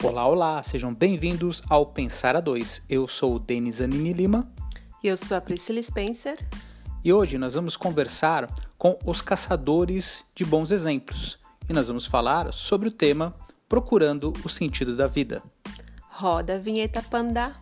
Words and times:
Olá, 0.00 0.28
olá, 0.28 0.62
sejam 0.62 0.94
bem-vindos 0.94 1.60
ao 1.68 1.84
Pensar 1.84 2.36
a 2.36 2.40
Dois. 2.40 2.80
Eu 2.88 3.08
sou 3.08 3.34
o 3.34 3.38
Denis 3.40 3.80
Anini 3.80 4.12
Lima. 4.12 4.48
E 5.02 5.08
eu 5.08 5.16
sou 5.16 5.36
a 5.36 5.40
Priscila 5.40 5.82
Spencer. 5.82 6.38
E 7.04 7.12
hoje 7.12 7.36
nós 7.36 7.54
vamos 7.54 7.76
conversar 7.76 8.48
com 8.78 8.96
os 9.04 9.20
caçadores 9.20 10.24
de 10.36 10.44
bons 10.44 10.70
exemplos. 10.70 11.36
E 11.68 11.72
nós 11.72 11.88
vamos 11.88 12.06
falar 12.06 12.54
sobre 12.54 12.88
o 12.88 12.92
tema 12.92 13.34
Procurando 13.68 14.32
o 14.44 14.48
Sentido 14.48 14.94
da 14.94 15.08
Vida. 15.08 15.42
Roda 16.08 16.54
a 16.54 16.58
vinheta 16.58 17.02
Panda. 17.02 17.56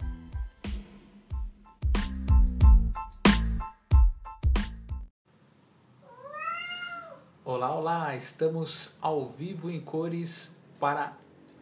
Olá, 7.43 7.75
olá! 7.75 8.15
Estamos 8.15 8.99
ao 9.01 9.27
vivo 9.27 9.71
em 9.71 9.81
cores 9.81 10.55
para 10.79 11.17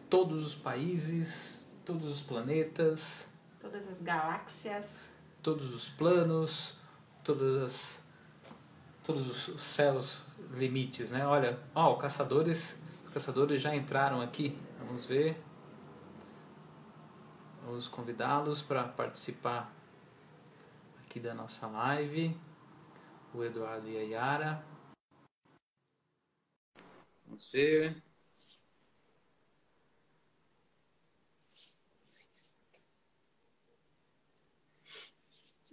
todos 0.09 0.45
os 0.45 0.55
países, 0.55 1.69
todos 1.85 2.05
os 2.05 2.21
planetas, 2.21 3.29
Todas 3.59 3.87
as 3.87 4.01
galáxias. 4.01 5.09
todos 5.41 5.73
os 5.73 5.89
planos, 5.89 6.77
todas 7.23 7.55
as 7.63 8.05
todos 9.03 9.49
os 9.49 9.61
céus 9.61 10.25
limites, 10.51 11.11
né? 11.11 11.25
Olha, 11.27 11.59
ó, 11.75 11.93
os 11.95 12.01
caçadores, 12.01 12.81
os 13.05 13.09
caçadores 13.13 13.61
já 13.61 13.75
entraram 13.75 14.21
aqui. 14.21 14.57
Vamos 14.79 15.05
ver. 15.05 15.41
Vamos 17.63 17.87
convidá-los 17.87 18.61
para 18.61 18.83
participar 18.87 19.71
aqui 21.03 21.19
da 21.19 21.33
nossa 21.33 21.67
live. 21.67 22.35
O 23.33 23.43
Eduardo 23.43 23.87
e 23.89 23.97
a 23.97 24.01
Yara. 24.01 24.65
Vamos 27.25 27.51
ver. 27.51 28.04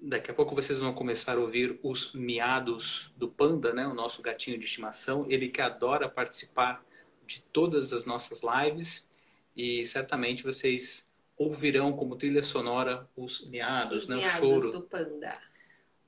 Daqui 0.05 0.33
a 0.33 0.35
pouco 0.35 0.53
vocês 0.53 0.81
vão 0.81 0.93
começar 0.93 1.37
a 1.37 1.41
ouvir 1.41 1.79
os 1.81 2.13
miados 2.13 3.13
do 3.17 3.29
panda, 3.29 3.73
né? 3.73 3.87
O 3.87 3.95
nosso 3.95 4.21
gatinho 4.21 4.59
de 4.59 4.65
estimação. 4.65 5.27
Ele 5.31 5.49
que 5.49 5.61
adora 5.61 6.09
participar 6.09 6.85
de 7.25 7.41
todas 7.41 7.93
as 7.93 8.05
nossas 8.05 8.41
lives 8.43 9.09
e 9.57 9.87
certamente 9.87 10.43
vocês 10.43 11.09
ouvirão 11.37 11.93
como 11.93 12.17
trilha 12.17 12.43
sonora 12.43 13.09
os 13.17 13.47
miados, 13.47 14.09
né? 14.09 14.17
O 14.17 14.19
Miados 14.19 14.39
choro, 14.39 14.73
do 14.73 14.83
panda. 14.83 15.39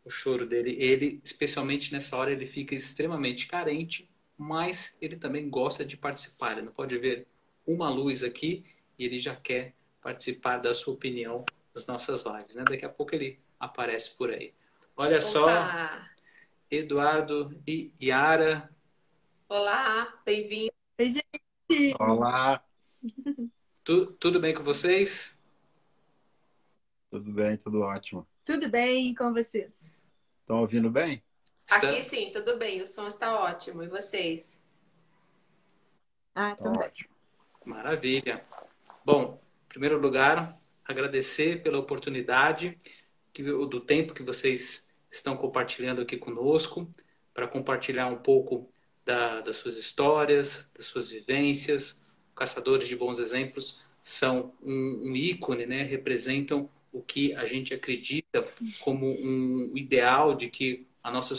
o 0.04 0.10
choro 0.10 0.44
dele. 0.44 0.76
Ele, 0.76 1.20
especialmente 1.22 1.92
nessa 1.92 2.16
hora, 2.16 2.32
ele 2.32 2.46
fica 2.46 2.74
extremamente 2.74 3.46
carente, 3.46 4.10
mas 4.36 4.96
ele 5.00 5.14
também 5.14 5.48
gosta 5.48 5.84
de 5.84 5.96
participar. 5.96 6.52
Ele 6.52 6.62
não 6.62 6.72
pode 6.72 6.98
ver 6.98 7.28
uma 7.64 7.88
luz 7.88 8.24
aqui 8.24 8.64
e 8.98 9.04
ele 9.04 9.20
já 9.20 9.36
quer 9.36 9.72
participar 10.02 10.58
da 10.58 10.74
sua 10.74 10.94
opinião 10.94 11.44
nas 11.72 11.86
nossas 11.86 12.24
lives, 12.24 12.56
né? 12.56 12.64
Daqui 12.64 12.84
a 12.84 12.88
pouco 12.88 13.14
ele 13.14 13.38
aparece 13.64 14.16
por 14.16 14.30
aí. 14.30 14.54
Olha 14.96 15.20
só, 15.20 15.44
Opa! 15.46 16.10
Eduardo 16.70 17.60
e 17.66 17.92
Yara. 18.02 18.70
Olá, 19.48 20.20
bem-vindo. 20.24 20.72
Oi, 20.98 21.06
gente. 21.10 21.94
Olá, 21.98 22.64
Tu- 23.82 24.06
tudo 24.12 24.40
bem 24.40 24.54
com 24.54 24.62
vocês? 24.62 25.38
tudo 27.10 27.30
bem? 27.30 27.56
Tudo 27.56 27.80
ótimo. 27.82 28.26
Tudo 28.44 28.68
bem 28.68 29.14
com 29.14 29.32
vocês? 29.32 29.84
Estão 30.40 30.60
ouvindo 30.60 30.90
bem? 30.90 31.22
Está- 31.64 31.90
Aqui 31.90 32.02
sim, 32.02 32.30
tudo 32.32 32.56
bem, 32.58 32.82
o 32.82 32.86
som 32.86 33.06
está 33.06 33.38
ótimo. 33.38 33.82
E 33.84 33.88
vocês? 33.88 34.60
Ah, 36.34 36.56
Tá 36.56 36.64
também. 36.64 36.82
ótimo. 36.88 37.10
Maravilha. 37.64 38.44
Bom, 39.04 39.40
em 39.64 39.68
primeiro 39.68 39.98
lugar, 39.98 40.58
agradecer 40.84 41.62
pela 41.62 41.78
oportunidade 41.78 42.76
do 43.42 43.80
tempo 43.80 44.14
que 44.14 44.22
vocês 44.22 44.88
estão 45.10 45.36
compartilhando 45.36 46.02
aqui 46.02 46.16
conosco, 46.16 46.88
para 47.32 47.46
compartilhar 47.48 48.06
um 48.08 48.16
pouco 48.18 48.68
da- 49.04 49.40
das 49.40 49.56
suas 49.56 49.76
histórias, 49.76 50.68
das 50.76 50.86
suas 50.86 51.10
vivências. 51.10 52.00
Caçadores 52.34 52.88
de 52.88 52.96
bons 52.96 53.18
exemplos 53.18 53.84
são 54.02 54.52
um, 54.62 55.10
um 55.10 55.16
ícone, 55.16 55.66
né? 55.66 55.82
representam 55.82 56.68
o 56.92 57.02
que 57.02 57.34
a 57.34 57.44
gente 57.44 57.74
acredita 57.74 58.46
como 58.78 59.06
um 59.06 59.72
ideal 59.76 60.34
de 60.34 60.48
que 60.48 60.86
a 61.02 61.10
nossa, 61.10 61.34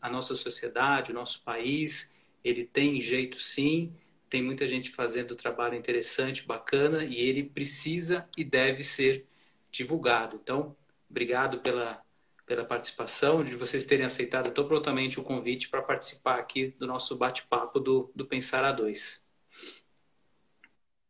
a 0.00 0.10
nossa 0.10 0.34
sociedade, 0.34 1.10
o 1.10 1.14
nosso 1.14 1.42
país, 1.42 2.10
ele 2.42 2.64
tem 2.64 3.00
jeito 3.00 3.38
sim, 3.40 3.92
tem 4.28 4.42
muita 4.42 4.66
gente 4.66 4.90
fazendo 4.90 5.36
trabalho 5.36 5.76
interessante, 5.76 6.44
bacana, 6.46 7.04
e 7.04 7.16
ele 7.16 7.44
precisa 7.44 8.28
e 8.36 8.42
deve 8.44 8.82
ser 8.82 9.24
divulgado. 9.70 10.38
Então, 10.42 10.76
obrigado 11.08 11.60
pela, 11.60 12.02
pela 12.46 12.64
participação, 12.64 13.44
de 13.44 13.56
vocês 13.56 13.86
terem 13.86 14.04
aceitado 14.04 14.50
tão 14.50 14.66
prontamente 14.66 15.18
o 15.18 15.22
convite 15.22 15.68
para 15.68 15.82
participar 15.82 16.38
aqui 16.38 16.68
do 16.78 16.86
nosso 16.86 17.16
bate-papo 17.16 17.80
do, 17.80 18.12
do 18.14 18.26
Pensar 18.26 18.64
a 18.64 18.72
Dois. 18.72 19.24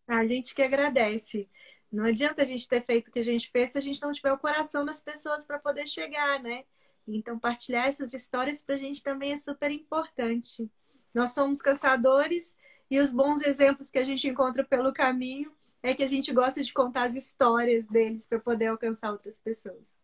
A 0.07 0.27
gente 0.27 0.55
que 0.55 0.63
agradece. 0.63 1.49
Não 1.91 2.05
adianta 2.05 2.43
a 2.43 2.45
gente 2.45 2.69
ter 2.69 2.85
feito 2.85 3.09
o 3.09 3.13
que 3.13 3.21
a 3.21 3.25
gente 3.25 3.51
fez 3.51 3.71
se 3.71 3.79
a 3.79 3.81
gente 3.81 4.03
não 4.03 4.13
tiver 4.13 4.33
o 4.33 4.39
coração 4.39 4.85
das 4.85 5.01
pessoas 5.01 5.47
para 5.47 5.59
poder 5.59 5.87
chegar, 5.87 6.43
né? 6.43 6.65
Então, 7.07 7.39
partilhar 7.39 7.87
essas 7.87 8.13
histórias 8.15 8.63
para 8.63 8.75
a 8.75 8.79
gente 8.79 9.03
também 9.03 9.33
é 9.33 9.37
super 9.37 9.71
importante. 9.71 10.69
Nós 11.13 11.33
somos 11.33 11.63
caçadores 11.63 12.57
e 12.91 12.99
os 12.99 13.13
bons 13.13 13.43
exemplos 13.43 13.91
que 13.91 13.99
a 13.99 14.05
gente 14.05 14.27
encontra 14.27 14.65
pelo 14.65 14.93
caminho 14.93 15.53
é 15.85 15.95
que 15.95 16.03
a 16.03 16.07
gente 16.07 16.33
gosta 16.33 16.63
de 16.65 16.73
contar 16.73 17.03
as 17.03 17.15
histórias 17.15 17.87
deles 17.87 18.27
para 18.27 18.41
poder 18.41 18.69
alcançar 18.69 19.13
outras 19.13 19.39
pessoas. 19.39 19.95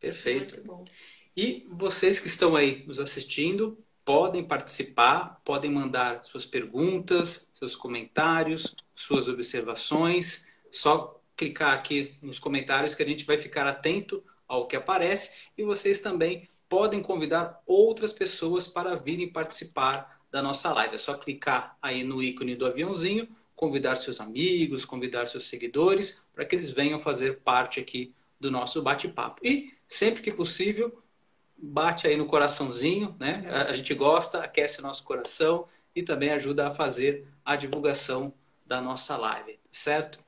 Perfeito. 0.00 0.56
Muito 0.56 0.66
bom. 0.66 0.84
E 1.36 1.68
vocês 1.70 2.18
que 2.18 2.26
estão 2.26 2.56
aí 2.56 2.84
nos 2.84 2.98
assistindo, 2.98 3.78
podem 4.04 4.44
participar, 4.44 5.40
podem 5.44 5.70
mandar 5.70 6.24
suas 6.24 6.44
perguntas, 6.44 7.48
seus 7.54 7.76
comentários, 7.76 8.74
suas 8.92 9.28
observações. 9.28 10.48
Só 10.72 11.22
clicar 11.36 11.74
aqui 11.74 12.16
nos 12.20 12.40
comentários 12.40 12.96
que 12.96 13.02
a 13.04 13.06
gente 13.06 13.24
vai 13.24 13.38
ficar 13.38 13.68
atento 13.68 14.24
ao 14.48 14.66
que 14.66 14.74
aparece 14.74 15.32
e 15.56 15.62
vocês 15.62 16.00
também 16.00 16.48
podem 16.68 17.00
convidar 17.00 17.62
outras 17.64 18.12
pessoas 18.12 18.66
para 18.66 18.96
virem 18.96 19.32
participar 19.32 20.20
da 20.28 20.42
nossa 20.42 20.72
live. 20.72 20.96
É 20.96 20.98
só 20.98 21.14
clicar 21.14 21.78
aí 21.80 22.02
no 22.02 22.20
ícone 22.20 22.56
do 22.56 22.66
aviãozinho, 22.66 23.28
convidar 23.60 23.96
seus 23.96 24.22
amigos, 24.22 24.86
convidar 24.86 25.28
seus 25.28 25.46
seguidores 25.46 26.24
para 26.34 26.46
que 26.46 26.56
eles 26.56 26.70
venham 26.70 26.98
fazer 26.98 27.40
parte 27.40 27.78
aqui 27.78 28.14
do 28.40 28.50
nosso 28.50 28.80
bate-papo. 28.80 29.46
E 29.46 29.74
sempre 29.86 30.22
que 30.22 30.32
possível, 30.32 31.02
bate 31.58 32.06
aí 32.06 32.16
no 32.16 32.24
coraçãozinho, 32.24 33.14
né? 33.20 33.46
A, 33.50 33.70
gente 33.74 33.92
gosta, 33.92 34.38
aquece 34.38 34.78
o 34.78 34.82
nosso 34.82 35.04
coração 35.04 35.68
e 35.94 36.02
também 36.02 36.30
ajuda 36.30 36.68
a 36.68 36.74
fazer 36.74 37.26
a 37.44 37.54
divulgação 37.54 38.32
da 38.64 38.80
nossa 38.80 39.14
live, 39.18 39.60
certo? 39.70 40.18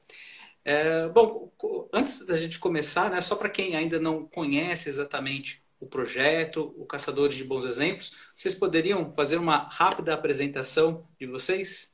É, 0.62 1.08
bom, 1.08 1.50
antes 1.90 2.26
da 2.26 2.36
gente 2.36 2.58
começar, 2.58 3.10
né, 3.10 3.22
só 3.22 3.34
para 3.34 3.48
quem 3.48 3.74
ainda 3.74 3.98
não 3.98 4.26
conhece 4.26 4.90
exatamente 4.90 5.64
o 5.80 5.86
projeto, 5.86 6.74
o 6.76 6.84
Caçadores 6.84 7.34
de 7.34 7.44
Bons 7.44 7.64
Exemplos, 7.64 8.14
vocês 8.36 8.54
poderiam 8.54 9.10
fazer 9.14 9.38
uma 9.38 9.56
rápida 9.56 10.12
apresentação 10.12 11.08
de 11.18 11.26
vocês? 11.26 11.91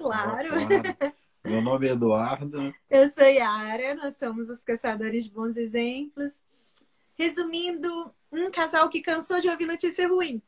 Claro! 0.00 0.48
Claro. 0.48 1.14
Meu 1.44 1.60
nome 1.60 1.86
é 1.88 1.92
Eduardo. 1.92 2.74
Eu 2.88 3.08
sou 3.10 3.24
Yara, 3.24 3.94
nós 3.94 4.16
somos 4.16 4.48
os 4.48 4.62
caçadores 4.62 5.24
de 5.24 5.30
bons 5.30 5.56
exemplos. 5.56 6.42
Resumindo, 7.14 8.14
um 8.32 8.50
casal 8.50 8.88
que 8.88 9.02
cansou 9.02 9.40
de 9.40 9.48
ouvir 9.48 9.66
notícia 9.66 10.08
ruim. 10.08 10.42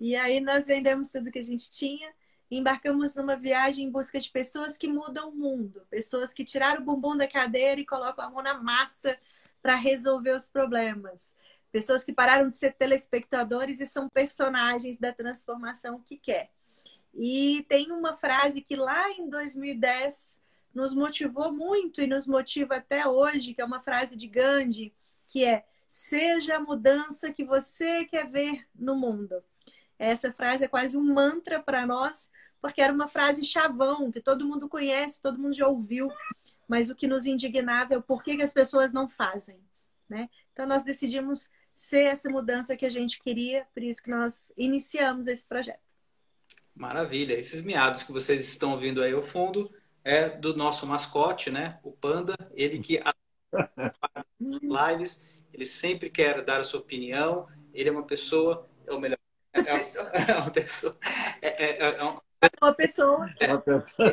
E 0.00 0.14
aí 0.14 0.40
nós 0.40 0.66
vendemos 0.66 1.10
tudo 1.10 1.30
que 1.30 1.38
a 1.38 1.42
gente 1.42 1.70
tinha 1.70 2.12
e 2.50 2.58
embarcamos 2.58 3.16
numa 3.16 3.36
viagem 3.36 3.86
em 3.86 3.90
busca 3.90 4.18
de 4.20 4.30
pessoas 4.30 4.76
que 4.76 4.86
mudam 4.86 5.30
o 5.30 5.34
mundo, 5.34 5.82
pessoas 5.90 6.32
que 6.32 6.44
tiraram 6.44 6.82
o 6.82 6.84
bumbum 6.84 7.16
da 7.16 7.26
cadeira 7.26 7.80
e 7.80 7.86
colocam 7.86 8.24
a 8.24 8.30
mão 8.30 8.42
na 8.42 8.54
massa 8.54 9.18
para 9.62 9.74
resolver 9.74 10.32
os 10.32 10.48
problemas. 10.48 11.34
Pessoas 11.72 12.04
que 12.04 12.12
pararam 12.12 12.48
de 12.48 12.56
ser 12.56 12.74
telespectadores 12.74 13.80
e 13.80 13.86
são 13.86 14.08
personagens 14.08 14.98
da 14.98 15.12
transformação 15.12 16.00
que 16.00 16.16
quer. 16.16 16.50
E 17.14 17.64
tem 17.68 17.92
uma 17.92 18.16
frase 18.16 18.60
que 18.60 18.76
lá 18.76 19.10
em 19.10 19.28
2010 19.28 20.42
nos 20.74 20.94
motivou 20.94 21.52
muito 21.52 22.00
e 22.00 22.06
nos 22.06 22.26
motiva 22.26 22.76
até 22.76 23.06
hoje, 23.06 23.54
que 23.54 23.60
é 23.60 23.64
uma 23.64 23.80
frase 23.80 24.16
de 24.16 24.26
Gandhi, 24.26 24.92
que 25.26 25.44
é: 25.44 25.64
seja 25.86 26.56
a 26.56 26.60
mudança 26.60 27.32
que 27.32 27.44
você 27.44 28.04
quer 28.04 28.28
ver 28.28 28.66
no 28.74 28.96
mundo. 28.96 29.42
Essa 29.98 30.32
frase 30.32 30.64
é 30.64 30.68
quase 30.68 30.96
um 30.96 31.14
mantra 31.14 31.62
para 31.62 31.86
nós, 31.86 32.28
porque 32.60 32.82
era 32.82 32.92
uma 32.92 33.06
frase 33.06 33.44
chavão, 33.44 34.10
que 34.10 34.20
todo 34.20 34.46
mundo 34.46 34.68
conhece, 34.68 35.22
todo 35.22 35.38
mundo 35.38 35.54
já 35.54 35.68
ouviu, 35.68 36.10
mas 36.66 36.90
o 36.90 36.96
que 36.96 37.06
nos 37.06 37.26
indignava 37.26 37.94
é 37.94 37.96
o 37.96 38.02
porquê 38.02 38.36
que 38.36 38.42
as 38.42 38.52
pessoas 38.52 38.92
não 38.92 39.08
fazem. 39.08 39.60
Né? 40.08 40.28
Então 40.52 40.66
nós 40.66 40.82
decidimos 40.82 41.48
ser 41.72 42.02
essa 42.02 42.28
mudança 42.28 42.76
que 42.76 42.84
a 42.84 42.90
gente 42.90 43.20
queria, 43.20 43.66
por 43.72 43.82
isso 43.82 44.02
que 44.02 44.10
nós 44.10 44.52
iniciamos 44.56 45.26
esse 45.26 45.44
projeto. 45.44 45.93
Maravilha. 46.74 47.34
Esses 47.34 47.60
miados 47.60 48.02
que 48.02 48.12
vocês 48.12 48.48
estão 48.48 48.72
ouvindo 48.72 49.02
aí 49.02 49.12
ao 49.12 49.22
fundo 49.22 49.72
é 50.02 50.28
do 50.28 50.56
nosso 50.56 50.86
mascote, 50.86 51.50
né? 51.50 51.78
O 51.82 51.92
Panda. 51.92 52.34
Ele 52.54 52.78
que 52.78 53.00
lives, 54.40 55.22
ele 55.52 55.66
sempre 55.66 56.10
quer 56.10 56.42
dar 56.44 56.60
a 56.60 56.64
sua 56.64 56.80
opinião. 56.80 57.46
Ele 57.72 57.88
é 57.88 57.92
uma 57.92 58.04
pessoa, 58.04 58.68
é 58.86 58.92
o 58.92 59.00
melhor. 59.00 59.18
É, 59.52 60.30
é 60.30 60.34
uma 60.38 60.50
pessoa. 60.50 60.96
É, 61.40 61.64
é, 61.64 61.96
é 61.96 62.04
um, 62.04 62.18
uma 62.60 62.74
pessoa. 62.74 63.30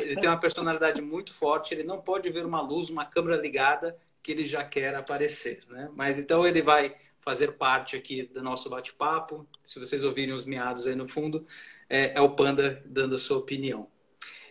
Ele 0.00 0.16
tem 0.16 0.28
uma 0.28 0.38
personalidade 0.40 1.02
muito 1.02 1.34
forte. 1.34 1.74
Ele 1.74 1.82
não 1.82 2.00
pode 2.00 2.30
ver 2.30 2.46
uma 2.46 2.60
luz, 2.60 2.88
uma 2.88 3.04
câmera 3.04 3.40
ligada 3.40 3.96
que 4.22 4.30
ele 4.30 4.44
já 4.44 4.64
quer 4.64 4.94
aparecer, 4.94 5.60
né? 5.68 5.90
Mas 5.94 6.18
então 6.18 6.46
ele 6.46 6.62
vai 6.62 6.94
fazer 7.22 7.52
parte 7.52 7.96
aqui 7.96 8.24
do 8.24 8.42
nosso 8.42 8.68
bate-papo. 8.68 9.48
Se 9.64 9.78
vocês 9.78 10.04
ouvirem 10.04 10.34
os 10.34 10.44
miados 10.44 10.86
aí 10.86 10.94
no 10.94 11.08
fundo, 11.08 11.46
é, 11.88 12.12
é 12.14 12.20
o 12.20 12.34
Panda 12.34 12.82
dando 12.84 13.14
a 13.14 13.18
sua 13.18 13.38
opinião. 13.38 13.90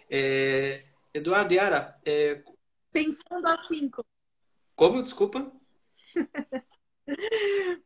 É, 0.09 0.85
Eduardo 1.13 1.53
Yara. 1.53 1.93
É... 2.05 2.41
Pensando 2.91 3.47
a 3.47 3.57
cinco. 3.59 4.03
Como? 4.75 5.03
Desculpa? 5.03 5.51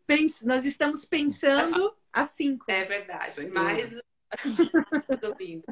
Pens... 0.05 0.43
Nós 0.43 0.65
estamos 0.65 1.03
pensando 1.03 1.95
a 2.13 2.25
cinco. 2.25 2.65
É 2.67 2.85
verdade. 2.85 3.31
Sem 3.31 3.49
Mas 3.49 3.99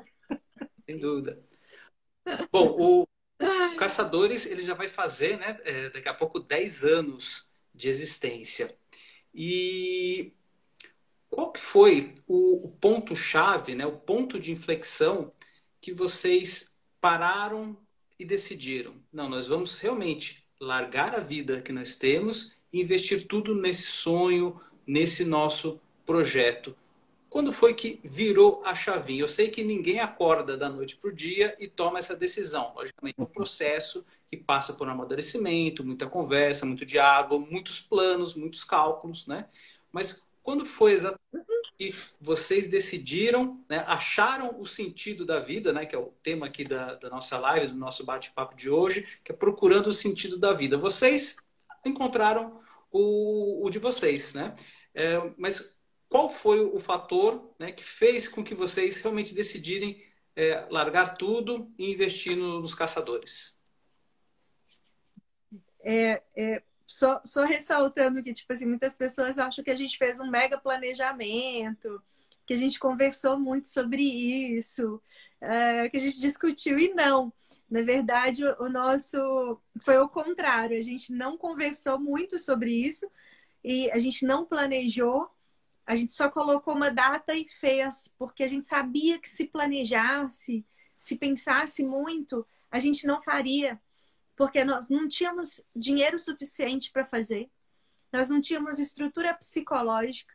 Sem 0.85 0.97
dúvida. 0.97 1.41
Bom, 2.51 2.75
o 2.79 3.07
Caçadores 3.77 4.45
ele 4.45 4.63
já 4.63 4.73
vai 4.73 4.89
fazer, 4.89 5.37
né, 5.37 5.59
é, 5.63 5.89
daqui 5.89 6.07
a 6.07 6.13
pouco 6.13 6.39
10 6.39 6.83
anos 6.83 7.47
de 7.73 7.89
existência. 7.89 8.77
E 9.33 10.33
qual 11.29 11.51
que 11.51 11.59
foi 11.59 12.13
o, 12.27 12.67
o 12.67 12.69
ponto-chave, 12.69 13.73
né, 13.73 13.85
o 13.85 13.97
ponto 13.97 14.39
de 14.39 14.51
inflexão 14.51 15.31
que 15.81 15.91
vocês 15.91 16.75
pararam 17.01 17.75
e 18.19 18.23
decidiram? 18.23 18.93
Não, 19.11 19.27
nós 19.27 19.47
vamos 19.47 19.79
realmente 19.79 20.45
largar 20.59 21.15
a 21.15 21.19
vida 21.19 21.61
que 21.61 21.71
nós 21.71 21.95
temos 21.95 22.55
e 22.71 22.81
investir 22.81 23.27
tudo 23.27 23.55
nesse 23.55 23.85
sonho, 23.85 24.61
nesse 24.85 25.25
nosso 25.25 25.79
projeto. 26.05 26.75
Quando 27.29 27.51
foi 27.51 27.73
que 27.73 27.99
virou 28.03 28.61
a 28.63 28.75
chavinha? 28.75 29.21
Eu 29.21 29.27
sei 29.27 29.49
que 29.49 29.63
ninguém 29.63 29.99
acorda 29.99 30.55
da 30.55 30.69
noite 30.69 30.95
para 30.95 31.09
o 31.09 31.13
dia 31.13 31.55
e 31.59 31.67
toma 31.67 31.97
essa 31.97 32.15
decisão. 32.15 32.73
Logicamente, 32.75 33.19
é 33.19 33.23
um 33.23 33.25
processo 33.25 34.05
que 34.37 34.43
passa 34.43 34.73
por 34.73 34.87
um 34.87 34.91
amadurecimento, 34.91 35.83
muita 35.83 36.07
conversa, 36.07 36.65
muito 36.65 36.85
diálogo, 36.85 37.39
muitos 37.39 37.79
planos, 37.79 38.33
muitos 38.33 38.63
cálculos, 38.63 39.27
né? 39.27 39.47
Mas 39.91 40.25
quando 40.41 40.65
foi 40.65 40.93
exatamente 40.93 41.21
que 41.77 41.95
vocês 42.19 42.67
decidiram, 42.67 43.63
né, 43.69 43.83
acharam 43.87 44.59
o 44.59 44.65
sentido 44.65 45.23
da 45.25 45.39
vida, 45.39 45.71
né, 45.71 45.85
que 45.85 45.95
é 45.95 45.97
o 45.97 46.13
tema 46.23 46.47
aqui 46.47 46.63
da, 46.63 46.95
da 46.95 47.09
nossa 47.09 47.37
live, 47.37 47.67
do 47.67 47.75
nosso 47.75 48.03
bate-papo 48.03 48.55
de 48.55 48.69
hoje, 48.69 49.07
que 49.23 49.31
é 49.31 49.35
procurando 49.35 49.87
o 49.87 49.93
sentido 49.93 50.37
da 50.37 50.51
vida. 50.51 50.77
Vocês 50.77 51.37
encontraram 51.85 52.59
o, 52.91 53.65
o 53.65 53.69
de 53.69 53.77
vocês, 53.77 54.33
né? 54.33 54.55
É, 54.95 55.19
mas 55.37 55.77
qual 56.09 56.27
foi 56.27 56.59
o 56.59 56.79
fator 56.79 57.53
né, 57.59 57.71
que 57.71 57.83
fez 57.83 58.27
com 58.27 58.43
que 58.43 58.55
vocês 58.55 58.99
realmente 58.99 59.33
decidirem 59.33 60.03
é, 60.35 60.65
largar 60.71 61.17
tudo 61.17 61.71
e 61.77 61.91
investir 61.91 62.35
no, 62.35 62.59
nos 62.61 62.73
caçadores? 62.73 63.52
É, 65.83 66.21
é, 66.35 66.63
só, 66.87 67.21
só 67.25 67.45
ressaltando 67.45 68.23
que, 68.23 68.33
tipo 68.33 68.51
assim, 68.51 68.65
muitas 68.65 68.97
pessoas 68.97 69.37
acham 69.37 69.63
que 69.63 69.71
a 69.71 69.75
gente 69.75 69.97
fez 69.97 70.19
um 70.19 70.29
mega 70.29 70.57
planejamento, 70.57 72.01
que 72.47 72.53
a 72.53 72.57
gente 72.57 72.79
conversou 72.79 73.37
muito 73.37 73.67
sobre 73.67 74.01
isso, 74.01 75.01
é, 75.41 75.89
que 75.89 75.97
a 75.97 75.99
gente 75.99 76.19
discutiu 76.19 76.79
e 76.79 76.93
não. 76.93 77.31
Na 77.69 77.81
verdade, 77.81 78.43
o 78.59 78.69
nosso 78.69 79.59
foi 79.81 79.97
o 79.97 80.09
contrário. 80.09 80.77
A 80.77 80.81
gente 80.81 81.11
não 81.11 81.37
conversou 81.37 81.99
muito 81.99 82.39
sobre 82.39 82.71
isso 82.71 83.09
e 83.63 83.91
a 83.91 83.99
gente 83.99 84.25
não 84.25 84.45
planejou 84.45 85.29
a 85.85 85.95
gente 85.95 86.11
só 86.13 86.29
colocou 86.29 86.73
uma 86.73 86.89
data 86.89 87.35
e 87.35 87.47
fez, 87.47 88.13
porque 88.17 88.43
a 88.43 88.47
gente 88.47 88.65
sabia 88.65 89.19
que 89.19 89.27
se 89.27 89.45
planejasse, 89.45 90.65
se 90.95 91.17
pensasse 91.17 91.83
muito, 91.83 92.45
a 92.71 92.79
gente 92.79 93.05
não 93.05 93.21
faria, 93.21 93.79
porque 94.35 94.63
nós 94.63 94.89
não 94.89 95.07
tínhamos 95.07 95.61
dinheiro 95.75 96.19
suficiente 96.19 96.91
para 96.91 97.05
fazer, 97.05 97.49
nós 98.11 98.29
não 98.29 98.41
tínhamos 98.41 98.79
estrutura 98.79 99.33
psicológica, 99.33 100.33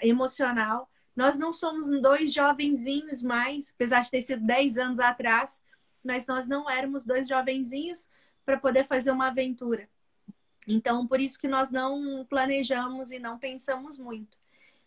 emocional, 0.00 0.90
nós 1.14 1.38
não 1.38 1.52
somos 1.52 1.88
dois 2.00 2.32
jovenzinhos 2.32 3.22
mais, 3.22 3.70
apesar 3.74 4.02
de 4.02 4.10
ter 4.10 4.22
sido 4.22 4.44
10 4.44 4.78
anos 4.78 4.98
atrás, 4.98 5.60
mas 6.04 6.26
nós 6.26 6.46
não 6.46 6.68
éramos 6.68 7.04
dois 7.04 7.28
jovenzinhos 7.28 8.08
para 8.44 8.58
poder 8.58 8.84
fazer 8.84 9.10
uma 9.10 9.28
aventura. 9.28 9.88
Então, 10.66 11.06
por 11.06 11.20
isso 11.20 11.38
que 11.38 11.48
nós 11.48 11.70
não 11.70 12.24
planejamos 12.28 13.10
e 13.10 13.18
não 13.18 13.38
pensamos 13.38 13.98
muito 13.98 14.36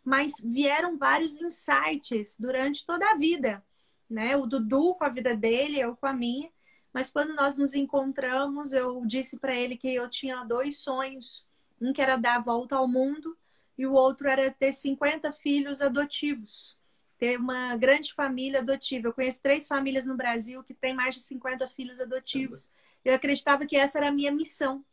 mas 0.04 0.34
vieram 0.44 0.98
vários 0.98 1.42
insights 1.42 2.36
durante 2.38 2.86
toda 2.86 3.10
a 3.12 3.16
vida, 3.16 3.64
né? 4.10 4.36
O 4.36 4.46
Dudu 4.46 4.96
com 4.96 5.04
a 5.04 5.10
vida 5.10 5.36
dele, 5.36 5.80
eu 5.80 5.96
com 5.96 6.08
a 6.08 6.14
minha. 6.14 6.50
Mas 6.94 7.12
quando 7.12 7.34
nós 7.34 7.58
nos 7.58 7.74
encontramos, 7.74 8.74
eu 8.74 9.04
disse 9.06 9.38
para 9.38 9.56
ele 9.56 9.78
que 9.78 9.94
eu 9.94 10.10
tinha 10.10 10.44
dois 10.44 10.80
sonhos. 10.80 11.46
Um 11.80 11.94
que 11.94 12.02
era 12.02 12.18
dar 12.18 12.38
a 12.38 12.42
volta 12.42 12.76
ao 12.76 12.88
mundo 12.88 13.36
e 13.78 13.86
o 13.86 13.94
outro 13.94 14.28
era 14.28 14.52
ter 14.52 14.72
50 14.72 15.32
filhos 15.32 15.82
adotivos. 15.82 16.78
Ter 17.18 17.40
uma 17.40 17.76
grande 17.76 18.14
família 18.14 18.60
adotiva. 18.60 19.08
Eu 19.08 19.14
conheço 19.14 19.42
três 19.42 19.68
famílias 19.68 20.06
no 20.06 20.16
Brasil 20.16 20.64
que 20.64 20.74
têm 20.74 20.94
mais 20.94 21.16
de 21.16 21.22
50 21.22 21.68
filhos 21.70 22.00
adotivos. 22.00 22.70
Eu 23.04 23.16
acreditava 23.16 23.66
que 23.66 23.76
essa 23.76 23.98
era 23.98 24.10
a 24.10 24.12
minha 24.12 24.32
missão. 24.32 24.84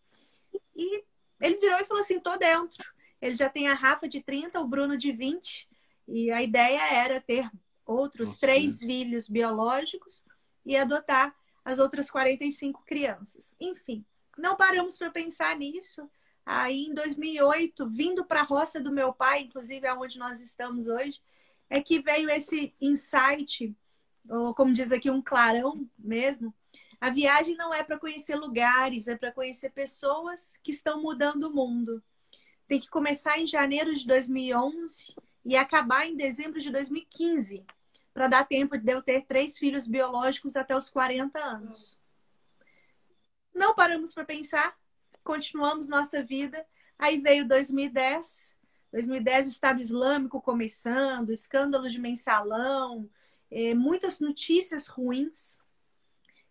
E 0.74 1.04
ele 1.40 1.56
virou 1.56 1.78
e 1.78 1.84
falou 1.84 2.00
assim: 2.00 2.20
tô 2.20 2.36
dentro. 2.36 2.84
Ele 3.20 3.34
já 3.34 3.48
tem 3.48 3.68
a 3.68 3.74
Rafa 3.74 4.08
de 4.08 4.22
30, 4.22 4.60
o 4.60 4.66
Bruno 4.66 4.96
de 4.96 5.10
20. 5.12 5.68
E 6.06 6.30
a 6.30 6.42
ideia 6.42 6.80
era 6.92 7.20
ter 7.20 7.50
outros 7.84 8.28
Nossa, 8.28 8.40
três 8.40 8.78
filhos 8.78 9.28
biológicos 9.28 10.24
e 10.64 10.76
adotar 10.76 11.34
as 11.68 11.78
outras 11.78 12.10
45 12.10 12.82
crianças. 12.84 13.54
Enfim, 13.60 14.04
não 14.36 14.56
paramos 14.56 14.96
para 14.96 15.10
pensar 15.10 15.56
nisso. 15.56 16.08
Aí, 16.44 16.86
em 16.86 16.94
2008, 16.94 17.86
vindo 17.88 18.24
para 18.24 18.40
a 18.40 18.44
roça 18.44 18.80
do 18.80 18.90
meu 18.90 19.12
pai, 19.12 19.42
inclusive 19.42 19.86
aonde 19.86 20.18
nós 20.18 20.40
estamos 20.40 20.86
hoje, 20.86 21.20
é 21.68 21.82
que 21.82 22.00
veio 22.00 22.30
esse 22.30 22.74
insight, 22.80 23.76
ou 24.28 24.54
como 24.54 24.72
diz 24.72 24.92
aqui, 24.92 25.10
um 25.10 25.20
clarão 25.20 25.86
mesmo. 25.98 26.54
A 27.00 27.10
viagem 27.10 27.54
não 27.56 27.74
é 27.74 27.82
para 27.82 27.98
conhecer 27.98 28.34
lugares, 28.36 29.06
é 29.06 29.16
para 29.16 29.32
conhecer 29.32 29.70
pessoas 29.70 30.58
que 30.62 30.70
estão 30.70 31.02
mudando 31.02 31.44
o 31.44 31.54
mundo 31.54 32.02
tem 32.68 32.78
que 32.78 32.90
começar 32.90 33.40
em 33.40 33.46
janeiro 33.46 33.94
de 33.94 34.06
2011 34.06 35.14
e 35.44 35.56
acabar 35.56 36.06
em 36.06 36.14
dezembro 36.14 36.60
de 36.60 36.70
2015, 36.70 37.64
para 38.12 38.28
dar 38.28 38.46
tempo 38.46 38.76
de 38.76 38.92
eu 38.92 39.02
ter 39.02 39.24
três 39.26 39.58
filhos 39.58 39.86
biológicos 39.86 40.56
até 40.56 40.76
os 40.76 40.88
40 40.88 41.38
anos. 41.38 41.98
Não 43.54 43.74
paramos 43.74 44.14
para 44.14 44.24
pensar, 44.24 44.76
continuamos 45.22 45.88
nossa 45.88 46.22
vida. 46.22 46.66
Aí 46.98 47.20
veio 47.20 47.46
2010, 47.46 48.56
2010 48.92 49.46
Estado 49.46 49.80
Islâmico 49.80 50.40
começando, 50.40 51.30
escândalo 51.30 51.88
de 51.88 52.00
mensalão, 52.00 53.08
eh, 53.50 53.74
muitas 53.74 54.20
notícias 54.20 54.88
ruins. 54.88 55.58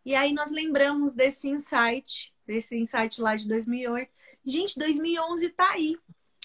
E 0.06 0.16
aí 0.16 0.32
nós 0.34 0.52
lembramos 0.52 1.14
desse 1.14 1.50
insight, 1.50 2.34
desse 2.46 2.78
insight 2.78 3.22
lá 3.22 3.36
de 3.36 3.48
2008, 3.48 4.12
Gente, 4.48 4.80
2011 4.80 5.50
tá 5.50 5.72
aí. 5.74 5.98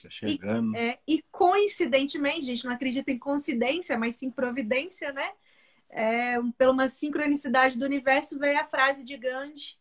Tá 0.03 0.11
chegando. 0.11 0.75
E, 0.75 0.79
é, 0.79 0.99
e 1.07 1.25
coincidentemente, 1.31 2.41
a 2.41 2.45
gente 2.45 2.65
não 2.65 2.73
acredita 2.73 3.11
em 3.11 3.19
coincidência, 3.19 3.97
mas 3.97 4.17
sim 4.17 4.31
providência, 4.31 5.13
né? 5.13 5.31
É, 5.89 6.37
pela 6.57 6.73
uma 6.73 6.89
sincronicidade 6.89 7.79
do 7.79 7.85
universo, 7.85 8.39
veio 8.39 8.59
a 8.59 8.65
frase 8.65 9.05
de 9.05 9.17
Gandhi, 9.17 9.79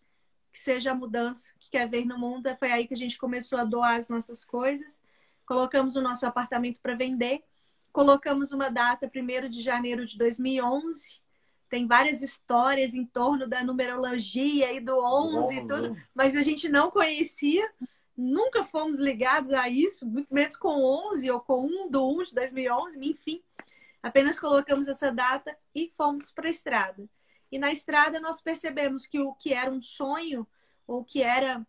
que 0.51 0.59
seja 0.59 0.91
a 0.91 0.95
mudança 0.95 1.49
que 1.57 1.71
quer 1.71 1.89
ver 1.89 2.05
no 2.05 2.19
mundo. 2.19 2.53
Foi 2.59 2.71
aí 2.71 2.85
que 2.85 2.93
a 2.93 2.97
gente 2.97 3.17
começou 3.17 3.57
a 3.57 3.63
doar 3.63 3.95
as 3.95 4.09
nossas 4.09 4.43
coisas. 4.43 5.01
Colocamos 5.45 5.95
o 5.95 6.01
nosso 6.01 6.25
apartamento 6.25 6.81
para 6.81 6.95
vender. 6.95 7.43
Colocamos 7.91 8.51
uma 8.51 8.69
data, 8.69 9.09
1 9.13 9.49
de 9.49 9.61
janeiro 9.61 10.05
de 10.05 10.17
2011. 10.17 11.21
Tem 11.69 11.87
várias 11.87 12.21
histórias 12.21 12.93
em 12.93 13.05
torno 13.05 13.47
da 13.47 13.63
numerologia 13.63 14.73
e 14.73 14.81
do 14.81 14.99
11 14.99 15.55
e 15.55 15.65
tudo, 15.65 15.97
mas 16.13 16.35
a 16.35 16.43
gente 16.43 16.67
não 16.67 16.91
conhecia 16.91 17.65
nunca 18.15 18.63
fomos 18.63 18.99
ligados 18.99 19.51
a 19.51 19.69
isso, 19.69 20.05
muito 20.05 20.33
menos 20.33 20.55
com 20.55 20.83
11 21.11 21.29
ou 21.31 21.39
com 21.39 21.65
1 21.65 21.89
do 21.89 22.07
1 22.19 22.23
de 22.25 22.33
2011, 22.35 22.99
enfim. 23.01 23.41
Apenas 24.01 24.39
colocamos 24.39 24.87
essa 24.87 25.11
data 25.11 25.55
e 25.75 25.89
fomos 25.93 26.31
para 26.31 26.47
a 26.47 26.51
estrada. 26.51 27.07
E 27.51 27.59
na 27.59 27.71
estrada 27.71 28.19
nós 28.19 28.41
percebemos 28.41 29.05
que 29.05 29.19
o 29.19 29.33
que 29.33 29.53
era 29.53 29.71
um 29.71 29.81
sonho, 29.81 30.47
ou 30.87 31.03
que 31.03 31.21
era 31.21 31.65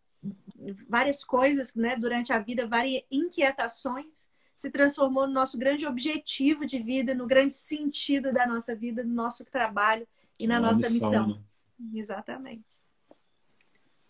várias 0.89 1.25
coisas 1.25 1.75
né, 1.75 1.97
durante 1.97 2.33
a 2.33 2.39
vida, 2.39 2.67
várias 2.67 3.03
inquietações, 3.11 4.31
se 4.55 4.71
transformou 4.71 5.27
no 5.27 5.33
nosso 5.33 5.59
grande 5.59 5.87
objetivo 5.87 6.65
de 6.65 6.79
vida, 6.79 7.15
no 7.15 7.27
grande 7.27 7.53
sentido 7.55 8.33
da 8.33 8.47
nossa 8.47 8.75
vida, 8.77 9.03
no 9.03 9.13
nosso 9.13 9.45
trabalho 9.45 10.07
e 10.39 10.47
na 10.47 10.61
Uma 10.61 10.69
nossa 10.69 10.89
missão, 10.89 11.27
missão. 11.27 11.43
né? 11.81 11.99
Exatamente. 11.99 12.82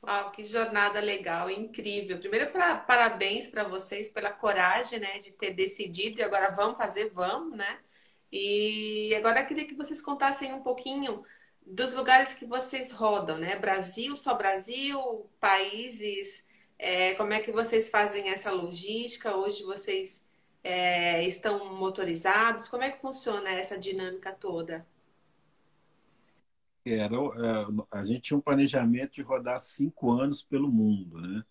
Uau, 0.04 0.32
que 0.32 0.42
jornada 0.44 1.00
legal, 1.00 1.49
incrível. 1.49 2.18
Primeiro, 2.18 2.50
pra, 2.50 2.76
parabéns 2.76 3.47
para 3.49 3.64
vocês 3.64 4.11
pela 4.11 4.32
coragem, 4.32 4.99
né, 4.99 5.21
de 5.21 5.30
ter 5.30 5.52
decidido 5.54 6.21
e 6.21 6.23
agora 6.25 6.50
vamos 6.50 6.76
fazer, 6.76 7.09
vamos, 7.11 7.56
né? 7.56 7.80
E 8.30 9.14
agora 9.16 9.40
eu 9.40 9.47
queria 9.47 9.66
que 9.66 9.75
vocês 9.75 10.02
contassem 10.02 10.52
um 10.52 10.62
pouquinho 10.62 11.25
dos 11.64 11.92
lugares 11.92 12.35
que 12.35 12.44
vocês 12.47 12.90
rodam, 12.92 13.38
né? 13.38 13.56
Brasil, 13.56 14.16
só 14.16 14.35
Brasil, 14.35 15.30
países, 15.40 16.47
é, 16.78 17.14
como 17.14 17.32
é 17.32 17.40
que 17.40 17.52
vocês 17.52 17.88
fazem 17.88 18.30
essa 18.30 18.50
logística? 18.50 19.37
Hoje 19.37 19.62
vocês 19.62 20.25
é, 20.64 21.23
estão 21.25 21.75
motorizados? 21.76 22.68
Como 22.68 22.82
é 22.82 22.90
que 22.90 23.00
funciona 23.00 23.50
essa 23.50 23.78
dinâmica 23.78 24.32
toda? 24.32 24.87
Era, 26.84 27.14
é, 27.16 27.66
a 27.90 28.04
gente 28.04 28.22
tinha 28.22 28.36
um 28.36 28.40
planejamento 28.40 29.12
de 29.12 29.22
rodar 29.22 29.60
cinco 29.60 30.10
anos 30.10 30.42
pelo 30.42 30.70
mundo, 30.70 31.20
né? 31.20 31.44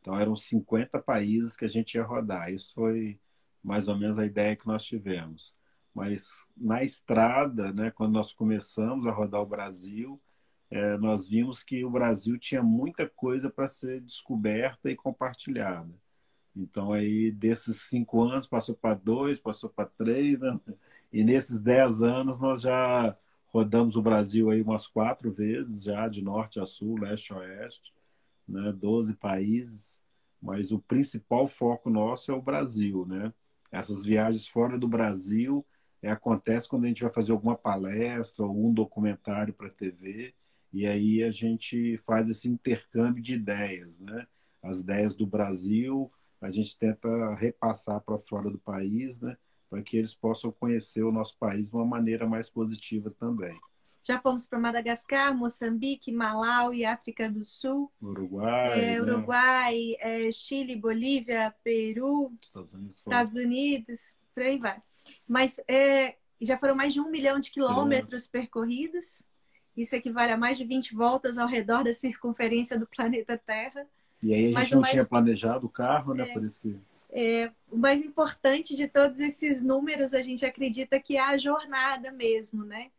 Então 0.00 0.18
eram 0.18 0.36
50 0.36 1.00
países 1.00 1.56
que 1.56 1.64
a 1.64 1.68
gente 1.68 1.94
ia 1.94 2.04
rodar. 2.04 2.52
Isso 2.52 2.74
foi 2.74 3.18
mais 3.62 3.88
ou 3.88 3.96
menos 3.96 4.18
a 4.18 4.26
ideia 4.26 4.54
que 4.54 4.66
nós 4.66 4.84
tivemos. 4.84 5.54
Mas 5.94 6.44
na 6.56 6.84
estrada, 6.84 7.72
né, 7.72 7.90
quando 7.90 8.12
nós 8.12 8.34
começamos 8.34 9.06
a 9.06 9.12
rodar 9.12 9.40
o 9.40 9.46
Brasil, 9.46 10.20
é, 10.70 10.98
nós 10.98 11.26
vimos 11.26 11.62
que 11.62 11.84
o 11.84 11.90
Brasil 11.90 12.38
tinha 12.38 12.62
muita 12.62 13.08
coisa 13.08 13.48
para 13.48 13.66
ser 13.68 14.00
descoberta 14.00 14.90
e 14.90 14.96
compartilhada. 14.96 15.94
Então 16.54 16.92
aí 16.92 17.30
desses 17.30 17.82
cinco 17.82 18.22
anos 18.22 18.46
passou 18.46 18.74
para 18.74 18.94
dois, 18.94 19.40
passou 19.40 19.70
para 19.70 19.86
três, 19.86 20.38
né? 20.38 20.58
e 21.12 21.24
nesses 21.24 21.60
dez 21.60 22.02
anos 22.02 22.38
nós 22.38 22.60
já 22.62 23.16
rodamos 23.54 23.94
o 23.94 24.02
Brasil 24.02 24.50
aí 24.50 24.60
umas 24.60 24.88
quatro 24.88 25.30
vezes 25.30 25.84
já, 25.84 26.08
de 26.08 26.20
norte 26.20 26.58
a 26.58 26.66
sul, 26.66 26.98
leste 26.98 27.32
a 27.32 27.36
oeste, 27.36 27.94
né? 28.48 28.72
12 28.72 29.14
países, 29.14 30.02
mas 30.42 30.72
o 30.72 30.80
principal 30.80 31.46
foco 31.46 31.88
nosso 31.88 32.32
é 32.32 32.34
o 32.34 32.42
Brasil, 32.42 33.06
né? 33.06 33.32
Essas 33.70 34.04
viagens 34.04 34.48
fora 34.48 34.76
do 34.76 34.88
Brasil 34.88 35.64
é, 36.02 36.10
acontece 36.10 36.68
quando 36.68 36.84
a 36.84 36.88
gente 36.88 37.04
vai 37.04 37.12
fazer 37.12 37.30
alguma 37.30 37.56
palestra 37.56 38.44
ou 38.44 38.66
um 38.66 38.74
documentário 38.74 39.54
para 39.54 39.70
TV, 39.70 40.34
e 40.72 40.84
aí 40.84 41.22
a 41.22 41.30
gente 41.30 41.96
faz 41.98 42.28
esse 42.28 42.48
intercâmbio 42.48 43.22
de 43.22 43.36
ideias, 43.36 44.00
né? 44.00 44.26
As 44.60 44.80
ideias 44.80 45.14
do 45.14 45.28
Brasil, 45.28 46.10
a 46.40 46.50
gente 46.50 46.76
tenta 46.76 47.08
repassar 47.36 48.00
para 48.00 48.18
fora 48.18 48.50
do 48.50 48.58
país, 48.58 49.20
né? 49.20 49.36
Para 49.74 49.82
que 49.82 49.96
eles 49.96 50.14
possam 50.14 50.52
conhecer 50.52 51.02
o 51.02 51.10
nosso 51.10 51.36
país 51.36 51.68
de 51.68 51.74
uma 51.74 51.84
maneira 51.84 52.28
mais 52.28 52.48
positiva 52.48 53.10
também. 53.10 53.58
Já 54.00 54.20
fomos 54.20 54.46
para 54.46 54.56
Madagascar, 54.56 55.36
Moçambique, 55.36 56.12
Malau 56.12 56.72
e 56.72 56.84
África 56.84 57.28
do 57.28 57.44
Sul, 57.44 57.90
Uruguai, 58.00 58.70
é, 58.80 59.00
né? 59.00 59.02
Uruguai, 59.02 59.96
é, 59.98 60.30
Chile, 60.30 60.76
Bolívia, 60.76 61.52
Peru, 61.64 62.32
Estados 62.40 62.72
Unidos, 62.72 62.98
Estados 62.98 63.34
Unidos, 63.34 64.00
por 64.32 64.44
aí 64.44 64.58
vai. 64.60 64.80
Mas 65.26 65.58
é, 65.66 66.14
já 66.40 66.56
foram 66.56 66.76
mais 66.76 66.92
de 66.94 67.00
um 67.00 67.10
milhão 67.10 67.40
de 67.40 67.50
quilômetros 67.50 68.28
percorridos. 68.28 69.24
Isso 69.76 69.96
equivale 69.96 70.30
a 70.30 70.36
mais 70.36 70.56
de 70.56 70.64
20 70.64 70.94
voltas 70.94 71.36
ao 71.36 71.48
redor 71.48 71.82
da 71.82 71.92
circunferência 71.92 72.78
do 72.78 72.86
planeta 72.86 73.36
Terra. 73.44 73.84
E 74.22 74.32
aí 74.32 74.50
a 74.50 74.52
Mas 74.52 74.64
gente 74.64 74.72
o 74.72 74.74
não 74.76 74.80
mais- 74.82 74.92
tinha 74.92 75.04
planejado 75.04 75.66
o 75.66 75.68
carro, 75.68 76.14
né? 76.14 76.28
É. 76.28 76.32
Por 76.32 76.44
isso 76.44 76.60
que 76.60 76.76
É, 77.16 77.52
o 77.70 77.76
mais 77.76 78.02
importante 78.02 78.74
de 78.74 78.88
todos 78.88 79.20
esses 79.20 79.62
números, 79.62 80.14
a 80.14 80.20
gente 80.20 80.44
acredita 80.44 80.98
que 80.98 81.16
é 81.16 81.20
a 81.20 81.38
jornada 81.38 82.10
mesmo, 82.10 82.64
né? 82.64 82.90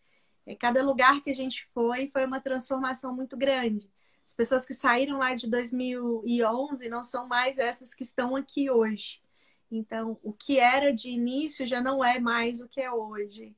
É, 0.46 0.56
cada 0.56 0.82
lugar 0.82 1.22
que 1.22 1.30
a 1.30 1.34
gente 1.34 1.68
foi, 1.74 2.08
foi 2.08 2.26
uma 2.26 2.40
transformação 2.40 3.14
muito 3.14 3.36
grande. 3.36 3.92
As 4.26 4.34
pessoas 4.34 4.66
que 4.66 4.74
saíram 4.74 5.18
lá 5.18 5.36
de 5.36 5.50
2011 5.50 6.88
não 6.88 7.04
são 7.04 7.28
mais 7.28 7.60
essas 7.60 7.94
que 7.94 8.04
estão 8.04 8.38
aqui 8.38 8.72
hoje. 8.72 9.22
Então, 9.70 10.18
o 10.24 10.32
que 10.32 10.60
era 10.60 10.94
de 10.94 11.10
início 11.10 11.68
já 11.68 11.82
não 11.82 12.04
é 12.04 12.18
mais 12.18 12.62
o 12.62 12.70
que 12.70 12.80
é 12.80 12.90
hoje. 12.90 13.54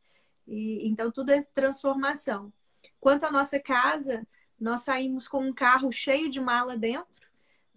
E, 0.47 0.87
então, 0.87 1.11
tudo 1.11 1.31
é 1.31 1.43
transformação. 1.43 2.51
Quanto 2.99 3.25
à 3.25 3.31
nossa 3.31 3.59
casa, 3.59 4.25
nós 4.59 4.81
saímos 4.81 5.27
com 5.27 5.45
um 5.45 5.53
carro 5.53 5.91
cheio 5.91 6.29
de 6.29 6.39
mala 6.39 6.75
dentro, 6.75 7.26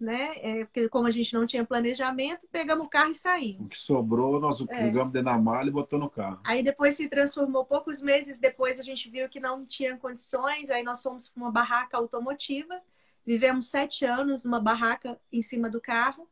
né? 0.01 0.31
É, 0.37 0.65
porque 0.65 0.89
como 0.89 1.07
a 1.07 1.11
gente 1.11 1.33
não 1.33 1.45
tinha 1.45 1.63
planejamento, 1.65 2.47
pegamos 2.51 2.85
o 2.87 2.89
carro 2.89 3.09
e 3.09 3.11
o 3.11 3.15
saímos. 3.15 3.69
que 3.69 3.79
sobrou 3.79 4.39
nós 4.39 4.59
É. 4.61 4.65
pegamos 4.65 5.13
dentro 5.13 5.25
da 5.25 5.37
mala 5.37 5.67
e 5.67 5.71
botou 5.71 5.99
no 5.99 6.09
carro. 6.09 6.39
Aí 6.43 6.63
depois 6.63 6.95
se 6.95 7.07
transformou, 7.07 7.63
poucos 7.65 8.01
meses 8.01 8.39
depois 8.39 8.79
a 8.79 8.83
gente 8.83 9.09
viu 9.09 9.29
que 9.29 9.39
não 9.39 9.65
tinha 9.65 9.95
condições, 9.97 10.69
aí 10.69 10.83
nós 10.83 11.01
fomos 11.01 11.29
para 11.29 11.41
uma 11.41 11.51
barraca 11.51 11.97
automotiva, 11.97 12.81
vivemos 13.25 13.67
sete 13.67 14.03
anos 14.05 14.43
numa 14.43 14.59
barraca 14.59 15.19
em 15.31 15.41
cima 15.41 15.69
do 15.69 15.79
carro, 15.79 16.27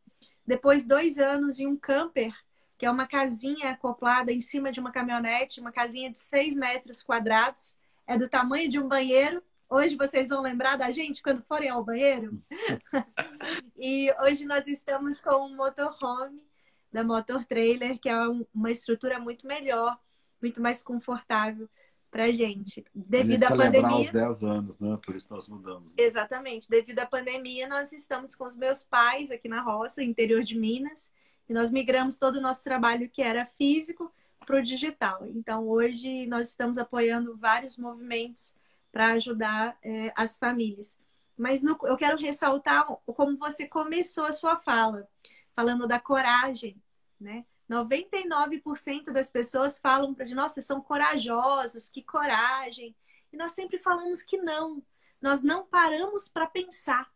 depois 0.45 0.85
dois 0.85 1.19
anos 1.19 1.59
em 1.59 1.67
um 1.67 1.77
camper, 1.77 2.33
que 2.77 2.85
é 2.85 2.91
uma 2.91 3.05
casinha 3.05 3.71
acoplada 3.71 4.31
em 4.31 4.39
cima 4.39 4.71
de 4.71 4.79
uma 4.79 4.91
caminhonete, 4.91 5.59
uma 5.61 5.71
casinha 5.71 6.09
de 6.11 6.17
seis 6.17 6.55
metros 6.55 7.03
quadrados, 7.03 7.77
é 8.07 8.17
do 8.17 8.27
tamanho 8.27 8.67
de 8.69 8.79
um 8.79 8.87
banheiro. 8.87 9.43
Hoje 9.69 9.95
vocês 9.95 10.27
vão 10.27 10.41
lembrar 10.41 10.77
da 10.77 10.89
gente 10.89 11.21
quando 11.21 11.43
forem 11.43 11.69
ao 11.69 11.83
banheiro. 11.83 12.41
e 13.77 14.11
hoje 14.23 14.45
nós 14.45 14.65
estamos 14.67 15.21
com 15.21 15.45
um 15.45 15.55
motorhome 15.55 16.43
da 16.91 17.03
Motor 17.03 17.45
Trailer, 17.45 17.99
que 17.99 18.09
é 18.09 18.27
um- 18.27 18.45
uma 18.53 18.71
estrutura 18.71 19.19
muito 19.19 19.45
melhor, 19.45 19.97
muito 20.41 20.59
mais 20.59 20.81
confortável 20.81 21.69
para 22.09 22.31
gente. 22.31 22.83
Devido 22.95 23.43
a 23.43 23.47
à 23.47 23.49
gente 23.51 23.61
celebrar 23.61 23.91
pandemia. 23.91 24.07
os 24.07 24.11
10 24.11 24.43
anos, 24.43 24.79
né? 24.79 24.95
Por 25.05 25.15
isso 25.15 25.27
nós 25.29 25.47
mudamos. 25.47 25.93
Exatamente. 25.95 26.67
Devido 26.67 26.97
à 26.99 27.05
pandemia, 27.05 27.67
nós 27.67 27.91
estamos 27.93 28.33
com 28.33 28.45
os 28.45 28.55
meus 28.55 28.83
pais 28.83 29.29
aqui 29.29 29.47
na 29.47 29.61
roça, 29.61 30.01
interior 30.01 30.43
de 30.43 30.57
Minas, 30.57 31.11
e 31.47 31.53
nós 31.53 31.69
migramos 31.69 32.17
todo 32.17 32.37
o 32.37 32.41
nosso 32.41 32.63
trabalho 32.63 33.07
que 33.07 33.21
era 33.21 33.45
físico 33.45 34.11
para 34.43 34.57
o 34.57 34.63
digital. 34.63 35.27
Então, 35.27 35.67
hoje, 35.67 36.25
nós 36.25 36.49
estamos 36.49 36.79
apoiando 36.79 37.37
vários 37.37 37.77
movimentos 37.77 38.55
para 38.91 39.11
ajudar 39.13 39.77
eh, 39.83 40.11
as 40.15 40.37
famílias. 40.37 40.97
Mas 41.37 41.63
no- 41.63 41.77
eu 41.83 41.95
quero 41.97 42.17
ressaltar 42.17 42.85
como 43.05 43.37
você 43.37 43.67
começou 43.67 44.25
a 44.25 44.31
sua 44.31 44.57
fala, 44.57 45.07
falando 45.55 45.87
da 45.87 45.99
coragem, 45.99 46.81
né? 47.19 47.45
99% 47.67 49.13
das 49.13 49.29
pessoas 49.29 49.77
falam 49.79 50.13
para 50.13 50.25
gente, 50.25 50.35
nossa, 50.35 50.61
são 50.61 50.81
corajosos, 50.81 51.87
que 51.87 52.01
coragem. 52.03 52.95
E 53.31 53.37
nós 53.37 53.51
sempre 53.51 53.77
falamos 53.77 54.23
que 54.23 54.37
não. 54.37 54.81
Nós 55.21 55.41
não 55.41 55.65
paramos 55.65 56.27
para 56.27 56.47
pensar. 56.47 57.11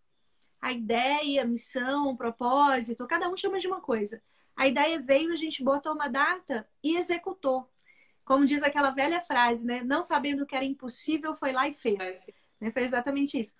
A 0.61 0.71
ideia, 0.71 1.41
a 1.41 1.45
missão, 1.45 2.09
o 2.09 2.17
propósito, 2.17 3.05
cada 3.07 3.27
um 3.29 3.35
chama 3.35 3.59
de 3.59 3.67
uma 3.67 3.81
coisa. 3.81 4.21
A 4.55 4.67
ideia 4.67 4.99
veio, 5.01 5.33
a 5.33 5.35
gente 5.35 5.63
botou 5.63 5.93
uma 5.93 6.07
data 6.07 6.67
e 6.83 6.95
executou. 6.95 7.69
Como 8.25 8.45
diz 8.45 8.63
aquela 8.63 8.91
velha 8.91 9.21
frase, 9.21 9.65
né? 9.65 9.83
Não 9.83 10.01
sabendo 10.01 10.43
o 10.43 10.45
que 10.45 10.55
era 10.55 10.65
impossível, 10.65 11.35
foi 11.35 11.51
lá 11.51 11.67
e 11.67 11.73
fez. 11.73 12.23
Né? 12.59 12.71
Foi 12.71 12.83
exatamente 12.83 13.39
isso. 13.39 13.53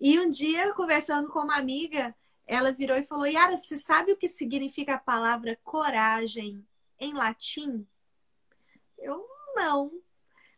E 0.00 0.18
um 0.20 0.28
dia, 0.28 0.74
conversando 0.74 1.28
com 1.28 1.40
uma 1.40 1.56
amiga, 1.56 2.14
ela 2.46 2.72
virou 2.72 2.96
e 2.96 3.04
falou: 3.04 3.26
Yara, 3.26 3.56
você 3.56 3.76
sabe 3.76 4.12
o 4.12 4.16
que 4.16 4.28
significa 4.28 4.94
a 4.94 4.98
palavra 4.98 5.58
coragem 5.64 6.66
em 6.98 7.14
latim? 7.14 7.86
Eu 8.98 9.26
não. 9.54 9.90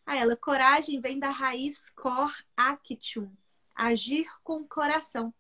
Aí 0.05 0.19
ela, 0.19 0.37
coragem 0.37 1.01
vem 1.01 1.19
da 1.19 1.31
raiz 1.31 1.91
cor 1.91 2.33
actium, 2.57 3.31
agir 3.75 4.27
com 4.43 4.59
o 4.59 4.69
coração. 4.69 5.35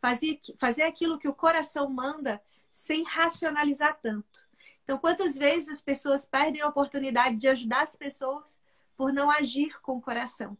Fazer, 0.00 0.40
fazer 0.56 0.82
aquilo 0.82 1.18
que 1.18 1.28
o 1.28 1.34
coração 1.34 1.88
manda 1.90 2.42
sem 2.70 3.02
racionalizar 3.04 3.98
tanto. 4.00 4.47
Então, 4.88 4.96
quantas 4.96 5.36
vezes 5.36 5.68
as 5.68 5.82
pessoas 5.82 6.24
perdem 6.24 6.62
a 6.62 6.66
oportunidade 6.66 7.36
de 7.36 7.46
ajudar 7.46 7.82
as 7.82 7.94
pessoas 7.94 8.58
por 8.96 9.12
não 9.12 9.30
agir 9.30 9.78
com 9.82 9.98
o 9.98 10.00
coração? 10.00 10.56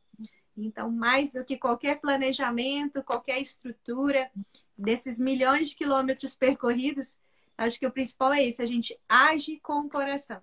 Então, 0.54 0.90
mais 0.90 1.32
do 1.32 1.42
que 1.42 1.56
qualquer 1.56 1.98
planejamento, 1.98 3.02
qualquer 3.02 3.40
estrutura, 3.40 4.30
desses 4.76 5.18
milhões 5.18 5.70
de 5.70 5.74
quilômetros 5.74 6.34
percorridos, 6.34 7.16
acho 7.56 7.78
que 7.78 7.86
o 7.86 7.90
principal 7.90 8.34
é 8.34 8.44
esse: 8.44 8.60
a 8.60 8.66
gente 8.66 9.00
age 9.08 9.60
com 9.60 9.86
o 9.86 9.88
coração. 9.88 10.42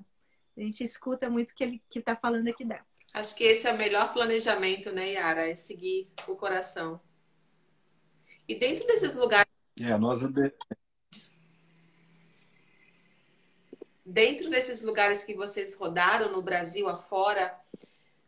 A 0.57 0.61
gente 0.61 0.83
escuta 0.83 1.29
muito 1.29 1.51
o 1.51 1.53
que 1.55 1.63
ele 1.63 1.83
está 1.95 2.15
falando 2.15 2.47
aqui 2.47 2.65
dentro. 2.65 2.85
Acho 3.13 3.35
que 3.35 3.43
esse 3.43 3.67
é 3.67 3.71
o 3.71 3.77
melhor 3.77 4.11
planejamento, 4.13 4.91
né, 4.91 5.11
Yara? 5.11 5.47
É 5.47 5.55
seguir 5.55 6.09
o 6.27 6.35
coração. 6.35 6.99
E 8.47 8.55
dentro 8.55 8.87
desses 8.87 9.13
lugares, 9.13 9.45
É, 9.79 9.95
nós 9.95 10.23
ande- 10.23 10.51
dentro 14.05 14.49
desses 14.49 14.81
lugares 14.81 15.23
que 15.23 15.33
vocês 15.33 15.73
rodaram 15.73 16.31
no 16.31 16.41
Brasil 16.41 16.87
afora, 16.87 17.59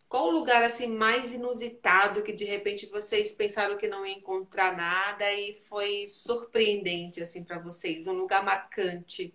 qual 0.09 0.27
o 0.27 0.31
lugar 0.31 0.63
assim 0.63 0.87
mais 0.87 1.33
inusitado 1.33 2.23
que 2.23 2.33
de 2.33 2.45
repente 2.45 2.87
vocês 2.87 3.33
pensaram 3.33 3.77
que 3.77 3.87
não 3.87 4.05
ia 4.05 4.15
encontrar 4.15 4.75
nada 4.75 5.31
e 5.33 5.53
foi 5.53 6.07
surpreendente 6.07 7.21
assim 7.21 7.43
para 7.43 7.59
vocês, 7.59 8.07
um 8.07 8.13
lugar 8.13 8.43
marcante? 8.43 9.33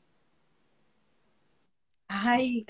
Ai, 2.08 2.64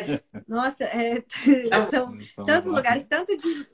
nossa, 0.47 0.85
é, 0.85 1.25
são, 1.91 2.09
são 2.33 2.45
tantos 2.45 2.71
lugares, 2.71 3.07
tanto 3.07 3.37
de, 3.37 3.67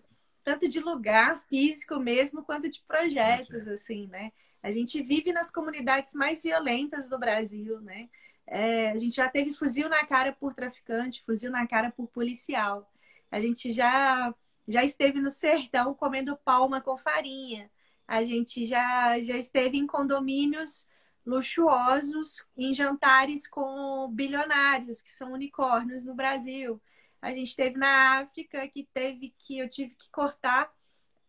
tanto 0.43 0.69
de 0.69 0.81
lugar 0.81 1.45
físico 1.47 1.99
mesmo, 1.99 2.43
quanto 2.43 2.71
de 2.71 2.81
projetos, 2.87 3.69
assim, 3.69 4.07
né? 4.07 4.33
A 4.63 4.71
gente 4.71 5.03
vive 5.03 5.33
nas 5.33 5.51
comunidades 5.51 6.15
mais 6.15 6.43
violentas 6.43 7.09
do 7.09 7.19
Brasil, 7.19 7.81
né? 7.81 8.09
É, 8.51 8.91
a 8.91 8.97
gente 8.97 9.15
já 9.17 9.29
teve 9.29 9.53
fuzil 9.53 9.89
na 9.89 10.07
cara 10.07 10.33
por 10.33 10.55
traficante, 10.55 11.23
fuzil 11.25 11.51
na 11.51 11.67
cara 11.67 11.91
por 11.91 12.09
policial. 12.09 12.91
A 13.31 13.41
gente 13.41 13.73
já, 13.73 14.35
já 14.67 14.83
esteve 14.83 15.21
no 15.21 15.31
sertão 15.31 15.95
comendo 15.95 16.37
palma 16.37 16.81
com 16.81 16.97
farinha. 16.97 17.71
A 18.07 18.25
gente 18.25 18.67
já, 18.67 19.21
já 19.21 19.37
esteve 19.37 19.77
em 19.77 19.87
condomínios 19.87 20.89
luxuosos, 21.27 22.47
em 22.57 22.73
jantares 22.73 23.47
com 23.47 24.09
bilionários, 24.11 25.03
que 25.03 25.13
são 25.13 25.33
unicórnios 25.33 26.07
no 26.07 26.15
Brasil. 26.15 26.81
A 27.21 27.31
gente 27.31 27.49
esteve 27.49 27.77
na 27.77 28.21
África, 28.21 28.67
que 28.69 28.89
teve 28.95 29.35
que 29.39 29.59
eu 29.59 29.69
tive 29.69 29.95
que 29.95 30.11
cortar 30.11 30.73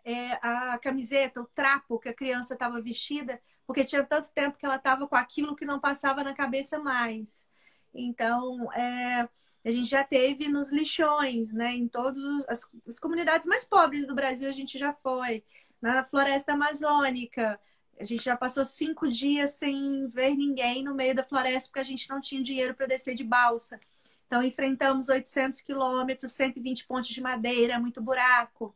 é, 0.06 0.40
a 0.42 0.80
camiseta, 0.80 1.42
o 1.42 1.48
trapo 1.48 2.00
que 2.00 2.08
a 2.10 2.14
criança 2.14 2.54
estava 2.54 2.82
vestida, 2.82 3.42
porque 3.70 3.86
tinha 3.86 4.04
tanto 4.04 4.32
tempo 4.32 4.58
que 4.58 4.66
ela 4.66 4.78
estava 4.78 5.08
com 5.08 5.16
aquilo 5.16 5.56
que 5.56 5.64
não 5.64 5.80
passava 5.80 6.24
na 6.24 6.34
cabeça 6.34 6.80
mais. 6.80 7.46
Então, 7.94 8.74
é, 8.74 9.30
a 9.64 9.70
gente 9.70 9.88
já 9.88 10.04
teve 10.04 10.48
nos 10.48 10.72
lixões, 10.72 11.54
né? 11.54 11.76
Em 11.76 11.88
todas 11.88 12.18
as, 12.48 12.68
as 12.88 12.98
comunidades 12.98 13.46
mais 13.46 13.64
pobres 13.64 14.08
do 14.08 14.16
Brasil 14.16 14.50
a 14.50 14.54
gente 14.54 14.80
já 14.80 14.92
foi 14.92 15.44
na 15.80 16.04
floresta 16.04 16.54
amazônica. 16.54 17.60
A 18.00 18.04
gente 18.04 18.24
já 18.24 18.36
passou 18.36 18.66
cinco 18.66 19.08
dias 19.08 19.52
sem 19.52 20.08
ver 20.08 20.36
ninguém 20.36 20.84
no 20.84 20.96
meio 20.96 21.14
da 21.14 21.24
floresta 21.24 21.70
porque 21.70 21.80
a 21.80 21.84
gente 21.84 22.10
não 22.10 22.20
tinha 22.20 22.42
dinheiro 22.42 22.74
para 22.74 22.88
descer 22.88 23.14
de 23.14 23.24
balsa. 23.24 23.80
Então, 24.26 24.42
enfrentamos 24.42 25.10
800 25.10 25.62
quilômetros, 25.62 26.32
120 26.32 26.88
pontes 26.88 27.14
de 27.14 27.22
madeira, 27.22 27.80
muito 27.80 28.02
buraco. 28.02 28.76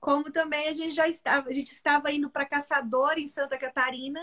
Como 0.00 0.30
também 0.30 0.68
a 0.68 0.72
gente 0.72 0.94
já 0.94 1.06
estava, 1.06 1.48
a 1.48 1.52
gente 1.52 1.72
estava 1.72 2.10
indo 2.10 2.30
para 2.30 2.46
Caçador, 2.46 3.18
em 3.18 3.26
Santa 3.26 3.58
Catarina. 3.58 4.20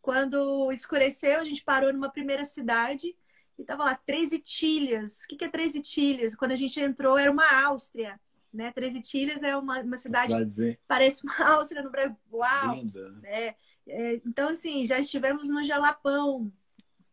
Quando 0.00 0.70
escureceu, 0.72 1.40
a 1.40 1.44
gente 1.44 1.64
parou 1.64 1.92
numa 1.92 2.08
primeira 2.08 2.44
cidade 2.44 3.16
e 3.58 3.62
estava 3.62 3.84
lá, 3.84 3.94
13 3.94 4.38
tilhas. 4.38 5.24
O 5.24 5.36
que 5.36 5.44
é 5.44 5.48
13 5.48 5.82
tilhas? 5.82 6.34
Quando 6.34 6.52
a 6.52 6.56
gente 6.56 6.80
entrou, 6.80 7.18
era 7.18 7.30
uma 7.30 7.64
Áustria 7.64 8.18
né? 8.52 8.72
Treze 8.72 8.98
Itilhas 8.98 9.42
é 9.42 9.56
uma, 9.56 9.80
uma 9.80 9.96
cidade 9.96 10.34
que 10.34 10.78
parece 10.86 11.24
uma 11.24 11.34
Áustria 11.56 11.82
no 11.82 11.90
Brasil. 11.90 12.16
Uau! 12.32 12.74
Linda. 12.74 13.10
Né? 13.22 13.54
É, 13.86 14.14
então, 14.26 14.50
assim, 14.50 14.84
já 14.86 14.98
estivemos 14.98 15.48
no 15.48 15.64
Jalapão, 15.64 16.52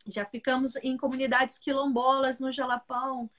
já 0.06 0.24
ficamos 0.24 0.76
em 0.76 0.96
comunidades 0.96 1.58
quilombolas 1.58 2.40
no 2.40 2.52
Jalapão. 2.52 3.30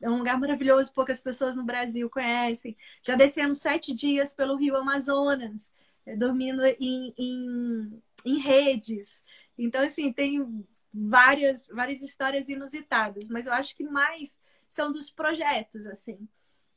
É 0.00 0.08
um 0.08 0.18
lugar 0.18 0.38
maravilhoso, 0.38 0.92
poucas 0.92 1.20
pessoas 1.20 1.56
no 1.56 1.64
Brasil 1.64 2.08
conhecem. 2.08 2.76
Já 3.02 3.14
descemos 3.14 3.58
sete 3.58 3.94
dias 3.94 4.32
pelo 4.32 4.56
Rio 4.56 4.76
Amazonas, 4.76 5.70
é, 6.06 6.16
dormindo 6.16 6.64
em, 6.64 7.14
em, 7.18 8.02
em 8.24 8.38
redes. 8.38 9.22
Então, 9.58 9.82
assim, 9.82 10.12
tem 10.12 10.66
várias, 10.92 11.68
várias 11.68 12.02
histórias 12.02 12.48
inusitadas, 12.48 13.28
mas 13.28 13.46
eu 13.46 13.52
acho 13.52 13.76
que 13.76 13.84
mais 13.84 14.38
são 14.66 14.90
dos 14.90 15.10
projetos, 15.10 15.86
assim 15.86 16.28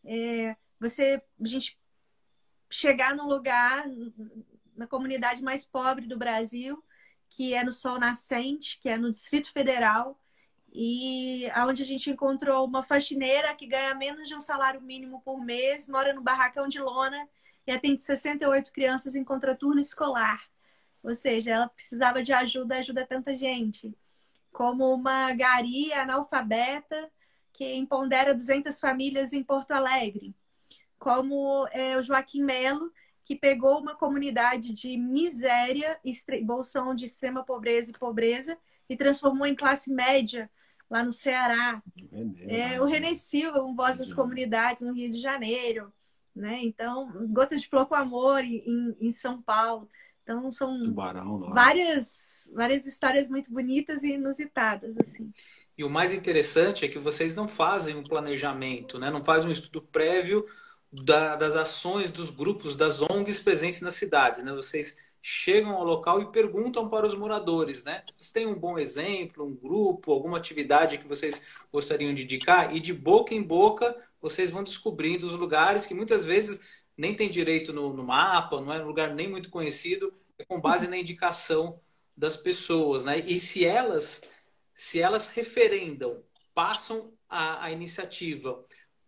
é, 0.03 0.55
você, 0.79 1.21
a 1.41 1.47
gente 1.47 1.79
chegar 2.69 3.15
num 3.15 3.27
lugar, 3.27 3.85
na 4.75 4.87
comunidade 4.87 5.41
mais 5.41 5.65
pobre 5.65 6.07
do 6.07 6.17
Brasil, 6.17 6.83
que 7.29 7.53
é 7.53 7.63
no 7.63 7.71
Sol 7.71 7.99
Nascente, 7.99 8.79
que 8.79 8.89
é 8.89 8.97
no 8.97 9.11
Distrito 9.11 9.51
Federal, 9.51 10.19
e 10.75 11.47
aonde 11.51 11.83
a 11.83 11.85
gente 11.85 12.09
encontrou 12.09 12.65
uma 12.65 12.81
faxineira 12.81 13.53
que 13.53 13.67
ganha 13.67 13.93
menos 13.93 14.27
de 14.27 14.33
um 14.33 14.39
salário 14.39 14.81
mínimo 14.81 15.21
por 15.21 15.39
mês, 15.39 15.87
mora 15.87 16.13
no 16.13 16.21
barracão 16.21 16.67
de 16.67 16.79
lona 16.79 17.29
e 17.67 17.71
atende 17.71 18.01
68 18.01 18.71
crianças 18.71 19.15
em 19.15 19.23
contraturno 19.23 19.79
escolar. 19.79 20.43
Ou 21.03 21.13
seja, 21.13 21.51
ela 21.51 21.69
precisava 21.69 22.23
de 22.23 22.33
ajuda, 22.33 22.79
ajuda 22.79 23.05
tanta 23.05 23.35
gente. 23.35 23.95
Como 24.51 24.91
uma 24.91 25.31
gari 25.33 25.93
analfabeta 25.93 27.11
que 27.51 27.75
empodera 27.75 28.33
200 28.33 28.79
famílias 28.79 29.31
em 29.31 29.43
Porto 29.43 29.71
Alegre, 29.71 30.33
como 30.97 31.67
é, 31.71 31.95
o 31.97 32.01
Joaquim 32.01 32.41
Melo, 32.41 32.91
que 33.23 33.35
pegou 33.35 33.79
uma 33.79 33.95
comunidade 33.95 34.73
de 34.73 34.97
miséria, 34.97 35.99
bolsão 36.43 36.95
de 36.95 37.05
extrema 37.05 37.43
pobreza 37.43 37.91
e 37.91 37.93
pobreza, 37.93 38.57
e 38.89 38.97
transformou 38.97 39.45
em 39.45 39.55
classe 39.55 39.91
média 39.91 40.49
lá 40.89 41.03
no 41.03 41.11
Ceará. 41.11 41.81
É, 42.47 42.79
o 42.81 42.85
René 42.85 43.13
Silva, 43.13 43.63
um 43.63 43.75
voz 43.75 43.97
das 43.97 44.13
comunidades 44.13 44.83
no 44.83 44.93
Rio 44.93 45.11
de 45.11 45.21
Janeiro. 45.21 45.91
Né? 46.35 46.59
Então, 46.63 47.11
Gota 47.27 47.55
de 47.55 47.67
Flor 47.67 47.85
com 47.85 47.95
Amor 47.95 48.43
em, 48.43 48.95
em 48.99 49.11
São 49.11 49.41
Paulo. 49.41 49.87
Então, 50.23 50.51
são 50.51 50.83
Tubarão, 50.83 51.51
várias, 51.53 52.49
várias 52.55 52.85
histórias 52.85 53.29
muito 53.29 53.51
bonitas 53.51 54.03
e 54.03 54.13
inusitadas. 54.13 54.97
assim. 54.97 55.31
E 55.77 55.83
o 55.83 55.89
mais 55.89 56.13
interessante 56.13 56.85
é 56.85 56.87
que 56.87 56.97
vocês 56.97 57.35
não 57.35 57.47
fazem 57.47 57.95
um 57.95 58.03
planejamento, 58.03 58.97
né? 58.97 59.11
não 59.11 59.23
fazem 59.23 59.49
um 59.49 59.53
estudo 59.53 59.81
prévio 59.81 60.45
da, 60.91 61.35
das 61.35 61.55
ações 61.55 62.09
dos 62.09 62.29
grupos, 62.29 62.75
das 62.75 63.01
ONGs 63.01 63.39
presentes 63.39 63.81
nas 63.81 63.95
cidades. 63.95 64.43
Né? 64.43 64.53
Vocês 64.53 64.95
chegam 65.25 65.71
ao 65.71 65.85
local 65.85 66.21
e 66.21 66.31
perguntam 66.33 66.89
para 66.89 67.07
os 67.07 67.15
moradores, 67.15 67.85
né? 67.85 68.03
Vocês 68.05 68.29
têm 68.29 68.45
um 68.45 68.59
bom 68.59 68.77
exemplo, 68.77 69.45
um 69.45 69.55
grupo, 69.55 70.11
alguma 70.11 70.37
atividade 70.37 70.97
que 70.97 71.07
vocês 71.07 71.41
gostariam 71.71 72.13
de 72.13 72.23
indicar, 72.23 72.75
e 72.75 72.79
de 72.81 72.93
boca 72.93 73.33
em 73.33 73.41
boca 73.41 73.95
vocês 74.21 74.51
vão 74.51 74.63
descobrindo 74.63 75.25
os 75.25 75.33
lugares 75.33 75.85
que 75.85 75.93
muitas 75.93 76.25
vezes 76.25 76.59
nem 76.97 77.15
tem 77.15 77.29
direito 77.29 77.71
no, 77.71 77.93
no 77.93 78.03
mapa, 78.03 78.59
não 78.59 78.73
é 78.73 78.83
um 78.83 78.87
lugar 78.87 79.15
nem 79.15 79.29
muito 79.29 79.49
conhecido, 79.49 80.13
é 80.37 80.43
com 80.43 80.59
base 80.59 80.89
na 80.89 80.97
indicação 80.97 81.79
das 82.15 82.35
pessoas, 82.35 83.05
né? 83.05 83.19
E 83.19 83.37
se 83.37 83.63
elas 83.63 84.21
se 84.75 84.99
elas 84.99 85.29
referendam, 85.29 86.21
passam 86.53 87.13
a, 87.29 87.65
a 87.65 87.71
iniciativa 87.71 88.61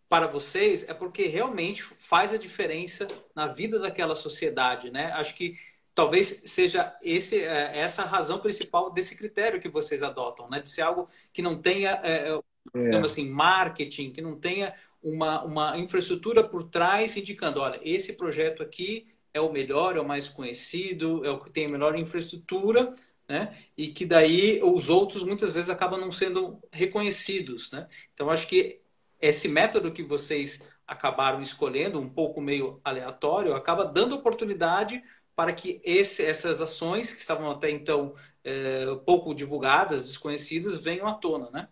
para 0.07 0.27
vocês, 0.27 0.87
é 0.87 0.93
porque 0.93 1.25
realmente 1.25 1.83
faz 1.83 2.31
a 2.31 2.37
diferença 2.37 3.07
na 3.35 3.47
vida 3.47 3.79
daquela 3.79 4.15
sociedade, 4.15 4.89
né? 4.91 5.11
Acho 5.11 5.35
que 5.35 5.57
talvez 5.95 6.43
seja 6.45 6.93
esse, 7.01 7.41
é, 7.41 7.79
essa 7.79 8.03
a 8.03 8.05
razão 8.05 8.39
principal 8.39 8.91
desse 8.91 9.17
critério 9.17 9.61
que 9.61 9.69
vocês 9.69 10.03
adotam, 10.03 10.49
né? 10.49 10.59
De 10.59 10.69
ser 10.69 10.81
algo 10.81 11.09
que 11.31 11.41
não 11.41 11.59
tenha, 11.59 11.99
é, 12.03 12.37
é. 12.75 12.97
assim, 12.97 13.29
marketing, 13.29 14.11
que 14.11 14.21
não 14.21 14.37
tenha 14.37 14.75
uma, 15.01 15.43
uma 15.43 15.77
infraestrutura 15.77 16.43
por 16.43 16.63
trás 16.63 17.15
indicando, 17.15 17.61
olha, 17.61 17.79
esse 17.81 18.13
projeto 18.13 18.61
aqui 18.61 19.07
é 19.33 19.39
o 19.39 19.51
melhor, 19.51 19.95
é 19.95 19.99
o 19.99 20.07
mais 20.07 20.27
conhecido, 20.27 21.25
é 21.25 21.29
o 21.29 21.39
que 21.39 21.49
tem 21.51 21.65
a 21.65 21.69
melhor 21.69 21.97
infraestrutura, 21.97 22.93
né? 23.27 23.57
E 23.77 23.87
que 23.87 24.05
daí 24.05 24.61
os 24.61 24.89
outros 24.89 25.23
muitas 25.23 25.51
vezes 25.51 25.69
acabam 25.69 25.99
não 25.99 26.11
sendo 26.11 26.59
reconhecidos, 26.71 27.71
né? 27.71 27.87
Então 28.13 28.29
acho 28.29 28.47
que 28.47 28.81
esse 29.21 29.47
método 29.47 29.91
que 29.91 30.03
vocês 30.03 30.61
acabaram 30.85 31.41
escolhendo, 31.41 31.99
um 31.99 32.09
pouco 32.09 32.41
meio 32.41 32.79
aleatório, 32.83 33.55
acaba 33.55 33.85
dando 33.85 34.15
oportunidade 34.15 35.01
para 35.35 35.53
que 35.53 35.81
esse, 35.83 36.23
essas 36.23 36.61
ações 36.61 37.13
que 37.13 37.19
estavam 37.19 37.51
até 37.51 37.69
então 37.69 38.15
é, 38.43 38.85
pouco 39.05 39.33
divulgadas, 39.33 40.07
desconhecidas, 40.07 40.77
venham 40.77 41.07
à 41.07 41.13
tona, 41.13 41.49
né? 41.51 41.67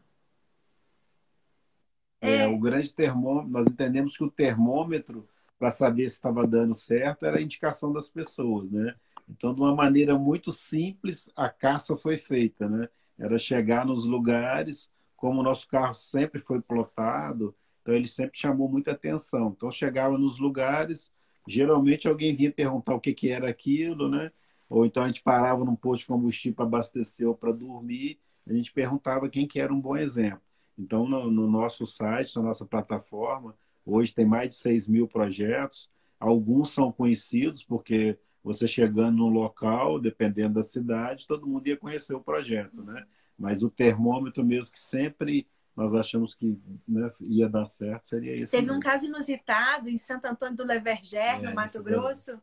É, 2.22 2.48
o 2.48 2.58
grande 2.58 2.94
termômetro, 2.94 3.52
nós 3.52 3.68
entendemos 3.68 4.16
que 4.16 4.24
o 4.24 4.32
termômetro 4.32 5.28
para 5.60 5.72
saber 5.72 6.10
se 6.10 6.16
estava 6.16 6.48
dando 6.48 6.74
certo 6.74 7.26
era 7.26 7.38
a 7.38 7.42
indicação 7.42 7.92
das 7.92 8.10
pessoas, 8.10 8.72
né? 8.72 8.96
Então, 9.30 9.54
de 9.54 9.62
uma 9.62 9.76
maneira 9.76 10.18
muito 10.18 10.52
simples, 10.52 11.30
a 11.36 11.50
caça 11.50 11.98
foi 11.98 12.18
feita, 12.18 12.68
né? 12.68 12.90
Era 13.18 13.38
chegar 13.38 13.86
nos 13.86 14.06
lugares, 14.06 14.92
como 15.16 15.42
o 15.42 15.44
nosso 15.44 15.68
carro 15.68 15.94
sempre 15.94 16.40
foi 16.42 16.62
plotado, 16.62 17.56
então 17.82 17.94
ele 17.94 18.08
sempre 18.08 18.38
chamou 18.38 18.70
muita 18.70 18.92
atenção. 18.92 19.54
Então, 19.56 19.70
chegava 19.72 20.18
nos 20.18 20.40
lugares, 20.40 21.12
geralmente 21.48 22.08
alguém 22.08 22.36
vinha 22.36 22.52
perguntar 22.52 22.96
o 22.96 23.00
que, 23.00 23.14
que 23.14 23.30
era 23.30 23.50
aquilo, 23.50 24.10
né? 24.10 24.32
Ou 24.70 24.86
então 24.86 25.04
a 25.04 25.08
gente 25.08 25.22
parava 25.22 25.64
num 25.64 25.76
posto 25.76 26.02
de 26.02 26.08
combustível 26.08 26.56
para 26.56 26.66
abastecer 26.66 27.28
ou 27.28 27.36
para 27.36 27.52
dormir, 27.52 28.20
a 28.48 28.54
gente 28.54 28.72
perguntava 28.72 29.30
quem 29.30 29.48
que 29.48 29.60
era 29.60 29.74
um 29.74 29.80
bom 29.80 29.96
exemplo. 29.96 30.42
Então, 30.78 31.08
no, 31.08 31.30
no 31.30 31.50
nosso 31.50 31.86
site, 31.86 32.36
na 32.36 32.42
nossa 32.42 32.66
plataforma, 32.66 33.56
hoje 33.86 34.14
tem 34.14 34.26
mais 34.26 34.50
de 34.50 34.56
6 34.56 34.88
mil 34.88 35.08
projetos, 35.08 35.90
alguns 36.20 36.72
são 36.72 36.92
conhecidos, 36.92 37.64
porque 37.64 38.18
você 38.44 38.68
chegando 38.68 39.18
no 39.18 39.30
local, 39.30 40.00
dependendo 40.00 40.56
da 40.56 40.64
cidade, 40.64 41.28
todo 41.28 41.48
mundo 41.48 41.68
ia 41.68 41.78
conhecer 41.78 42.14
o 42.14 42.22
projeto, 42.22 42.84
né? 42.84 43.06
Mas 43.38 43.64
o 43.64 43.70
termômetro 43.70 44.44
mesmo 44.44 44.72
que 44.72 44.80
sempre 44.80 45.48
nós 45.76 45.94
achamos 45.94 46.36
que 46.36 46.58
né, 46.88 47.12
ia 47.22 47.50
dar 47.50 47.66
certo 47.66 48.08
seria 48.08 48.36
isso. 48.36 48.52
Teve 48.52 48.68
mesmo. 48.68 48.78
um 48.78 48.82
caso 48.82 49.06
inusitado 49.06 49.90
em 49.90 49.98
Santo 49.98 50.26
Antônio 50.26 50.56
do 50.56 50.64
Leverger, 50.64 51.20
é, 51.20 51.42
no 51.42 51.54
Mato 51.54 51.82
Grosso, 51.82 52.40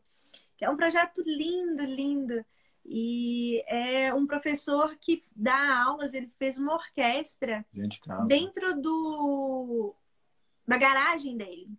que 0.57 0.65
é 0.65 0.69
um 0.69 0.77
projeto 0.77 1.23
lindo, 1.25 1.83
lindo. 1.83 2.45
E 2.83 3.63
é 3.67 4.13
um 4.13 4.25
professor 4.25 4.97
que 4.99 5.21
dá 5.35 5.83
aulas, 5.83 6.13
ele 6.13 6.27
fez 6.39 6.57
uma 6.57 6.73
orquestra 6.73 7.65
dentro 8.27 8.81
do 8.81 9.95
da 10.67 10.77
garagem 10.77 11.37
dele. 11.37 11.69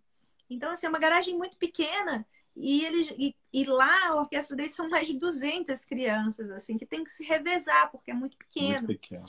Então, 0.49 0.71
assim, 0.71 0.85
é 0.85 0.89
uma 0.89 0.99
garagem 0.99 1.37
muito 1.37 1.57
pequena 1.57 2.25
e, 2.55 2.85
eles, 2.85 3.11
e, 3.17 3.35
e, 3.51 3.63
lá 3.63 4.09
a 4.09 4.15
orquestra 4.15 4.55
deles 4.55 4.75
são 4.75 4.89
mais 4.89 5.07
de 5.07 5.17
200 5.17 5.83
crianças, 5.85 6.51
assim, 6.51 6.77
que 6.77 6.85
tem 6.85 7.03
que 7.03 7.09
se 7.09 7.23
revezar, 7.23 7.91
porque 7.91 8.11
é 8.11 8.13
muito 8.13 8.37
pequeno. 8.37 8.87
Muito 8.87 8.99
pequeno. 8.99 9.25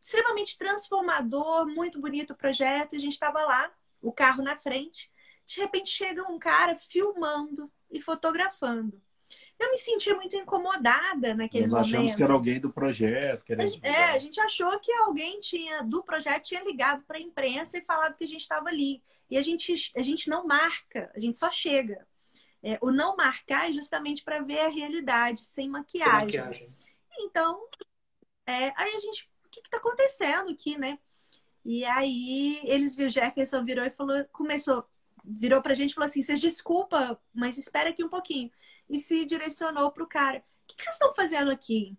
Extremamente 0.00 0.56
transformador, 0.56 1.66
muito 1.66 2.00
bonito 2.00 2.32
o 2.32 2.36
projeto. 2.36 2.94
E 2.94 2.96
a 2.96 3.00
gente 3.00 3.12
estava 3.12 3.42
lá, 3.42 3.70
o 4.00 4.12
carro 4.12 4.42
na 4.42 4.56
frente. 4.56 5.10
De 5.46 5.60
repente 5.60 5.90
chega 5.90 6.22
um 6.30 6.38
cara 6.38 6.74
filmando 6.74 7.70
e 7.90 8.00
fotografando. 8.00 9.00
Eu 9.58 9.70
me 9.70 9.76
senti 9.76 10.12
muito 10.14 10.34
incomodada 10.34 11.34
naquele 11.34 11.66
Nós 11.66 11.72
momento. 11.72 11.86
achamos 11.88 12.16
que 12.16 12.22
era 12.22 12.32
alguém 12.32 12.58
do 12.58 12.72
projeto. 12.72 13.44
Que 13.44 13.52
era 13.52 13.64
é, 13.82 14.04
a 14.12 14.18
gente 14.18 14.40
achou 14.40 14.78
que 14.80 14.90
alguém 14.92 15.38
tinha 15.38 15.82
do 15.82 16.02
projeto 16.02 16.44
tinha 16.44 16.64
ligado 16.64 17.02
para 17.02 17.18
a 17.18 17.20
imprensa 17.20 17.76
e 17.76 17.82
falado 17.82 18.16
que 18.16 18.24
a 18.24 18.28
gente 18.28 18.40
estava 18.40 18.68
ali. 18.68 19.02
E 19.28 19.36
a 19.36 19.42
gente, 19.42 19.92
a 19.94 20.02
gente 20.02 20.28
não 20.28 20.46
marca, 20.46 21.10
a 21.14 21.20
gente 21.20 21.36
só 21.36 21.50
chega. 21.50 22.06
É, 22.62 22.78
o 22.80 22.90
não 22.90 23.16
marcar 23.16 23.70
é 23.70 23.72
justamente 23.72 24.22
para 24.22 24.40
ver 24.40 24.60
a 24.60 24.68
realidade, 24.68 25.44
sem 25.44 25.68
maquiagem. 25.68 26.40
maquiagem. 26.40 26.74
Então, 27.20 27.62
é, 28.46 28.72
aí 28.76 28.94
a 28.94 28.98
gente, 28.98 29.30
que 29.50 29.60
está 29.60 29.78
acontecendo 29.78 30.50
aqui, 30.50 30.78
né? 30.78 30.98
E 31.64 31.84
aí 31.84 32.60
eles 32.64 32.96
viram, 32.96 33.08
o 33.08 33.12
Jefferson 33.12 33.64
virou 33.64 33.84
e 33.84 33.90
falou, 33.90 34.24
começou, 34.32 34.84
virou 35.24 35.60
pra 35.60 35.74
gente 35.74 35.90
e 35.90 35.94
falou 35.94 36.06
assim: 36.06 36.22
vocês 36.22 36.40
desculpa, 36.40 37.20
mas 37.34 37.58
espera 37.58 37.90
aqui 37.90 38.02
um 38.04 38.08
pouquinho. 38.08 38.50
E 38.88 38.98
se 38.98 39.24
direcionou 39.24 39.90
pro 39.90 40.08
cara: 40.08 40.38
o 40.38 40.42
que, 40.66 40.76
que 40.76 40.82
vocês 40.82 40.94
estão 40.94 41.14
fazendo 41.14 41.50
aqui? 41.50 41.96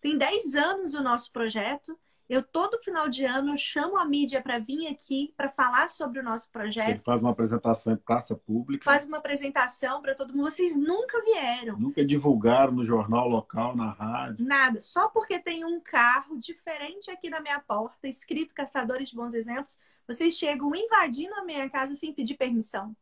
Tem 0.00 0.16
10 0.16 0.54
anos 0.54 0.94
o 0.94 1.02
nosso 1.02 1.30
projeto, 1.32 1.98
eu 2.28 2.42
todo 2.42 2.80
final 2.80 3.08
de 3.08 3.24
ano 3.24 3.56
chamo 3.58 3.98
a 3.98 4.04
mídia 4.04 4.40
para 4.40 4.58
vir 4.58 4.86
aqui 4.86 5.34
para 5.36 5.50
falar 5.50 5.90
sobre 5.90 6.20
o 6.20 6.22
nosso 6.22 6.50
projeto. 6.50 6.88
Ele 6.88 6.98
faz 6.98 7.20
uma 7.20 7.30
apresentação 7.30 7.92
em 7.92 7.96
praça 7.96 8.34
pública. 8.34 8.84
Faz 8.84 9.04
uma 9.04 9.18
apresentação 9.18 10.00
para 10.00 10.14
todo 10.14 10.32
mundo. 10.32 10.50
Vocês 10.50 10.76
nunca 10.76 11.20
vieram. 11.22 11.76
Nunca 11.78 12.04
divulgaram 12.04 12.72
no 12.72 12.84
jornal 12.84 13.28
local, 13.28 13.76
na 13.76 13.90
rádio. 13.90 14.44
Nada. 14.44 14.80
Só 14.80 15.08
porque 15.08 15.38
tem 15.38 15.64
um 15.64 15.80
carro 15.80 16.38
diferente 16.38 17.10
aqui 17.10 17.28
na 17.28 17.40
minha 17.40 17.60
porta, 17.60 18.08
escrito 18.08 18.54
Caçadores 18.54 19.10
de 19.10 19.16
Bons 19.16 19.34
Exemplos, 19.34 19.78
vocês 20.06 20.34
chegam 20.34 20.74
invadindo 20.74 21.34
a 21.34 21.44
minha 21.44 21.68
casa 21.68 21.94
sem 21.94 22.12
pedir 22.12 22.34
permissão. 22.34 22.96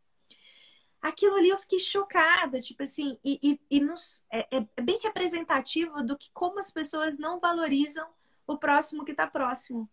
Aquilo 1.00 1.36
ali 1.36 1.48
eu 1.48 1.56
fiquei 1.56 1.80
chocada, 1.80 2.60
tipo 2.60 2.82
assim, 2.82 3.18
e, 3.24 3.38
e, 3.42 3.60
e 3.70 3.80
nos, 3.80 4.22
é, 4.30 4.46
é 4.76 4.82
bem 4.82 4.98
representativo 5.02 6.02
do 6.02 6.16
que 6.16 6.30
como 6.32 6.58
as 6.58 6.70
pessoas 6.70 7.16
não 7.16 7.40
valorizam 7.40 8.06
o 8.52 8.58
próximo 8.58 9.04
que 9.04 9.12
está 9.12 9.26
próximo. 9.26 9.88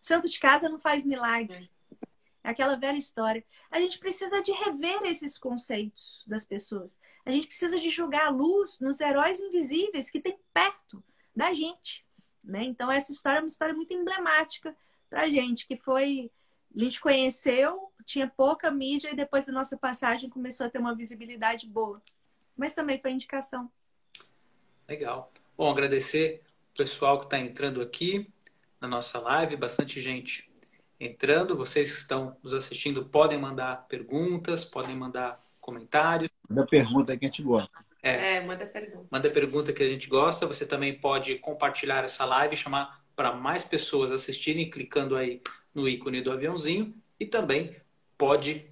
Santo 0.00 0.28
de 0.28 0.38
casa 0.38 0.68
não 0.68 0.78
faz 0.78 1.04
milagre. 1.04 1.70
É 2.42 2.50
aquela 2.50 2.76
velha 2.76 2.98
história. 2.98 3.44
A 3.70 3.80
gente 3.80 3.98
precisa 3.98 4.42
de 4.42 4.52
rever 4.52 5.02
esses 5.04 5.38
conceitos 5.38 6.22
das 6.26 6.44
pessoas. 6.44 6.98
A 7.24 7.30
gente 7.30 7.46
precisa 7.46 7.78
de 7.78 7.88
jogar 7.90 8.26
a 8.26 8.30
luz 8.30 8.78
nos 8.80 9.00
heróis 9.00 9.40
invisíveis 9.40 10.10
que 10.10 10.20
tem 10.20 10.38
perto 10.52 11.02
da 11.34 11.52
gente. 11.52 12.04
Né? 12.42 12.64
Então, 12.64 12.90
essa 12.92 13.12
história 13.12 13.38
é 13.38 13.40
uma 13.40 13.46
história 13.46 13.74
muito 13.74 13.94
emblemática 13.94 14.76
para 15.08 15.22
a 15.22 15.28
gente, 15.30 15.66
que 15.66 15.76
foi. 15.76 16.30
A 16.76 16.78
gente 16.78 17.00
conheceu, 17.00 17.90
tinha 18.04 18.28
pouca 18.28 18.70
mídia 18.70 19.10
e 19.10 19.16
depois 19.16 19.46
da 19.46 19.52
nossa 19.52 19.76
passagem 19.78 20.28
começou 20.28 20.66
a 20.66 20.70
ter 20.70 20.78
uma 20.78 20.94
visibilidade 20.94 21.66
boa. 21.68 22.02
Mas 22.56 22.74
também 22.74 23.00
foi 23.00 23.12
indicação. 23.12 23.70
Legal. 24.86 25.32
Bom, 25.56 25.70
agradecer 25.70 26.42
pessoal 26.76 27.18
que 27.18 27.26
está 27.26 27.38
entrando 27.38 27.80
aqui 27.80 28.32
na 28.80 28.88
nossa 28.88 29.18
live, 29.18 29.56
bastante 29.56 30.00
gente 30.00 30.50
entrando. 30.98 31.56
Vocês 31.56 31.90
que 31.90 31.98
estão 31.98 32.36
nos 32.42 32.54
assistindo 32.54 33.04
podem 33.04 33.38
mandar 33.38 33.86
perguntas, 33.88 34.64
podem 34.64 34.96
mandar 34.96 35.42
comentários. 35.60 36.30
Manda 36.48 36.66
pergunta 36.66 37.16
que 37.16 37.24
a 37.24 37.28
gente 37.28 37.42
gosta. 37.42 37.70
É, 38.02 38.36
é, 38.36 38.40
manda 38.44 38.66
pergunta. 38.66 39.06
Manda 39.10 39.30
pergunta 39.30 39.72
que 39.72 39.82
a 39.82 39.88
gente 39.88 40.08
gosta. 40.08 40.46
Você 40.46 40.66
também 40.66 40.98
pode 40.98 41.36
compartilhar 41.38 42.04
essa 42.04 42.24
live, 42.24 42.56
chamar 42.56 43.02
para 43.16 43.32
mais 43.32 43.64
pessoas 43.64 44.12
assistirem, 44.12 44.68
clicando 44.68 45.16
aí 45.16 45.40
no 45.74 45.88
ícone 45.88 46.20
do 46.20 46.30
aviãozinho. 46.30 46.94
E 47.18 47.24
também 47.24 47.76
pode 48.18 48.66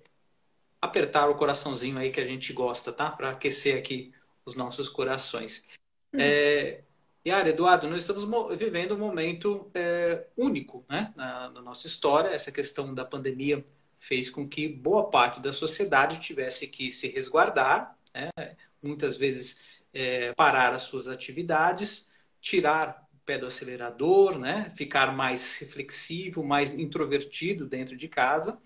apertar 0.81 1.29
o 1.31 1.35
coraçãozinho 1.37 1.97
aí 1.97 2.11
que 2.11 2.21
a 2.21 2.27
gente 2.27 2.53
gosta, 2.53 2.93
tá? 2.93 3.11
Para 3.11 3.31
aquecer 3.31 3.79
aqui 3.79 4.13
os 4.45 4.55
nossos 4.55 4.89
corações. 4.89 5.67
Hum. 6.13 6.19
É, 6.21 6.83
Yara, 7.25 7.51
Eduardo, 7.51 7.89
nós 7.89 8.01
estamos 8.01 8.59
vivendo 8.59 8.97
um 8.97 8.99
momento 8.99 9.71
é, 9.75 10.27
único 10.37 10.85
né, 10.89 11.13
na, 11.15 11.51
na, 11.51 11.63
nossa 11.63 11.87
história. 11.87 12.31
Essa 12.31 12.51
questão 12.51 12.93
da 12.93 13.05
pandemia 13.05 13.65
fez 14.01 14.29
com 14.29 14.49
que 14.49 14.67
boa 14.67 15.09
parte 15.09 15.41
da 15.41 15.53
sociedade 15.53 16.19
tivesse 16.19 16.67
que 16.67 16.91
se 16.91 17.07
resguardar, 17.07 17.97
né, 18.13 18.57
muitas 18.83 19.17
vezes 19.17 19.63
é, 19.95 20.33
parar 20.33 20.75
as 20.75 20.83
suas 20.83 21.07
atividades, 21.07 22.09
tirar 22.41 23.07
o 23.15 23.19
pé 23.25 23.39
do 23.39 23.47
acelerador, 23.47 24.37
né, 24.37 24.73
ficar 24.77 25.15
mais 25.15 25.55
reflexivo, 25.55 26.43
mais 26.43 26.75
introvertido 26.75 27.69
dentro 27.69 27.97
de 27.97 28.09
casa 28.09 28.59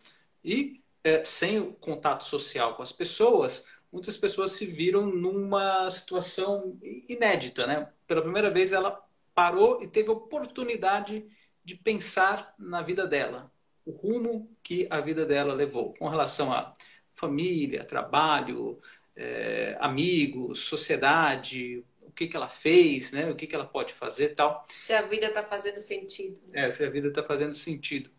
e 0.43 0.83
é, 1.05 1.23
sem 1.23 1.59
o 1.61 1.75
contato 1.75 2.25
social 2.25 2.75
com 2.75 2.83
as 2.83 2.91
pessoas, 2.91 3.67
muitas 3.93 4.17
pessoas 4.17 4.53
se 4.53 4.65
viram 4.65 5.07
numa 5.07 5.91
situação 5.91 6.79
inédita, 7.07 7.67
né? 7.67 7.93
Pela 8.07 8.23
primeira 8.23 8.51
vez 8.51 8.73
ela 8.73 9.03
parou 9.35 9.83
e 9.83 9.87
teve 9.87 10.11
oportunidade 10.11 11.27
de 11.65 11.75
pensar 11.75 12.55
na 12.59 12.81
vida 12.81 13.07
dela, 13.07 13.53
o 13.85 13.91
rumo 13.91 14.51
que 14.63 14.87
a 14.89 15.01
vida 15.01 15.27
dela 15.27 15.53
levou, 15.53 15.93
com 15.95 16.09
relação 16.09 16.53
a 16.53 16.73
família, 17.15 17.85
trabalho, 17.85 18.81
é, 19.17 19.77
amigos, 19.81 20.61
sociedade, 20.61 21.85
o 22.03 22.11
que, 22.11 22.29
que 22.29 22.37
ela 22.37 22.49
fez, 22.49 23.13
né? 23.13 23.31
O 23.31 23.35
que, 23.35 23.47
que 23.47 23.55
ela 23.55 23.67
pode 23.67 23.93
fazer, 23.93 24.35
tal. 24.35 24.65
Se 24.69 24.93
a 24.93 25.03
vida 25.03 25.27
está 25.27 25.43
fazendo 25.43 25.81
sentido. 25.81 26.39
É, 26.53 26.71
se 26.71 26.85
a 26.85 26.91
vida 26.91 27.09
está 27.09 27.23
fazendo 27.23 27.55
sentido. 27.55 28.11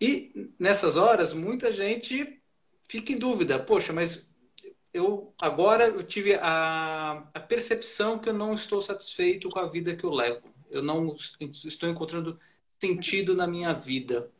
E 0.00 0.50
nessas 0.58 0.96
horas 0.96 1.32
muita 1.32 1.70
gente 1.70 2.40
fica 2.88 3.12
em 3.12 3.18
dúvida, 3.18 3.58
poxa, 3.58 3.92
mas 3.92 4.33
eu 4.94 5.34
agora 5.40 5.88
eu 5.88 6.04
tive 6.04 6.34
a, 6.40 7.24
a 7.34 7.40
percepção 7.40 8.16
que 8.16 8.28
eu 8.28 8.32
não 8.32 8.54
estou 8.54 8.80
satisfeito 8.80 9.50
com 9.50 9.58
a 9.58 9.66
vida 9.66 9.96
que 9.96 10.04
eu 10.04 10.10
levo. 10.10 10.54
Eu 10.70 10.82
não 10.82 11.14
estou 11.64 11.88
encontrando 11.88 12.38
sentido 12.80 13.34
na 13.34 13.46
minha 13.46 13.72
vida. 13.72 14.30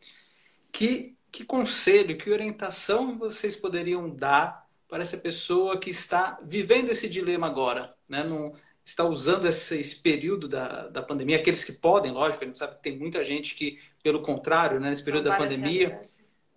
Que, 0.71 1.17
que 1.31 1.45
conselho, 1.45 2.17
que 2.17 2.31
orientação 2.31 3.19
vocês 3.19 3.57
poderiam 3.57 4.09
dar 4.09 4.65
para 4.89 5.03
essa 5.03 5.17
pessoa 5.17 5.77
que 5.77 5.91
está 5.91 6.39
vivendo 6.45 6.89
esse 6.91 7.09
dilema 7.09 7.49
agora? 7.49 7.95
Né? 8.09 8.23
Não, 8.23 8.53
está 8.85 9.05
usando 9.05 9.49
esse, 9.49 9.79
esse, 9.79 9.97
período 9.97 10.47
da, 10.47 10.89
da 10.89 11.03
pandemia, 11.03 11.37
aqueles 11.37 11.65
que 11.65 11.73
podem, 11.73 12.13
lógico, 12.13 12.45
a 12.45 12.47
gente 12.47 12.59
sabe 12.59 12.77
que 12.77 12.83
tem 12.83 12.97
muita 12.97 13.25
gente 13.25 13.55
que, 13.55 13.79
pelo 14.03 14.23
contrário, 14.23 14.79
né, 14.79 14.91
nesse 14.91 15.05
período 15.05 15.25
da 15.25 15.37
pandemia, 15.37 16.01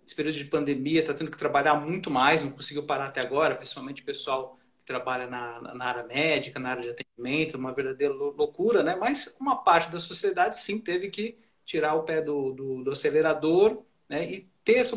esse 0.08 0.16
período 0.16 0.36
de 0.36 0.44
pandemia, 0.46 1.00
está 1.00 1.12
tendo 1.12 1.30
que 1.30 1.36
trabalhar 1.36 1.74
muito 1.74 2.10
mais, 2.10 2.42
não 2.42 2.50
conseguiu 2.50 2.82
parar 2.82 3.06
até 3.08 3.20
agora, 3.20 3.54
principalmente 3.54 4.00
o 4.00 4.06
pessoal 4.06 4.58
que 4.78 4.86
trabalha 4.86 5.26
na, 5.26 5.74
na 5.74 5.84
área 5.84 6.02
médica, 6.02 6.58
na 6.58 6.70
área 6.70 6.82
de 6.82 6.88
atendimento, 6.90 7.58
uma 7.58 7.74
verdadeira 7.74 8.14
loucura, 8.14 8.82
né? 8.82 8.96
Mas 8.96 9.34
uma 9.38 9.62
parte 9.62 9.90
da 9.92 10.00
sociedade, 10.00 10.58
sim, 10.58 10.78
teve 10.78 11.10
que 11.10 11.38
tirar 11.62 11.94
o 11.94 12.04
pé 12.04 12.22
do, 12.22 12.52
do, 12.52 12.84
do 12.84 12.90
acelerador 12.90 13.82
né? 14.08 14.24
e 14.24 14.48
ter 14.64 14.76
essa 14.76 14.96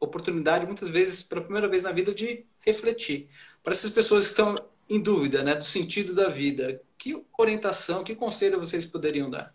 oportunidade, 0.00 0.66
muitas 0.66 0.88
vezes, 0.88 1.22
pela 1.22 1.40
primeira 1.40 1.68
vez 1.68 1.84
na 1.84 1.92
vida, 1.92 2.12
de 2.12 2.44
refletir. 2.58 3.28
Para 3.62 3.72
essas 3.72 3.90
pessoas 3.90 4.24
que 4.24 4.30
estão 4.32 4.56
em 4.90 5.00
dúvida 5.00 5.44
né, 5.44 5.54
do 5.54 5.62
sentido 5.62 6.14
da 6.14 6.28
vida, 6.28 6.82
que 6.96 7.24
orientação, 7.38 8.02
que 8.02 8.16
conselho 8.16 8.58
vocês 8.58 8.84
poderiam 8.84 9.30
dar? 9.30 9.54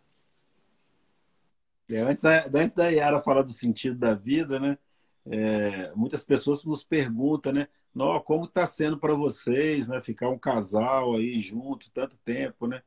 É, 1.89 1.99
antes, 1.99 2.23
da, 2.23 2.45
antes 2.55 2.73
da 2.73 2.87
Yara 2.87 3.21
falar 3.21 3.41
do 3.41 3.51
sentido 3.51 3.97
da 3.97 4.13
vida, 4.13 4.57
né? 4.61 4.77
É, 5.25 5.91
muitas 5.95 6.23
pessoas 6.23 6.63
nos 6.63 6.83
perguntam, 6.83 7.53
né? 7.53 7.67
Não, 7.93 8.19
como 8.19 8.45
está 8.45 8.65
sendo 8.65 8.97
para 8.97 9.13
vocês, 9.13 9.87
né? 9.87 10.01
Ficar 10.01 10.29
um 10.29 10.37
casal 10.37 11.15
aí 11.15 11.39
junto 11.39 11.91
tanto 11.91 12.17
tempo, 12.25 12.67
né? 12.67 12.81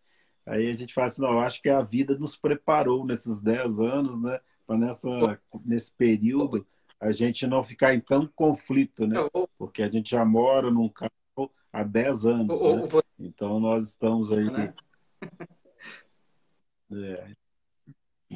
Aí 0.44 0.70
a 0.70 0.74
gente 0.74 0.94
fala 0.94 1.06
assim, 1.06 1.22
não, 1.22 1.40
acho 1.40 1.62
que 1.62 1.68
a 1.68 1.82
vida 1.82 2.16
nos 2.18 2.36
preparou 2.36 3.04
nesses 3.04 3.40
10 3.40 3.80
anos, 3.80 4.20
né? 4.20 4.38
Para 4.66 4.76
nessa 4.76 5.40
nesse 5.64 5.92
período 5.92 6.66
a 7.00 7.12
gente 7.12 7.46
não 7.46 7.62
ficar 7.62 7.94
em 7.94 8.00
tanto 8.00 8.32
conflito, 8.34 9.06
né? 9.06 9.16
Porque 9.58 9.82
a 9.82 9.88
gente 9.88 10.10
já 10.10 10.24
mora 10.24 10.70
num 10.70 10.88
carro 10.88 11.50
há 11.72 11.82
10 11.82 12.26
anos, 12.26 12.62
né? 12.62 13.02
Então 13.18 13.60
nós 13.60 13.88
estamos 13.88 14.32
aí. 14.32 14.50
Né? 14.50 14.74
É. 16.88 17.34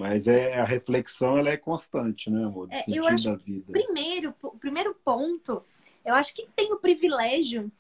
Mas 0.00 0.26
é, 0.26 0.58
a 0.58 0.64
reflexão 0.64 1.36
ela 1.36 1.50
é 1.50 1.58
constante, 1.58 2.30
né, 2.30 2.42
amor? 2.42 2.68
Do 2.68 2.72
é, 2.72 2.82
sentido 2.82 3.06
acho, 3.06 3.24
da 3.24 3.36
vida. 3.36 3.70
Primeiro, 3.70 4.34
o 4.42 4.58
primeiro 4.58 4.94
ponto, 5.04 5.62
eu 6.02 6.14
acho 6.14 6.34
que 6.34 6.48
tem 6.56 6.72
o 6.72 6.78
privilégio 6.78 7.70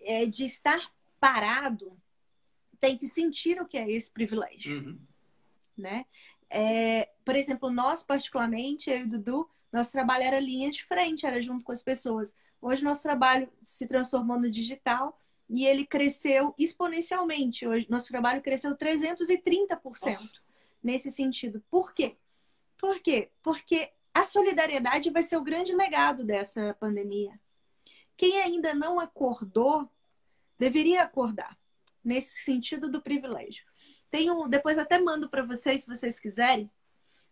é. 0.00 0.22
É, 0.22 0.26
de 0.26 0.44
estar 0.44 0.90
parado 1.20 1.96
tem 2.80 2.96
que 2.96 3.06
sentir 3.06 3.60
o 3.60 3.66
que 3.66 3.78
é 3.78 3.88
esse 3.88 4.10
privilégio, 4.10 4.80
uhum. 4.80 4.98
né? 5.76 6.06
É, 6.50 7.08
por 7.24 7.36
exemplo, 7.36 7.70
nós 7.70 8.02
particularmente, 8.02 8.90
eu 8.90 8.98
e 8.98 9.02
o 9.04 9.08
Dudu, 9.08 9.48
nosso 9.72 9.92
trabalho 9.92 10.24
era 10.24 10.40
linha 10.40 10.72
de 10.72 10.84
frente, 10.84 11.24
era 11.24 11.40
junto 11.40 11.64
com 11.64 11.70
as 11.70 11.82
pessoas. 11.82 12.36
Hoje 12.60 12.82
nosso 12.82 13.04
trabalho 13.04 13.48
se 13.62 13.86
transformou 13.86 14.40
no 14.40 14.50
digital 14.50 15.16
e 15.48 15.66
ele 15.66 15.86
cresceu 15.86 16.52
exponencialmente. 16.58 17.64
Hoje 17.64 17.86
nosso 17.88 18.08
trabalho 18.08 18.42
cresceu 18.42 18.76
330% 18.76 19.78
Nossa. 19.84 20.47
Nesse 20.82 21.10
sentido. 21.10 21.62
Por 21.70 21.92
quê? 21.92 22.16
Por 22.76 23.00
quê? 23.00 23.30
Porque 23.42 23.90
a 24.14 24.22
solidariedade 24.22 25.10
vai 25.10 25.22
ser 25.22 25.36
o 25.36 25.44
grande 25.44 25.74
legado 25.74 26.24
dessa 26.24 26.74
pandemia. 26.78 27.38
Quem 28.16 28.40
ainda 28.40 28.74
não 28.74 28.98
acordou 28.98 29.90
deveria 30.58 31.02
acordar 31.02 31.56
nesse 32.04 32.42
sentido 32.42 32.90
do 32.90 33.00
privilégio. 33.00 33.64
Tem 34.10 34.30
um, 34.30 34.48
depois 34.48 34.78
até 34.78 34.98
mando 34.98 35.28
para 35.28 35.42
vocês 35.42 35.82
se 35.82 35.86
vocês 35.86 36.18
quiserem. 36.18 36.70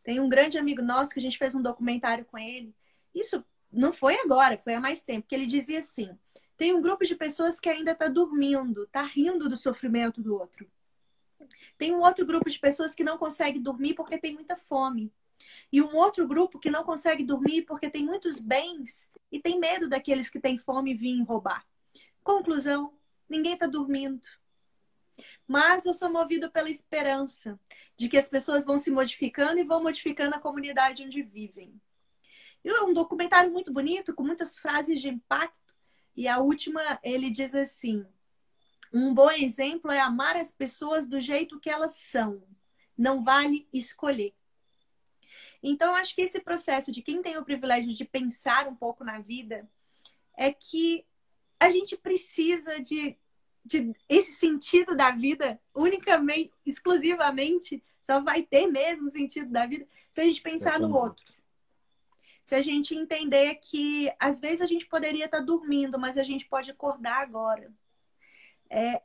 Tem 0.05 0.21
um 0.21 0.29
grande 0.29 0.59
amigo 0.59 0.83
nosso 0.83 1.13
que 1.13 1.19
a 1.19 1.23
gente 1.23 1.39
fez 1.39 1.55
um 1.55 1.63
documentário 1.63 2.25
com 2.25 2.39
ele. 2.39 2.75
Isso 3.15 3.45
não 3.73 3.93
foi 3.93 4.15
agora, 4.21 4.59
foi 4.59 4.75
há 4.75 4.81
mais 4.81 5.03
tempo, 5.03 5.27
que 5.27 5.35
ele 5.35 5.47
dizia 5.47 5.79
assim: 5.79 6.17
tem 6.57 6.73
um 6.73 6.81
grupo 6.81 7.05
de 7.05 7.17
pessoas 7.17 7.59
que 7.59 7.69
ainda 7.69 7.93
está 7.93 8.09
dormindo, 8.09 8.85
está 8.85 9.03
rindo 9.03 9.49
do 9.49 9.57
sofrimento 9.57 10.23
do 10.23 10.35
outro. 10.35 10.71
Tem 11.79 11.95
um 11.95 12.01
outro 12.01 12.25
grupo 12.25 12.49
de 12.49 12.59
pessoas 12.59 12.95
que 12.95 13.05
não 13.05 13.19
consegue 13.19 13.59
dormir 13.59 13.95
porque 13.95 14.19
tem 14.19 14.35
muita 14.35 14.57
fome. 14.57 15.13
E 15.73 15.83
um 15.83 15.95
outro 15.97 16.27
grupo 16.27 16.59
que 16.59 16.71
não 16.71 16.85
consegue 16.85 17.25
dormir 17.25 17.63
porque 17.63 17.91
tem 17.91 18.05
muitos 18.05 18.41
bens 18.41 19.11
e 19.31 19.39
tem 19.39 19.59
medo 19.59 19.89
daqueles 19.89 20.31
que 20.31 20.41
têm 20.41 20.59
fome 20.59 20.95
vir 20.95 21.23
roubar. 21.23 21.67
Conclusão: 22.23 22.95
ninguém 23.29 23.55
está 23.55 23.67
dormindo. 23.67 24.23
Mas 25.47 25.87
eu 25.87 25.95
sou 25.95 26.11
movido 26.11 26.51
pela 26.51 26.69
esperança 26.69 27.59
de 27.97 28.09
que 28.09 28.19
as 28.19 28.29
pessoas 28.29 28.65
vão 28.65 28.79
se 28.79 28.91
modificando 28.91 29.59
e 29.59 29.65
vão 29.65 29.83
modificando 29.83 30.35
a 30.35 30.41
comunidade 30.41 31.05
onde 31.05 31.23
vivem. 31.23 31.81
É 32.65 32.83
um 32.83 32.93
documentário 32.93 33.51
muito 33.51 33.73
bonito, 33.73 34.13
com 34.13 34.25
muitas 34.25 34.59
frases 34.59 35.01
de 35.01 35.09
impacto. 35.09 35.75
E 36.17 36.27
a 36.27 36.39
última, 36.39 36.99
ele 37.03 37.31
diz 37.31 37.55
assim: 37.55 38.05
um 38.99 39.13
bom 39.13 39.31
exemplo 39.31 39.91
é 39.91 40.01
amar 40.01 40.37
as 40.37 40.51
pessoas 40.51 41.07
do 41.07 41.21
jeito 41.21 41.61
que 41.61 41.69
elas 41.69 41.97
são. 41.97 42.43
Não 42.97 43.23
vale 43.23 43.69
escolher. 43.73 44.35
Então, 45.63 45.95
acho 45.95 46.15
que 46.15 46.23
esse 46.23 46.41
processo 46.41 46.91
de 46.91 47.03
quem 47.03 47.21
tem 47.21 47.37
o 47.37 47.45
privilégio 47.45 47.93
de 47.93 48.05
pensar 48.05 48.67
um 48.67 48.75
pouco 48.75 49.05
na 49.05 49.21
vida 49.21 49.69
é 50.37 50.53
que 50.53 51.05
a 51.59 51.71
gente 51.71 51.97
precisa 51.97 52.81
de 52.81 53.17
de 53.67 53.93
esse 54.09 54.33
sentido 54.33 54.95
da 54.95 55.11
vida 55.11 55.61
unicamente, 55.75 56.53
exclusivamente, 56.65 57.83
só 58.01 58.21
vai 58.21 58.43
ter 58.43 58.69
mesmo 58.69 59.11
sentido 59.11 59.51
da 59.51 59.67
vida 59.67 59.89
se 60.09 60.21
a 60.21 60.25
gente 60.25 60.41
pensar 60.41 60.79
no 60.79 60.95
outro. 60.95 61.25
Se 62.43 62.55
a 62.55 62.61
gente 62.61 62.95
entender 62.95 63.57
que 63.57 64.09
às 64.21 64.39
vezes 64.39 64.63
a 64.63 64.67
gente 64.67 64.87
poderia 64.87 65.25
estar 65.25 65.41
dormindo, 65.41 65.99
mas 65.99 66.17
a 66.17 66.23
gente 66.23 66.47
pode 66.47 66.71
acordar 66.71 67.21
agora. 67.21 67.75
É, 68.71 69.03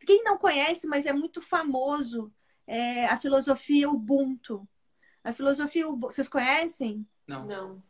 quem 0.00 0.22
não 0.24 0.38
conhece, 0.38 0.86
mas 0.86 1.06
é 1.06 1.12
muito 1.12 1.42
famoso, 1.42 2.32
é 2.66 3.06
a 3.06 3.16
filosofia 3.16 3.90
Ubuntu. 3.90 4.66
A 5.22 5.32
filosofia 5.32 5.88
Ubuntu, 5.88 6.14
vocês 6.14 6.28
conhecem? 6.28 7.06
Não. 7.26 7.46
Não. 7.46 7.82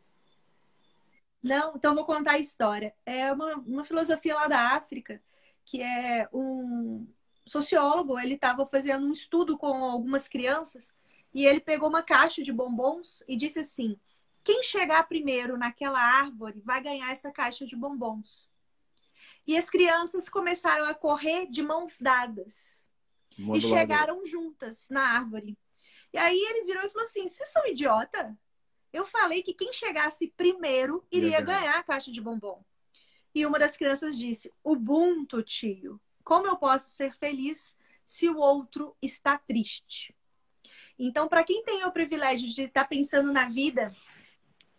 Não, 1.41 1.75
então 1.75 1.95
vou 1.95 2.05
contar 2.05 2.33
a 2.33 2.39
história. 2.39 2.93
É 3.05 3.31
uma, 3.31 3.55
uma 3.55 3.83
filosofia 3.85 4.35
lá 4.35 4.47
da 4.47 4.75
África 4.75 5.21
que 5.69 5.83
é 5.83 6.27
um 6.33 7.07
sociólogo, 7.45 8.17
ele 8.17 8.33
estava 8.33 8.65
fazendo 8.65 9.05
um 9.05 9.11
estudo 9.11 9.55
com 9.55 9.67
algumas 9.67 10.27
crianças 10.27 10.91
e 11.31 11.45
ele 11.45 11.59
pegou 11.59 11.89
uma 11.89 12.01
caixa 12.01 12.41
de 12.41 12.51
bombons 12.51 13.23
e 13.27 13.35
disse 13.35 13.59
assim: 13.59 13.95
quem 14.43 14.63
chegar 14.63 15.07
primeiro 15.07 15.57
naquela 15.57 15.99
árvore 15.99 16.59
vai 16.65 16.81
ganhar 16.81 17.11
essa 17.11 17.31
caixa 17.31 17.67
de 17.67 17.75
bombons. 17.75 18.49
E 19.49 19.57
as 19.57 19.67
crianças 19.67 20.29
começaram 20.29 20.85
a 20.85 20.93
correr 20.93 21.47
de 21.47 21.63
mãos 21.63 21.97
dadas 21.99 22.85
e 23.35 23.59
chegaram 23.59 24.23
juntas 24.23 24.87
na 24.91 25.01
árvore. 25.01 25.57
E 26.13 26.19
aí 26.19 26.37
ele 26.37 26.65
virou 26.65 26.83
e 26.83 26.89
falou 26.89 27.03
assim: 27.03 27.27
vocês 27.27 27.49
são 27.49 27.65
idiota? 27.65 28.37
Eu 28.93 29.07
falei 29.07 29.41
que 29.41 29.55
quem 29.55 29.73
chegasse 29.73 30.31
primeiro 30.37 31.03
iria 31.11 31.41
ganhar 31.41 31.79
a 31.79 31.83
caixa 31.83 32.11
de 32.11 32.21
bombom. 32.21 32.63
E 33.33 33.43
uma 33.43 33.57
das 33.57 33.75
crianças 33.75 34.19
disse: 34.19 34.53
Ubuntu, 34.63 35.41
tio. 35.41 35.99
Como 36.23 36.45
eu 36.45 36.55
posso 36.55 36.91
ser 36.91 37.17
feliz 37.17 37.75
se 38.05 38.29
o 38.29 38.37
outro 38.37 38.95
está 39.01 39.39
triste? 39.39 40.15
Então, 40.95 41.27
para 41.27 41.43
quem 41.43 41.63
tem 41.63 41.83
o 41.85 41.91
privilégio 41.91 42.47
de 42.47 42.65
estar 42.65 42.83
tá 42.83 42.87
pensando 42.87 43.33
na 43.33 43.49
vida, 43.49 43.91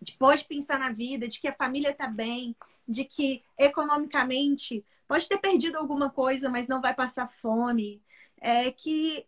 de 0.00 0.12
pode 0.12 0.44
pensar 0.44 0.78
na 0.78 0.92
vida, 0.92 1.26
de 1.26 1.40
que 1.40 1.48
a 1.48 1.52
família 1.52 1.90
está 1.90 2.06
bem, 2.06 2.54
de 2.90 3.04
que 3.04 3.42
economicamente 3.56 4.84
pode 5.06 5.28
ter 5.28 5.38
perdido 5.38 5.78
alguma 5.78 6.10
coisa, 6.10 6.48
mas 6.48 6.66
não 6.66 6.80
vai 6.80 6.94
passar 6.94 7.30
fome, 7.30 8.02
é 8.40 8.70
que 8.70 9.26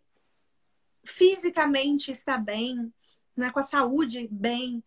fisicamente 1.03 2.11
está 2.11 2.37
bem, 2.37 2.93
né, 3.35 3.49
com 3.51 3.59
a 3.59 3.63
saúde 3.63 4.27
bem, 4.29 4.83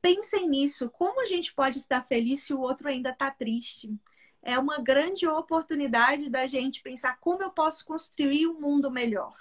pensem 0.00 0.48
nisso. 0.48 0.88
Como 0.90 1.20
a 1.20 1.26
gente 1.26 1.52
pode 1.52 1.78
estar 1.78 2.02
feliz 2.02 2.40
se 2.40 2.54
o 2.54 2.60
outro 2.60 2.88
ainda 2.88 3.10
está 3.10 3.30
triste? 3.30 3.92
É 4.42 4.58
uma 4.58 4.78
grande 4.78 5.26
oportunidade 5.26 6.28
da 6.28 6.46
gente 6.46 6.82
pensar 6.82 7.18
como 7.18 7.42
eu 7.42 7.50
posso 7.50 7.84
construir 7.84 8.46
um 8.46 8.60
mundo 8.60 8.90
melhor. 8.90 9.34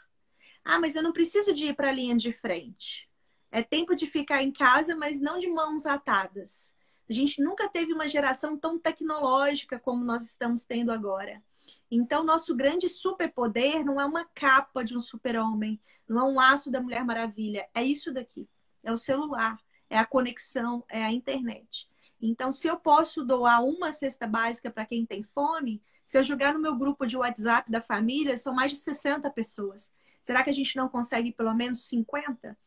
Ah, 0.63 0.80
mas 0.80 0.96
eu 0.96 1.04
não 1.04 1.12
preciso 1.12 1.54
de 1.54 1.67
ir 1.67 1.76
para 1.76 1.89
a 1.89 1.91
linha 1.91 2.15
de 2.15 2.32
frente. 2.32 3.10
É 3.52 3.62
tempo 3.62 3.96
de 3.96 4.08
ficar 4.08 4.41
em 4.41 4.52
casa, 4.52 4.96
mas 4.96 5.19
não 5.19 5.38
de 5.38 5.48
mãos 5.48 5.86
atadas. 5.86 6.73
A 7.10 7.13
gente 7.13 7.42
nunca 7.42 7.68
teve 7.68 7.94
uma 7.94 8.08
geração 8.08 8.58
tão 8.58 8.80
tecnológica 8.80 9.80
como 9.80 10.04
nós 10.04 10.24
estamos 10.24 10.63
tendo 10.63 10.92
agora. 10.92 11.42
Então, 11.89 12.24
nosso 12.24 12.56
grande 12.56 12.89
superpoder 12.89 13.86
não 13.86 14.00
é 14.00 14.06
uma 14.06 14.26
capa 14.26 14.84
de 14.84 14.96
um 14.96 15.02
super-homem, 15.02 15.80
não 16.08 16.20
é 16.20 16.24
um 16.32 16.36
laço 16.36 16.72
da 16.72 16.82
Mulher 16.82 17.04
Maravilha, 17.06 17.68
é 17.74 17.84
isso 17.84 18.12
daqui. 18.13 18.48
É 18.84 18.92
o 18.92 18.98
celular, 18.98 19.60
é 19.89 19.98
a 19.98 20.06
conexão, 20.06 20.84
é 20.89 21.04
a 21.04 21.12
internet. 21.12 21.89
Então, 22.22 22.52
se 22.52 22.68
eu 22.68 22.78
posso 22.78 23.24
doar 23.24 23.63
uma 23.63 23.92
cesta 23.92 24.26
básica 24.26 24.72
para 24.72 24.86
quem 24.86 25.06
tem 25.06 25.24
fome, 25.24 25.82
se 26.04 26.18
eu 26.18 26.24
jogar 26.24 26.54
no 26.54 26.60
meu 26.60 26.76
grupo 26.76 27.06
de 27.06 27.18
WhatsApp 27.18 27.70
da 27.70 27.82
família, 27.82 28.38
são 28.38 28.54
mais 28.54 28.72
de 28.72 28.78
60 28.78 29.30
pessoas. 29.30 29.92
Será 30.22 30.44
que 30.44 30.50
a 30.50 30.54
gente 30.54 30.76
não 30.76 30.88
consegue 30.88 31.34
pelo 31.34 31.54
menos 31.54 31.86
50 31.86 32.58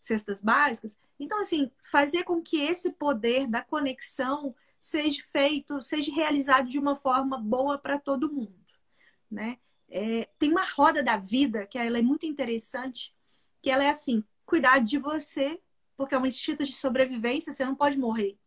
cestas 0.00 0.40
básicas? 0.40 0.98
Então, 1.18 1.40
assim, 1.40 1.70
fazer 1.90 2.24
com 2.24 2.42
que 2.42 2.60
esse 2.60 2.90
poder 2.92 3.46
da 3.46 3.62
conexão 3.62 4.54
seja 4.78 5.22
feito, 5.32 5.80
seja 5.80 6.12
realizado 6.14 6.68
de 6.68 6.78
uma 6.78 6.96
forma 6.96 7.38
boa 7.38 7.78
para 7.78 7.98
todo 7.98 8.32
mundo, 8.32 8.54
né? 9.30 9.58
É, 9.90 10.28
tem 10.38 10.50
uma 10.50 10.64
roda 10.64 11.02
da 11.02 11.16
vida 11.16 11.66
que 11.66 11.78
ela 11.78 11.98
é 11.98 12.02
muito 12.02 12.26
interessante, 12.26 13.14
que 13.62 13.70
ela 13.70 13.84
é 13.84 13.88
assim, 13.88 14.22
cuidar 14.44 14.78
de 14.80 14.98
você 14.98 15.60
porque 15.98 16.14
é 16.14 16.18
um 16.18 16.24
instinto 16.24 16.62
de 16.62 16.72
sobrevivência, 16.72 17.52
você 17.52 17.64
não 17.64 17.74
pode 17.74 17.98
morrer. 17.98 18.38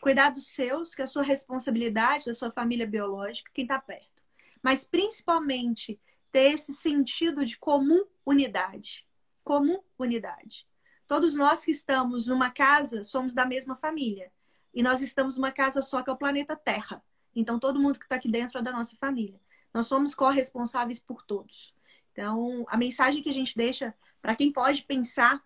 Cuidar 0.00 0.30
dos 0.30 0.46
seus, 0.46 0.94
que 0.94 1.02
é 1.02 1.04
a 1.04 1.06
sua 1.06 1.22
responsabilidade, 1.22 2.24
da 2.24 2.32
sua 2.32 2.50
família 2.50 2.86
biológica, 2.86 3.50
quem 3.52 3.64
está 3.64 3.78
perto. 3.78 4.22
Mas 4.62 4.84
principalmente 4.84 6.00
ter 6.32 6.52
esse 6.52 6.72
sentido 6.72 7.44
de 7.44 7.58
comum 7.58 8.06
unidade. 8.24 9.06
Comum 9.44 9.82
unidade. 9.98 10.66
Todos 11.08 11.34
nós 11.34 11.64
que 11.64 11.70
estamos 11.70 12.26
numa 12.26 12.50
casa 12.50 13.02
somos 13.02 13.34
da 13.34 13.46
mesma 13.46 13.74
família. 13.74 14.30
E 14.74 14.82
nós 14.82 15.00
estamos 15.00 15.36
numa 15.36 15.50
casa 15.50 15.82
só 15.82 16.02
que 16.02 16.10
é 16.10 16.12
o 16.12 16.16
planeta 16.16 16.54
Terra. 16.54 17.02
Então 17.34 17.58
todo 17.58 17.80
mundo 17.80 17.98
que 17.98 18.04
está 18.04 18.16
aqui 18.16 18.30
dentro 18.30 18.58
é 18.58 18.62
da 18.62 18.70
nossa 18.70 18.94
família. 18.96 19.40
Nós 19.72 19.86
somos 19.86 20.14
corresponsáveis 20.14 20.98
por 20.98 21.24
todos. 21.24 21.74
Então, 22.12 22.64
a 22.68 22.76
mensagem 22.76 23.22
que 23.22 23.28
a 23.28 23.32
gente 23.32 23.56
deixa 23.56 23.94
para 24.20 24.34
quem 24.34 24.52
pode 24.52 24.82
pensar 24.82 25.42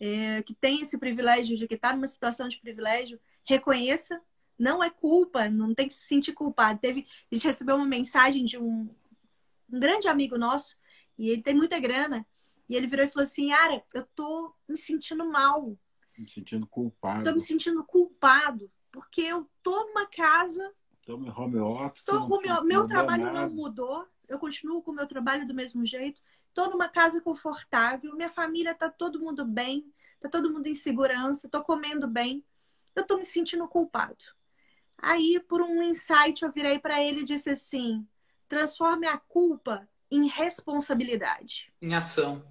é, 0.00 0.42
que 0.42 0.52
tem 0.52 0.80
esse 0.80 0.98
privilégio, 0.98 1.56
de 1.56 1.68
que 1.68 1.74
está 1.74 1.94
numa 1.94 2.08
situação 2.08 2.48
de 2.48 2.58
privilégio, 2.58 3.20
reconheça, 3.44 4.20
não 4.58 4.82
é 4.82 4.90
culpa, 4.90 5.48
não 5.48 5.74
tem 5.74 5.86
que 5.86 5.94
se 5.94 6.06
sentir 6.06 6.32
culpado. 6.32 6.80
Teve, 6.80 7.06
a 7.30 7.34
gente 7.34 7.46
recebeu 7.46 7.76
uma 7.76 7.86
mensagem 7.86 8.44
de 8.44 8.58
um, 8.58 8.90
um 9.72 9.78
grande 9.78 10.08
amigo 10.08 10.36
nosso, 10.36 10.76
e 11.16 11.30
ele 11.30 11.42
tem 11.42 11.54
muita 11.54 11.78
grana, 11.78 12.26
e 12.72 12.74
ele 12.74 12.86
virou 12.86 13.04
e 13.04 13.08
falou 13.08 13.24
assim: 13.24 13.52
Ara, 13.52 13.84
eu 13.92 14.02
tô 14.14 14.54
me 14.66 14.78
sentindo 14.78 15.30
mal. 15.30 15.76
Me 16.16 16.26
sentindo 16.26 16.66
culpado. 16.66 17.22
Tô 17.22 17.34
me 17.34 17.40
sentindo 17.40 17.84
culpado, 17.84 18.70
porque 18.90 19.20
eu 19.20 19.46
tô 19.62 19.88
numa 19.88 20.06
casa. 20.06 20.72
Tô 21.04 21.18
em 21.18 21.30
home 21.30 21.58
office. 21.58 22.04
Tô 22.06 22.26
não, 22.26 22.64
meu 22.64 22.86
trabalho 22.86 23.24
nada. 23.24 23.40
não 23.42 23.54
mudou. 23.54 24.08
Eu 24.26 24.38
continuo 24.38 24.82
com 24.82 24.90
o 24.90 24.94
meu 24.94 25.06
trabalho 25.06 25.46
do 25.46 25.52
mesmo 25.52 25.84
jeito. 25.84 26.22
Tô 26.54 26.70
numa 26.70 26.88
casa 26.88 27.20
confortável, 27.20 28.16
minha 28.16 28.30
família 28.30 28.74
tá 28.74 28.88
todo 28.88 29.20
mundo 29.20 29.44
bem, 29.44 29.92
tá 30.18 30.30
todo 30.30 30.50
mundo 30.50 30.66
em 30.66 30.74
segurança, 30.74 31.50
tô 31.50 31.62
comendo 31.62 32.08
bem. 32.08 32.42
Eu 32.94 33.06
tô 33.06 33.18
me 33.18 33.24
sentindo 33.24 33.68
culpado. 33.68 34.24
Aí, 34.96 35.38
por 35.46 35.60
um 35.60 35.82
insight, 35.82 36.42
eu 36.42 36.50
virei 36.50 36.78
para 36.78 37.02
ele 37.02 37.20
e 37.20 37.24
disse 37.24 37.50
assim: 37.50 38.06
transforme 38.48 39.06
a 39.06 39.18
culpa 39.18 39.86
em 40.10 40.26
responsabilidade. 40.26 41.70
Em 41.82 41.94
ação. 41.94 42.42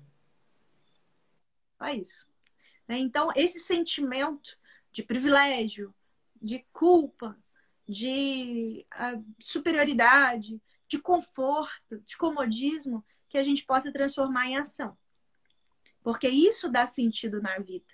É 1.83 1.95
isso. 1.95 2.27
Né? 2.87 2.97
Então, 2.97 3.29
esse 3.35 3.59
sentimento 3.59 4.57
de 4.91 5.03
privilégio, 5.03 5.93
de 6.41 6.65
culpa, 6.71 7.37
de 7.87 8.85
uh, 8.95 9.25
superioridade, 9.39 10.61
de 10.87 10.99
conforto, 10.99 11.99
de 12.05 12.17
comodismo, 12.17 13.03
que 13.29 13.37
a 13.37 13.43
gente 13.43 13.65
possa 13.65 13.91
transformar 13.91 14.47
em 14.47 14.57
ação. 14.57 14.97
Porque 16.03 16.27
isso 16.27 16.69
dá 16.69 16.85
sentido 16.85 17.41
na 17.41 17.57
vida. 17.59 17.85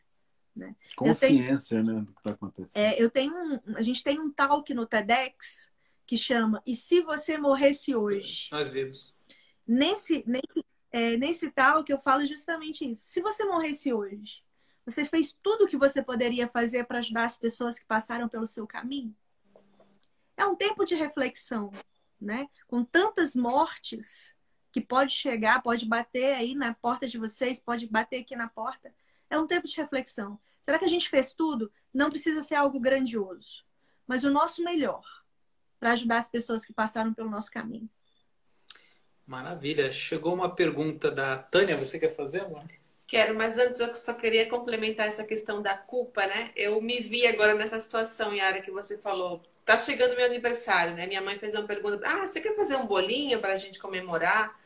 Né? 0.55 0.75
Consciência, 0.95 1.83
tenho, 1.83 1.95
né, 1.95 2.01
do 2.01 2.13
que 2.13 2.19
está 2.19 2.31
acontecendo. 2.31 2.83
É, 2.83 2.99
eu 3.01 3.11
tenho 3.11 3.33
um, 3.35 3.75
a 3.75 3.81
gente 3.83 4.03
tem 4.03 4.19
um 4.19 4.31
talk 4.31 4.73
no 4.73 4.87
TEDx 4.87 5.71
que 6.07 6.17
chama 6.17 6.63
E 6.65 6.75
se 6.75 7.01
você 7.01 7.37
morresse 7.37 7.93
hoje? 7.95 8.47
Nós 8.51 8.69
vimos. 8.69 9.13
Nesse, 9.67 10.23
nesse, 10.25 10.65
é, 10.97 11.15
nesse 11.15 11.51
talk 11.51 11.91
eu 11.91 11.99
falo 11.99 12.25
justamente 12.25 12.89
isso. 12.89 13.05
Se 13.05 13.21
você 13.21 13.45
morresse 13.45 13.93
hoje, 13.93 14.43
você 14.83 15.05
fez 15.05 15.31
tudo 15.43 15.65
o 15.65 15.67
que 15.67 15.77
você 15.77 16.01
poderia 16.01 16.47
fazer 16.47 16.85
para 16.85 16.97
ajudar 16.97 17.25
as 17.25 17.37
pessoas 17.37 17.77
que 17.77 17.85
passaram 17.85 18.27
pelo 18.27 18.47
seu 18.47 18.65
caminho? 18.65 19.15
É 20.35 20.43
um 20.43 20.55
tempo 20.55 20.83
de 20.83 20.95
reflexão, 20.95 21.71
né? 22.19 22.49
Com 22.67 22.83
tantas 22.83 23.35
mortes 23.35 24.33
que 24.71 24.81
pode 24.81 25.13
chegar, 25.13 25.61
pode 25.61 25.85
bater 25.85 26.33
aí 26.33 26.55
na 26.55 26.73
porta 26.73 27.07
de 27.07 27.19
vocês, 27.19 27.59
pode 27.59 27.85
bater 27.85 28.21
aqui 28.21 28.35
na 28.35 28.49
porta. 28.49 28.91
É 29.29 29.37
um 29.37 29.45
tempo 29.45 29.67
de 29.67 29.77
reflexão. 29.77 30.39
Será 30.63 30.79
que 30.79 30.85
a 30.85 30.89
gente 30.89 31.09
fez 31.09 31.31
tudo? 31.31 31.71
Não 31.93 32.09
precisa 32.09 32.41
ser 32.41 32.55
algo 32.55 32.79
grandioso, 32.79 33.63
mas 34.07 34.23
o 34.23 34.31
nosso 34.31 34.63
melhor 34.63 35.05
para 35.79 35.91
ajudar 35.91 36.17
as 36.17 36.27
pessoas 36.27 36.65
que 36.65 36.73
passaram 36.73 37.13
pelo 37.13 37.29
nosso 37.29 37.51
caminho. 37.51 37.87
Maravilha. 39.27 39.91
Chegou 39.91 40.33
uma 40.33 40.55
pergunta 40.55 41.11
da 41.11 41.37
Tânia. 41.37 41.77
Você 41.77 41.99
quer 41.99 42.15
fazer, 42.15 42.41
amor? 42.41 42.63
Quero, 43.05 43.35
mas 43.35 43.57
antes 43.57 43.79
eu 43.79 43.93
só 43.95 44.13
queria 44.13 44.49
complementar 44.49 45.07
essa 45.07 45.23
questão 45.23 45.61
da 45.61 45.77
culpa, 45.77 46.25
né? 46.25 46.51
Eu 46.55 46.81
me 46.81 46.99
vi 46.99 47.27
agora 47.27 47.53
nessa 47.53 47.79
situação, 47.79 48.33
Yara, 48.33 48.61
que 48.61 48.71
você 48.71 48.97
falou. 48.97 49.41
Tá 49.65 49.77
chegando 49.77 50.15
meu 50.15 50.25
aniversário, 50.25 50.95
né? 50.95 51.05
Minha 51.05 51.21
mãe 51.21 51.37
fez 51.37 51.53
uma 51.53 51.67
pergunta: 51.67 51.99
Ah, 52.05 52.25
você 52.25 52.39
quer 52.41 52.55
fazer 52.55 52.77
um 52.77 52.87
bolinho 52.87 53.39
para 53.39 53.53
a 53.53 53.55
gente 53.57 53.79
comemorar? 53.79 54.57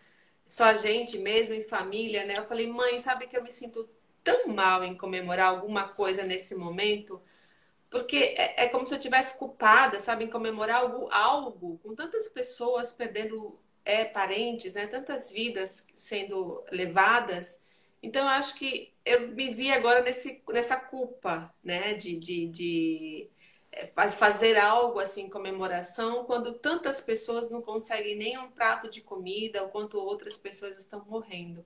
Só 0.48 0.66
a 0.66 0.74
gente 0.74 1.18
mesmo, 1.18 1.56
em 1.56 1.64
família, 1.64 2.26
né? 2.26 2.38
Eu 2.38 2.44
falei, 2.46 2.68
mãe, 2.68 3.00
sabe 3.00 3.26
que 3.28 3.38
eu 3.38 3.44
me 3.44 3.52
sinto 3.52 3.88
tão 4.24 4.48
mal 4.50 4.84
em 4.84 4.98
comemorar 4.98 5.48
alguma 5.48 5.88
coisa 5.90 6.24
nesse 6.24 6.56
momento? 6.56 7.22
Porque 7.90 8.18
é, 8.38 8.66
é 8.66 8.70
como 8.70 8.86
se 8.88 8.94
eu 8.94 9.00
tivesse 9.00 9.38
culpada, 9.38 10.00
sabe, 10.00 10.26
em 10.26 10.30
comemorar 10.30 10.82
algo, 10.82 11.08
algo 11.12 11.78
com 11.80 11.96
tantas 11.96 12.28
pessoas 12.30 12.94
perdendo 12.94 13.60
é, 13.86 14.06
parentes, 14.06 14.74
né? 14.74 14.88
Tantas 14.88 15.32
vidas 15.32 15.86
sendo 15.94 16.64
levadas 16.72 17.62
então, 18.02 18.24
eu 18.24 18.30
acho 18.30 18.56
que 18.56 18.92
eu 19.06 19.30
me 19.30 19.54
vi 19.54 19.72
agora 19.72 20.02
nesse, 20.02 20.42
nessa 20.50 20.76
culpa, 20.76 21.54
né? 21.64 21.94
De, 21.94 22.18
de, 22.18 22.48
de 22.48 23.30
é, 23.72 23.86
fazer 23.86 24.58
algo 24.58 25.00
assim, 25.00 25.30
comemoração, 25.30 26.26
quando 26.26 26.54
tantas 26.54 27.00
pessoas 27.00 27.50
não 27.50 27.62
conseguem 27.62 28.16
nem 28.16 28.38
um 28.38 28.50
prato 28.50 28.90
de 28.90 29.02
comida, 29.02 29.68
quanto 29.68 30.00
outras 30.00 30.38
pessoas 30.38 30.78
estão 30.78 31.06
morrendo. 31.06 31.64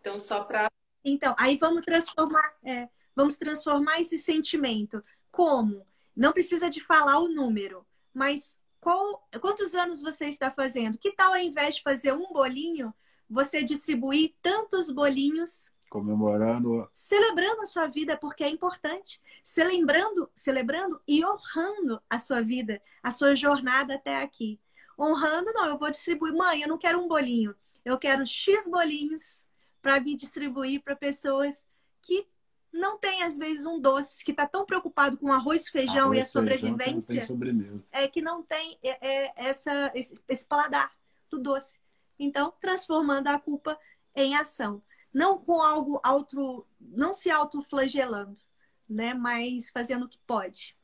Então, 0.00 0.18
só 0.18 0.42
para. 0.42 0.68
Então, 1.04 1.34
aí 1.38 1.56
vamos 1.56 1.84
transformar, 1.84 2.54
é, 2.64 2.88
vamos 3.14 3.38
transformar 3.38 4.00
esse 4.00 4.18
sentimento. 4.18 5.04
Como? 5.30 5.86
Não 6.16 6.32
precisa 6.32 6.68
de 6.68 6.80
falar 6.80 7.18
o 7.18 7.28
número, 7.28 7.86
mas 8.12 8.58
qual, 8.84 9.26
quantos 9.40 9.74
anos 9.74 10.02
você 10.02 10.26
está 10.26 10.50
fazendo? 10.50 10.98
Que 10.98 11.12
tal 11.12 11.32
ao 11.32 11.40
invés 11.40 11.76
de 11.76 11.82
fazer 11.82 12.12
um 12.12 12.30
bolinho, 12.30 12.94
você 13.28 13.62
distribuir 13.64 14.34
tantos 14.42 14.90
bolinhos 14.90 15.72
comemorando, 15.88 16.86
celebrando 16.92 17.62
a 17.62 17.66
sua 17.66 17.86
vida 17.86 18.14
porque 18.16 18.44
é 18.44 18.48
importante, 18.48 19.22
celebrando, 19.42 20.28
celebrando 20.34 21.00
e 21.08 21.24
honrando 21.24 22.02
a 22.10 22.18
sua 22.18 22.42
vida, 22.42 22.82
a 23.02 23.10
sua 23.10 23.34
jornada 23.34 23.94
até 23.94 24.16
aqui. 24.16 24.60
Honrando, 24.98 25.52
não, 25.54 25.66
eu 25.66 25.78
vou 25.78 25.90
distribuir, 25.90 26.34
mãe, 26.34 26.60
eu 26.60 26.68
não 26.68 26.76
quero 26.76 27.00
um 27.00 27.08
bolinho, 27.08 27.54
eu 27.84 27.96
quero 27.96 28.26
X 28.26 28.68
bolinhos 28.68 29.46
para 29.80 29.98
me 29.98 30.14
distribuir 30.14 30.82
para 30.82 30.94
pessoas 30.94 31.64
que 32.02 32.28
não 32.74 32.98
tem 32.98 33.22
às 33.22 33.38
vezes 33.38 33.64
um 33.64 33.78
doce, 33.78 34.24
que 34.24 34.32
está 34.32 34.48
tão 34.48 34.66
preocupado 34.66 35.16
com 35.16 35.32
arroz, 35.32 35.68
feijão 35.68 36.06
arroz, 36.06 36.18
e 36.18 36.22
a 36.22 36.26
sobrevivência, 36.26 37.24
feijão, 37.24 37.38
que 37.38 37.88
é 37.92 38.08
que 38.08 38.20
não 38.20 38.42
tem 38.42 38.76
é, 38.82 38.98
é, 39.00 39.32
essa, 39.36 39.92
esse, 39.94 40.14
esse 40.28 40.44
paladar 40.44 40.92
do 41.30 41.38
doce. 41.38 41.78
Então, 42.18 42.52
transformando 42.60 43.28
a 43.28 43.38
culpa 43.38 43.78
em 44.14 44.34
ação. 44.34 44.82
Não 45.12 45.38
com 45.38 45.62
algo 45.62 46.00
auto, 46.02 46.66
não 46.80 47.14
se 47.14 47.30
autoflagelando, 47.30 48.40
né? 48.88 49.14
Mas 49.14 49.70
fazendo 49.70 50.06
o 50.06 50.08
que 50.08 50.18
pode. 50.26 50.76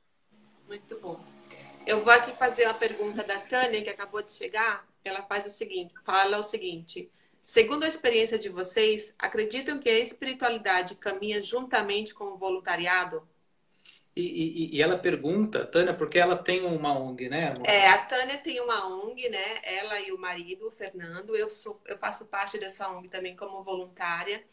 Muito 0.68 1.00
bom. 1.00 1.20
Eu 1.84 2.04
vou 2.04 2.12
aqui 2.12 2.30
fazer 2.36 2.66
uma 2.66 2.74
pergunta 2.74 3.24
da 3.24 3.40
Tânia, 3.40 3.82
que 3.82 3.90
acabou 3.90 4.22
de 4.22 4.32
chegar. 4.32 4.86
Ela 5.04 5.22
faz 5.24 5.44
o 5.46 5.50
seguinte, 5.50 5.92
fala 6.04 6.38
o 6.38 6.42
seguinte: 6.44 7.10
Segundo 7.44 7.84
a 7.84 7.88
experiência 7.88 8.38
de 8.38 8.48
vocês, 8.48 9.14
acreditam 9.18 9.78
que 9.78 9.88
a 9.88 9.98
espiritualidade 9.98 10.94
caminha 10.94 11.42
juntamente 11.42 12.14
com 12.14 12.24
o 12.24 12.36
voluntariado? 12.36 13.26
E, 14.14 14.22
e, 14.22 14.76
e, 14.76 14.82
ela 14.82 14.98
pergunta, 14.98 15.64
Tânia, 15.64 15.94
porque 15.94 16.18
ela 16.18 16.36
tem 16.36 16.64
uma 16.64 16.98
ONG, 16.98 17.28
né? 17.28 17.54
É, 17.64 17.88
a 17.88 17.98
Tânia 17.98 18.38
tem 18.38 18.60
uma 18.60 18.86
ONG, 18.86 19.28
né? 19.28 19.60
Ela 19.62 20.00
e 20.00 20.12
o 20.12 20.18
marido, 20.18 20.66
o 20.66 20.70
Fernando. 20.70 21.36
Eu, 21.36 21.48
sou, 21.48 21.80
eu 21.86 21.96
faço 21.96 22.26
parte 22.26 22.58
dessa 22.58 22.90
ONG 22.90 23.08
também 23.08 23.36
como 23.36 23.62
voluntária. 23.62 24.44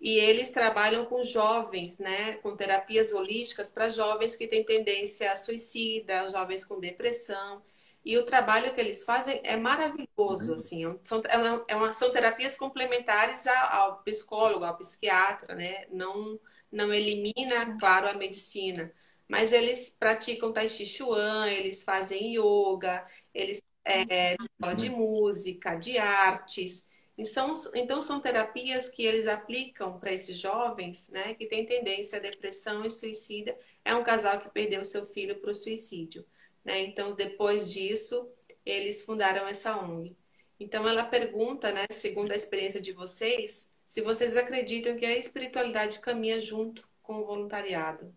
E 0.00 0.18
eles 0.18 0.48
trabalham 0.50 1.04
com 1.04 1.22
jovens, 1.22 1.98
né? 1.98 2.34
Com 2.42 2.56
terapias 2.56 3.12
holísticas 3.12 3.70
para 3.70 3.90
jovens 3.90 4.36
que 4.36 4.46
têm 4.46 4.64
tendência 4.64 5.32
a 5.32 5.36
suicida, 5.36 6.30
jovens 6.30 6.64
com 6.64 6.80
depressão. 6.80 7.60
E 8.04 8.16
o 8.16 8.24
trabalho 8.24 8.72
que 8.74 8.80
eles 8.80 9.04
fazem 9.04 9.40
é 9.44 9.56
maravilhoso, 9.56 10.54
assim. 10.54 10.86
É 10.86 10.94
são, 11.04 11.22
é 11.68 11.76
uma, 11.76 11.92
são 11.92 12.10
terapias 12.12 12.56
complementares 12.56 13.46
ao 13.46 14.02
psicólogo, 14.02 14.64
ao 14.64 14.76
psiquiatra, 14.78 15.54
né? 15.54 15.86
Não 15.90 16.38
não 16.70 16.92
elimina, 16.92 17.78
claro, 17.78 18.08
a 18.08 18.14
medicina, 18.14 18.92
mas 19.26 19.52
eles 19.52 19.88
praticam 19.98 20.52
tai 20.52 20.68
chi 20.68 20.86
chuan, 20.86 21.48
eles 21.50 21.82
fazem 21.82 22.34
yoga, 22.36 23.06
eles 23.34 23.62
é, 23.84 24.36
aula 24.60 24.74
de 24.74 24.90
música, 24.90 25.74
de 25.76 25.98
artes. 25.98 26.86
E 27.16 27.24
são, 27.24 27.52
então 27.74 28.02
são 28.02 28.20
terapias 28.20 28.88
que 28.88 29.04
eles 29.04 29.26
aplicam 29.26 29.98
para 29.98 30.12
esses 30.12 30.36
jovens, 30.36 31.08
né, 31.08 31.34
que 31.34 31.46
têm 31.46 31.66
tendência 31.66 32.18
à 32.18 32.20
depressão 32.20 32.84
e 32.84 32.90
suicida. 32.90 33.56
É 33.84 33.94
um 33.94 34.04
casal 34.04 34.40
que 34.40 34.50
perdeu 34.50 34.84
seu 34.84 35.04
filho 35.06 35.40
para 35.40 35.50
o 35.50 35.54
suicídio, 35.54 36.24
né? 36.68 36.80
Então 36.80 37.14
depois 37.14 37.72
disso 37.72 38.30
eles 38.64 39.02
fundaram 39.02 39.48
essa 39.48 39.74
ONG. 39.78 40.14
Então 40.60 40.86
ela 40.86 41.02
pergunta, 41.02 41.72
né, 41.72 41.86
segundo 41.90 42.30
a 42.30 42.36
experiência 42.36 42.80
de 42.80 42.92
vocês, 42.92 43.70
se 43.86 44.02
vocês 44.02 44.36
acreditam 44.36 44.96
que 44.96 45.06
a 45.06 45.16
espiritualidade 45.16 45.98
caminha 46.00 46.38
junto 46.40 46.86
com 47.02 47.20
o 47.20 47.24
voluntariado. 47.24 48.14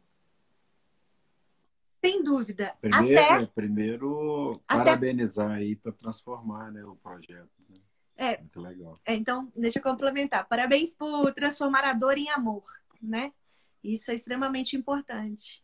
Sem 2.03 2.21
dúvida. 2.21 2.75
Primeiro, 2.81 3.21
Até... 3.21 3.45
primeiro 3.45 4.61
Até... 4.67 4.83
parabenizar 4.83 5.51
aí 5.51 5.75
para 5.75 5.93
transformar 5.93 6.71
né, 6.71 6.83
o 6.83 6.95
projeto. 6.95 7.49
Né? 7.69 7.79
É, 8.17 8.37
Muito 8.39 8.59
legal. 8.59 8.99
É, 9.05 9.13
então, 9.13 9.49
deixa 9.55 9.79
eu 9.79 9.83
complementar. 9.83 10.45
Parabéns 10.47 10.93
por 10.93 11.31
transformar 11.33 11.85
a 11.85 11.93
dor 11.93 12.17
em 12.17 12.29
amor, 12.29 12.65
né? 13.01 13.31
Isso 13.83 14.11
é 14.11 14.15
extremamente 14.15 14.75
importante. 14.75 15.63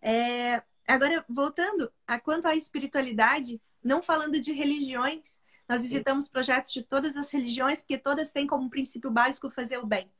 É, 0.00 0.62
agora, 0.92 1.24
voltando 1.28 1.92
a 2.06 2.18
quanto 2.18 2.46
à 2.46 2.56
espiritualidade, 2.56 3.60
não 3.82 4.02
falando 4.02 4.40
de 4.40 4.52
religiões, 4.52 5.40
nós 5.68 5.82
visitamos 5.82 6.28
projetos 6.28 6.72
de 6.72 6.82
todas 6.82 7.16
as 7.16 7.30
religiões, 7.30 7.80
porque 7.80 7.98
todas 7.98 8.32
têm 8.32 8.46
como 8.46 8.70
princípio 8.70 9.10
básico 9.10 9.50
fazer 9.50 9.78
o 9.78 9.86
bem. 9.86 10.10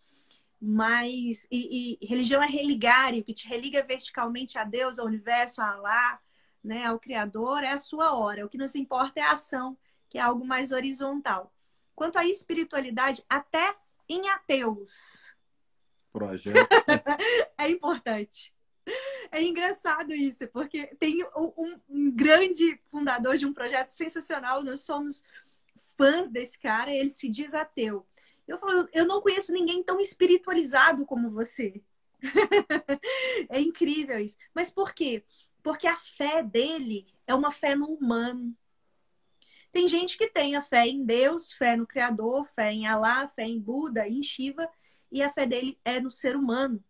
Mas, 0.61 1.47
e, 1.51 1.99
e 2.01 2.07
religião 2.07 2.43
é 2.43 2.47
religário, 2.47 3.25
que 3.25 3.33
te 3.33 3.49
religa 3.49 3.83
verticalmente 3.83 4.59
a 4.59 4.64
Deus, 4.64 4.99
ao 4.99 5.07
universo, 5.07 5.62
a 5.62 5.73
Allah, 5.73 6.21
né, 6.62 6.85
ao 6.85 6.99
Criador, 6.99 7.62
é 7.62 7.71
a 7.71 7.79
sua 7.79 8.14
hora. 8.14 8.45
O 8.45 8.49
que 8.49 8.59
nos 8.59 8.75
importa 8.75 9.21
é 9.21 9.23
a 9.23 9.33
ação, 9.33 9.79
que 10.09 10.19
é 10.19 10.21
algo 10.21 10.45
mais 10.45 10.73
horizontal. 10.73 11.53
Quanto 11.95 12.19
à 12.19 12.27
espiritualidade, 12.27 13.25
até 13.29 13.75
em 14.09 14.29
ateus. 14.29 15.35
Projeto. 16.12 16.59
é 17.57 17.71
importante. 17.71 18.53
É 19.30 19.43
engraçado 19.43 20.14
isso, 20.14 20.47
porque 20.49 20.86
tem 20.99 21.22
um, 21.36 21.78
um, 21.89 22.11
grande 22.11 22.80
fundador 22.84 23.36
de 23.36 23.45
um 23.45 23.53
projeto 23.53 23.89
sensacional, 23.89 24.64
nós 24.64 24.80
somos 24.80 25.22
fãs 25.99 26.30
desse 26.30 26.59
cara, 26.59 26.91
ele 26.91 27.11
se 27.11 27.28
diz 27.28 27.53
ateu. 27.53 28.07
Eu 28.47 28.57
falo, 28.57 28.89
eu 28.91 29.07
não 29.07 29.20
conheço 29.20 29.53
ninguém 29.53 29.82
tão 29.82 30.01
espiritualizado 30.01 31.05
como 31.05 31.30
você. 31.30 31.82
é 33.51 33.61
incrível 33.61 34.18
isso. 34.18 34.39
Mas 34.55 34.70
por 34.70 34.95
quê? 34.95 35.22
Porque 35.62 35.86
a 35.86 35.97
fé 35.97 36.43
dele 36.43 37.07
é 37.26 37.34
uma 37.34 37.51
fé 37.51 37.74
no 37.74 37.93
humano. 37.93 38.57
Tem 39.70 39.86
gente 39.86 40.16
que 40.16 40.28
tem 40.28 40.57
a 40.57 40.62
fé 40.62 40.86
em 40.86 41.05
Deus, 41.05 41.53
fé 41.53 41.76
no 41.76 41.86
Criador, 41.86 42.49
fé 42.55 42.72
em 42.72 42.86
Alá, 42.86 43.28
fé 43.28 43.45
em 43.45 43.61
Buda, 43.61 44.09
em 44.09 44.22
Shiva, 44.22 44.68
e 45.12 45.22
a 45.22 45.30
fé 45.30 45.47
dele 45.47 45.78
é 45.84 46.01
no 46.01 46.11
ser 46.11 46.34
humano. 46.34 46.82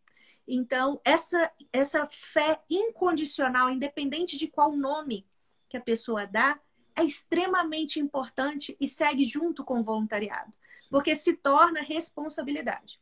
Então, 0.51 0.99
essa, 1.05 1.53
essa 1.71 2.09
fé 2.11 2.59
incondicional, 2.71 3.69
independente 3.69 4.39
de 4.39 4.49
qual 4.49 4.75
nome 4.75 5.27
que 5.69 5.77
a 5.77 5.81
pessoa 5.81 6.27
dá, 6.27 6.59
é 6.97 7.05
extremamente 7.05 8.01
importante 8.01 8.75
e 8.81 8.89
segue 8.89 9.27
junto 9.27 9.63
com 9.63 9.81
o 9.81 9.85
voluntariado, 9.85 10.51
porque 10.89 11.15
se 11.15 11.35
torna 11.35 11.83
responsabilidade. 11.83 12.99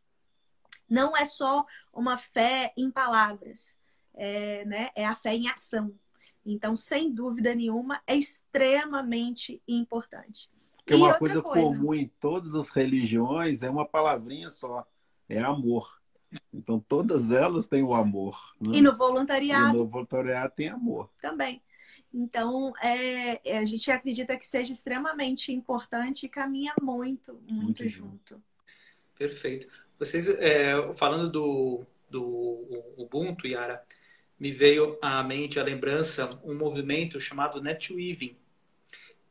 Não 0.90 1.16
é 1.16 1.24
só 1.24 1.64
uma 1.92 2.16
fé 2.16 2.72
em 2.76 2.90
palavras, 2.90 3.78
é, 4.14 4.64
né? 4.64 4.90
é 4.96 5.06
a 5.06 5.14
fé 5.14 5.34
em 5.34 5.48
ação. 5.48 5.94
Então, 6.44 6.74
sem 6.74 7.12
dúvida 7.12 7.54
nenhuma, 7.54 8.02
é 8.08 8.16
extremamente 8.16 9.62
importante. 9.68 10.50
Porque 10.78 10.94
e 10.94 10.96
uma 10.96 11.14
coisa, 11.14 11.42
coisa 11.42 11.60
comum 11.60 11.94
em 11.94 12.08
todas 12.20 12.56
as 12.56 12.70
religiões 12.70 13.62
é 13.62 13.70
uma 13.70 13.86
palavrinha 13.86 14.50
só, 14.50 14.84
é 15.28 15.38
amor. 15.38 16.00
Então, 16.52 16.78
todas 16.78 17.30
elas 17.30 17.66
têm 17.66 17.82
o 17.82 17.94
amor. 17.94 18.54
Né? 18.60 18.78
E 18.78 18.80
no 18.80 18.96
voluntariado. 18.96 19.74
E 19.74 19.78
no 19.78 19.86
voluntariado 19.86 20.52
tem 20.56 20.68
amor. 20.68 21.10
Também. 21.20 21.62
Então, 22.12 22.72
é, 22.80 23.40
é, 23.44 23.58
a 23.58 23.64
gente 23.64 23.90
acredita 23.90 24.36
que 24.36 24.46
seja 24.46 24.72
extremamente 24.72 25.52
importante 25.52 26.24
e 26.24 26.28
caminha 26.28 26.72
muito, 26.80 27.34
muito, 27.48 27.64
muito 27.64 27.88
junto. 27.88 28.42
Perfeito. 29.18 29.68
Vocês, 29.98 30.28
é, 30.28 30.92
falando 30.94 31.30
do, 31.30 31.86
do 32.08 32.94
Ubuntu, 32.96 33.46
Yara, 33.46 33.82
me 34.38 34.52
veio 34.52 34.98
à 35.00 35.22
mente 35.22 35.58
a 35.58 35.62
lembrança 35.62 36.38
um 36.44 36.54
movimento 36.54 37.18
chamado 37.18 37.62
NetWeaving, 37.62 38.36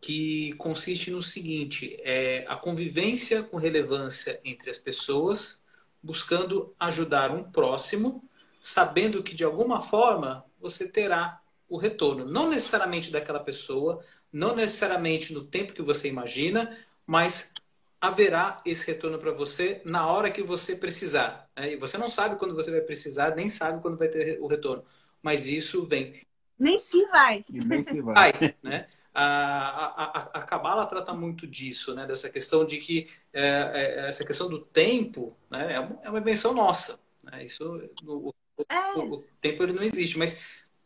que 0.01 0.53
consiste 0.53 1.12
no 1.12 1.22
seguinte: 1.22 1.97
é 2.01 2.45
a 2.47 2.56
convivência 2.56 3.43
com 3.43 3.58
relevância 3.58 4.39
entre 4.43 4.70
as 4.70 4.78
pessoas, 4.78 5.62
buscando 6.06 6.72
ajudar 6.80 7.32
um 7.32 7.43
próximo, 7.43 8.24
sabendo 8.62 9.24
que 9.24 9.34
de 9.34 9.43
alguma 9.43 9.82
forma 9.82 10.45
você 10.60 10.88
terá 10.88 11.41
o 11.68 11.78
retorno, 11.78 12.26
não 12.26 12.47
necessariamente 12.47 13.12
daquela 13.12 13.39
pessoa, 13.39 14.03
não 14.32 14.56
necessariamente 14.56 15.34
no 15.34 15.43
tempo 15.43 15.74
que 15.74 15.82
você 15.82 16.08
imagina, 16.08 16.78
mas 17.08 17.51
haverá 17.99 18.62
esse 18.64 18.86
retorno 18.86 19.18
para 19.18 19.32
você 19.32 19.82
na 19.84 20.06
hora 20.06 20.30
que 20.30 20.43
você 20.43 20.76
precisar. 20.76 21.49
Né? 21.56 21.74
E 21.74 21.76
você 21.76 21.97
não 21.97 22.10
sabe 22.10 22.36
quando 22.36 22.53
você 22.53 22.70
vai 22.70 22.82
precisar, 22.82 23.36
nem 23.36 23.49
sabe 23.49 23.82
quando 23.82 23.97
vai 23.97 24.08
ter 24.08 24.39
o 24.39 24.45
retorno. 24.45 24.84
Mas 25.24 25.47
isso 25.47 25.88
vem. 25.88 26.14
Nem 26.58 26.78
se 26.78 27.03
vai. 27.08 27.43
nem 27.49 27.84
se 27.84 27.99
vai. 27.99 28.32
vai 28.32 28.56
né? 28.62 28.88
A, 29.18 30.03
a, 30.03 30.39
a, 30.39 30.41
Kabbalah 30.41 30.86
trata 30.86 31.13
muito 31.13 31.47
disso, 31.47 31.95
né? 31.95 32.05
dessa 32.05 32.30
questão 32.30 32.66
de 32.66 32.78
que 32.78 33.07
é, 33.32 33.72
é, 34.03 34.09
essa 34.09 34.26
questão 34.26 34.49
do 34.49 34.59
tempo 34.59 35.38
né? 35.49 35.74
é, 35.74 35.80
uma, 35.80 35.99
é 36.03 36.09
uma 36.09 36.20
invenção 36.20 36.53
nossa. 36.53 36.99
Né? 37.24 37.45
Isso, 37.45 37.63
o, 38.03 38.36
é. 38.68 38.93
o, 38.97 39.16
o, 39.16 39.24
tempo 39.39 39.63
ele 39.63 39.72
não 39.72 39.84
existe, 39.84 40.18
mas 40.18 40.38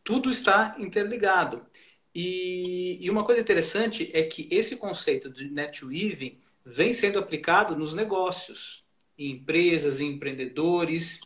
tudo 0.04 0.30
está 0.30 0.76
interligado. 0.78 1.66
E, 2.14 2.98
e 3.00 3.10
uma 3.10 3.24
coisa 3.24 3.40
interessante 3.40 4.08
é 4.12 4.22
que 4.22 4.48
esse 4.50 4.76
conceito 4.76 5.28
de 5.28 5.50
net 5.50 5.84
weaving 5.84 6.38
vem 6.64 6.92
sendo 6.92 7.18
aplicado 7.18 7.76
nos 7.76 7.94
negócios, 7.94 8.84
em 9.18 9.32
empresas, 9.32 10.00
em 10.00 10.12
empreendedores. 10.12 11.20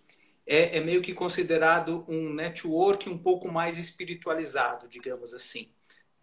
É, 0.46 0.76
é, 0.76 0.80
meio 0.80 1.00
que 1.00 1.14
considerado 1.14 2.04
um 2.06 2.32
network 2.32 3.08
um 3.08 3.16
pouco 3.16 3.50
mais 3.50 3.78
espiritualizado, 3.78 4.86
digamos 4.88 5.32
assim. 5.32 5.70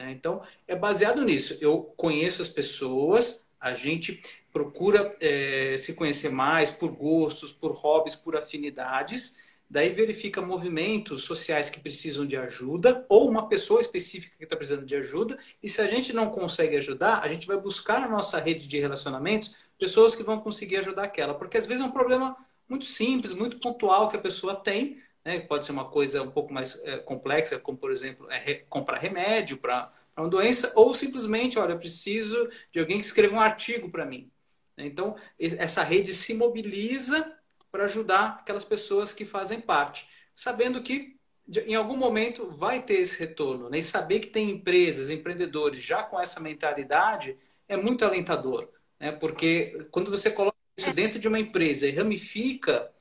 Né? 0.02 0.12
Então, 0.12 0.42
é 0.68 0.76
baseado 0.76 1.24
nisso. 1.24 1.58
Eu 1.62 1.94
conheço 1.98 2.42
as 2.42 2.50
pessoas, 2.50 3.46
a 3.60 3.74
gente 3.74 4.22
procura 4.52 5.16
é, 5.20 5.76
se 5.78 5.94
conhecer 5.94 6.30
mais 6.30 6.72
por 6.72 6.92
gostos, 6.92 7.54
por 7.54 7.72
hobbies, 7.72 8.16
por 8.16 8.36
afinidades 8.36 9.38
daí 9.72 9.90
verifica 9.90 10.42
movimentos 10.42 11.24
sociais 11.24 11.70
que 11.70 11.80
precisam 11.80 12.26
de 12.26 12.36
ajuda 12.36 13.06
ou 13.08 13.30
uma 13.30 13.48
pessoa 13.48 13.80
específica 13.80 14.36
que 14.38 14.44
está 14.44 14.58
precisando 14.58 14.86
de 14.86 14.98
ajuda. 14.98 15.40
E 15.64 15.70
se 15.70 15.82
a 15.82 15.88
gente 15.88 16.12
não 16.12 16.30
consegue 16.30 16.76
ajudar, 16.76 17.22
a 17.24 17.30
gente 17.30 17.48
vai 17.48 17.56
buscar 17.56 18.02
na 18.02 18.10
nossa 18.10 18.38
rede 18.38 18.68
de 18.68 18.78
relacionamentos 18.78 19.56
pessoas 19.80 20.14
que 20.14 20.24
vão 20.24 20.42
conseguir 20.42 20.76
ajudar 20.78 21.04
aquela. 21.04 21.34
Porque 21.34 21.58
às 21.58 21.66
vezes 21.66 21.82
é 21.82 21.88
um 21.88 21.92
problema 21.92 22.36
muito 22.68 22.84
simples, 22.84 23.32
muito 23.34 23.60
pontual 23.60 24.10
que 24.10 24.18
a 24.18 24.22
pessoa 24.22 24.56
tem. 24.56 24.98
Né? 25.24 25.40
Pode 25.40 25.66
ser 25.66 25.72
uma 25.72 25.86
coisa 25.86 26.22
um 26.22 26.32
pouco 26.32 26.54
mais 26.54 26.80
é, 26.84 26.98
complexa, 26.98 27.60
como 27.60 27.78
por 27.78 27.92
exemplo, 27.92 28.30
é, 28.32 28.38
re, 28.38 28.56
comprar 28.70 28.98
remédio 28.98 29.58
para 29.58 29.92
uma 30.18 30.28
doença, 30.28 30.72
ou 30.76 30.94
simplesmente, 30.94 31.58
olha, 31.58 31.74
eu 31.74 31.80
preciso 31.80 32.50
de 32.72 32.80
alguém 32.80 32.98
que 32.98 33.06
escreva 33.06 33.36
um 33.36 33.40
artigo 33.40 33.90
para 33.90 34.06
mim. 34.06 34.30
Então, 34.78 35.16
essa 35.40 35.84
rede 35.84 36.14
se 36.14 36.34
mobiliza 36.34 37.36
para 37.72 37.86
ajudar 37.86 38.40
aquelas 38.42 38.66
pessoas 38.66 39.14
que 39.14 39.26
fazem 39.26 39.62
parte, 39.62 40.08
sabendo 40.36 40.82
que 40.82 41.16
em 41.66 41.76
algum 41.76 41.98
momento 41.98 42.50
vai 42.52 42.82
ter 42.82 42.96
esse 42.96 43.20
retorno. 43.20 43.70
Né? 43.70 43.80
E 43.80 43.84
saber 43.84 44.20
que 44.20 44.28
tem 44.28 44.50
empresas, 44.50 45.10
empreendedores 45.10 45.84
já 45.84 46.04
com 46.04 46.20
essa 46.20 46.40
mentalidade 46.40 47.38
é 47.68 47.76
muito 47.76 48.06
alentador. 48.06 48.70
Né? 49.00 49.12
Porque 49.12 49.88
quando 49.92 50.10
você 50.10 50.30
coloca 50.32 50.58
isso 50.78 50.90
é. 50.90 50.94
dentro 50.94 51.20
de 51.20 51.28
uma 51.28 51.40
empresa 51.40 51.88
e 51.88 51.92
ramifica 51.92 52.92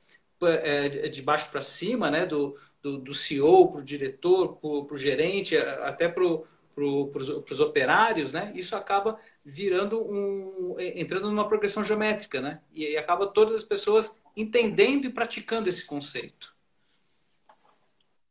de 1.10 1.22
baixo 1.22 1.50
para 1.50 1.62
cima, 1.62 2.10
né? 2.10 2.26
do, 2.26 2.56
do, 2.82 2.98
do 2.98 3.14
CEO 3.14 3.70
para 3.70 3.80
o 3.80 3.84
diretor, 3.84 4.56
para 4.56 4.94
o 4.94 4.98
gerente, 4.98 5.56
até 5.56 6.08
para 6.08 6.24
os 6.24 7.60
operários, 7.60 8.32
né? 8.32 8.52
isso 8.54 8.74
acaba 8.74 9.18
virando 9.44 10.00
um. 10.00 10.76
entrando 10.78 11.28
numa 11.28 11.48
progressão 11.48 11.84
geométrica, 11.84 12.40
né? 12.40 12.60
E, 12.72 12.84
e 12.84 12.96
acaba 12.96 13.26
todas 13.26 13.56
as 13.56 13.64
pessoas 13.64 14.18
entendendo 14.36 15.06
e 15.06 15.10
praticando 15.10 15.68
esse 15.68 15.84
conceito. 15.84 16.54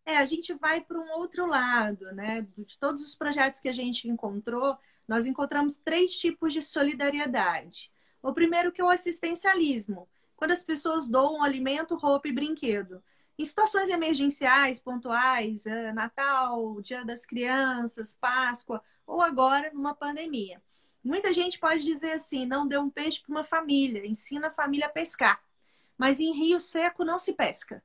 É, 0.05 0.17
a 0.17 0.25
gente 0.25 0.53
vai 0.55 0.81
para 0.81 0.99
um 0.99 1.11
outro 1.11 1.45
lado, 1.45 2.11
né? 2.13 2.47
De 2.57 2.79
todos 2.79 3.03
os 3.05 3.15
projetos 3.15 3.59
que 3.59 3.69
a 3.69 3.73
gente 3.73 4.07
encontrou, 4.07 4.75
nós 5.07 5.25
encontramos 5.25 5.77
três 5.77 6.13
tipos 6.13 6.53
de 6.53 6.61
solidariedade. 6.61 7.91
O 8.21 8.33
primeiro 8.33 8.71
que 8.71 8.81
é 8.81 8.83
o 8.83 8.89
assistencialismo, 8.89 10.07
quando 10.39 10.51
as 10.51 10.63
pessoas 10.63 11.09
doam 11.09 11.43
alimento, 11.43 11.97
roupa 11.97 12.29
e 12.29 12.31
brinquedo. 12.31 13.03
Em 13.37 13.43
situações 13.43 13.89
emergenciais, 13.89 14.79
pontuais, 14.79 15.65
é, 15.65 15.91
Natal, 15.91 16.81
Dia 16.81 17.03
das 17.03 17.25
Crianças, 17.25 18.13
Páscoa, 18.13 18.81
ou 19.05 19.21
agora 19.21 19.69
numa 19.73 19.93
pandemia. 19.93 20.63
Muita 21.03 21.33
gente 21.33 21.59
pode 21.59 21.83
dizer 21.83 22.13
assim: 22.13 22.45
não 22.45 22.65
dê 22.65 22.77
um 22.77 22.89
peixe 22.89 23.21
para 23.21 23.31
uma 23.31 23.43
família, 23.43 24.07
ensina 24.07 24.47
a 24.47 24.51
família 24.51 24.87
a 24.87 24.89
pescar. 24.89 25.43
Mas 25.97 26.21
em 26.21 26.31
rio 26.31 26.57
seco 26.57 27.03
não 27.03 27.19
se 27.19 27.33
pesca. 27.33 27.83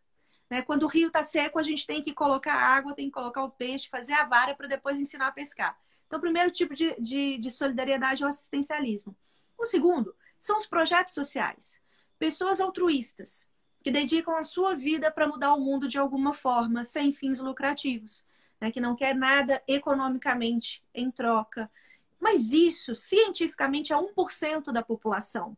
Né? 0.48 0.62
Quando 0.62 0.84
o 0.84 0.88
rio 0.88 1.08
está 1.08 1.24
seco, 1.24 1.58
a 1.58 1.62
gente 1.62 1.84
tem 1.84 2.00
que 2.00 2.14
colocar 2.14 2.54
água, 2.54 2.94
tem 2.94 3.06
que 3.06 3.14
colocar 3.14 3.42
o 3.42 3.50
peixe, 3.50 3.88
fazer 3.88 4.12
a 4.12 4.26
vara 4.26 4.54
para 4.54 4.68
depois 4.68 5.00
ensinar 5.00 5.26
a 5.26 5.32
pescar. 5.32 5.76
Então, 6.06 6.18
o 6.18 6.22
primeiro 6.22 6.52
tipo 6.52 6.72
de, 6.72 6.94
de, 7.00 7.36
de 7.36 7.50
solidariedade 7.50 8.22
é 8.22 8.26
o 8.26 8.28
assistencialismo. 8.28 9.16
O 9.58 9.66
segundo 9.66 10.14
são 10.38 10.56
os 10.56 10.66
projetos 10.66 11.14
sociais. 11.14 11.82
Pessoas 12.18 12.60
altruístas, 12.60 13.46
que 13.82 13.90
dedicam 13.90 14.34
a 14.36 14.42
sua 14.42 14.74
vida 14.74 15.10
para 15.10 15.26
mudar 15.26 15.52
o 15.54 15.60
mundo 15.60 15.86
de 15.86 15.98
alguma 15.98 16.32
forma, 16.32 16.84
sem 16.84 17.12
fins 17.12 17.38
lucrativos, 17.38 18.24
né? 18.60 18.72
que 18.72 18.80
não 18.80 18.96
quer 18.96 19.14
nada 19.14 19.62
economicamente 19.68 20.82
em 20.94 21.10
troca. 21.10 21.70
Mas 22.18 22.50
isso, 22.50 22.94
cientificamente, 22.94 23.92
é 23.92 23.96
1% 23.96 24.72
da 24.72 24.82
população. 24.82 25.56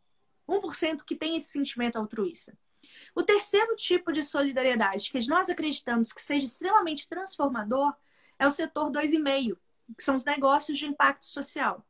1% 0.48 1.04
que 1.04 1.14
tem 1.14 1.36
esse 1.36 1.48
sentimento 1.48 1.96
altruísta. 1.96 2.56
O 3.14 3.22
terceiro 3.22 3.74
tipo 3.76 4.12
de 4.12 4.22
solidariedade 4.22 5.10
que 5.10 5.28
nós 5.28 5.48
acreditamos 5.48 6.12
que 6.12 6.22
seja 6.22 6.46
extremamente 6.46 7.08
transformador 7.08 7.94
é 8.38 8.46
o 8.46 8.50
setor 8.50 8.90
2,5, 8.90 9.56
que 9.96 10.02
são 10.02 10.16
os 10.16 10.24
negócios 10.24 10.78
de 10.78 10.86
impacto 10.86 11.26
social. 11.26 11.86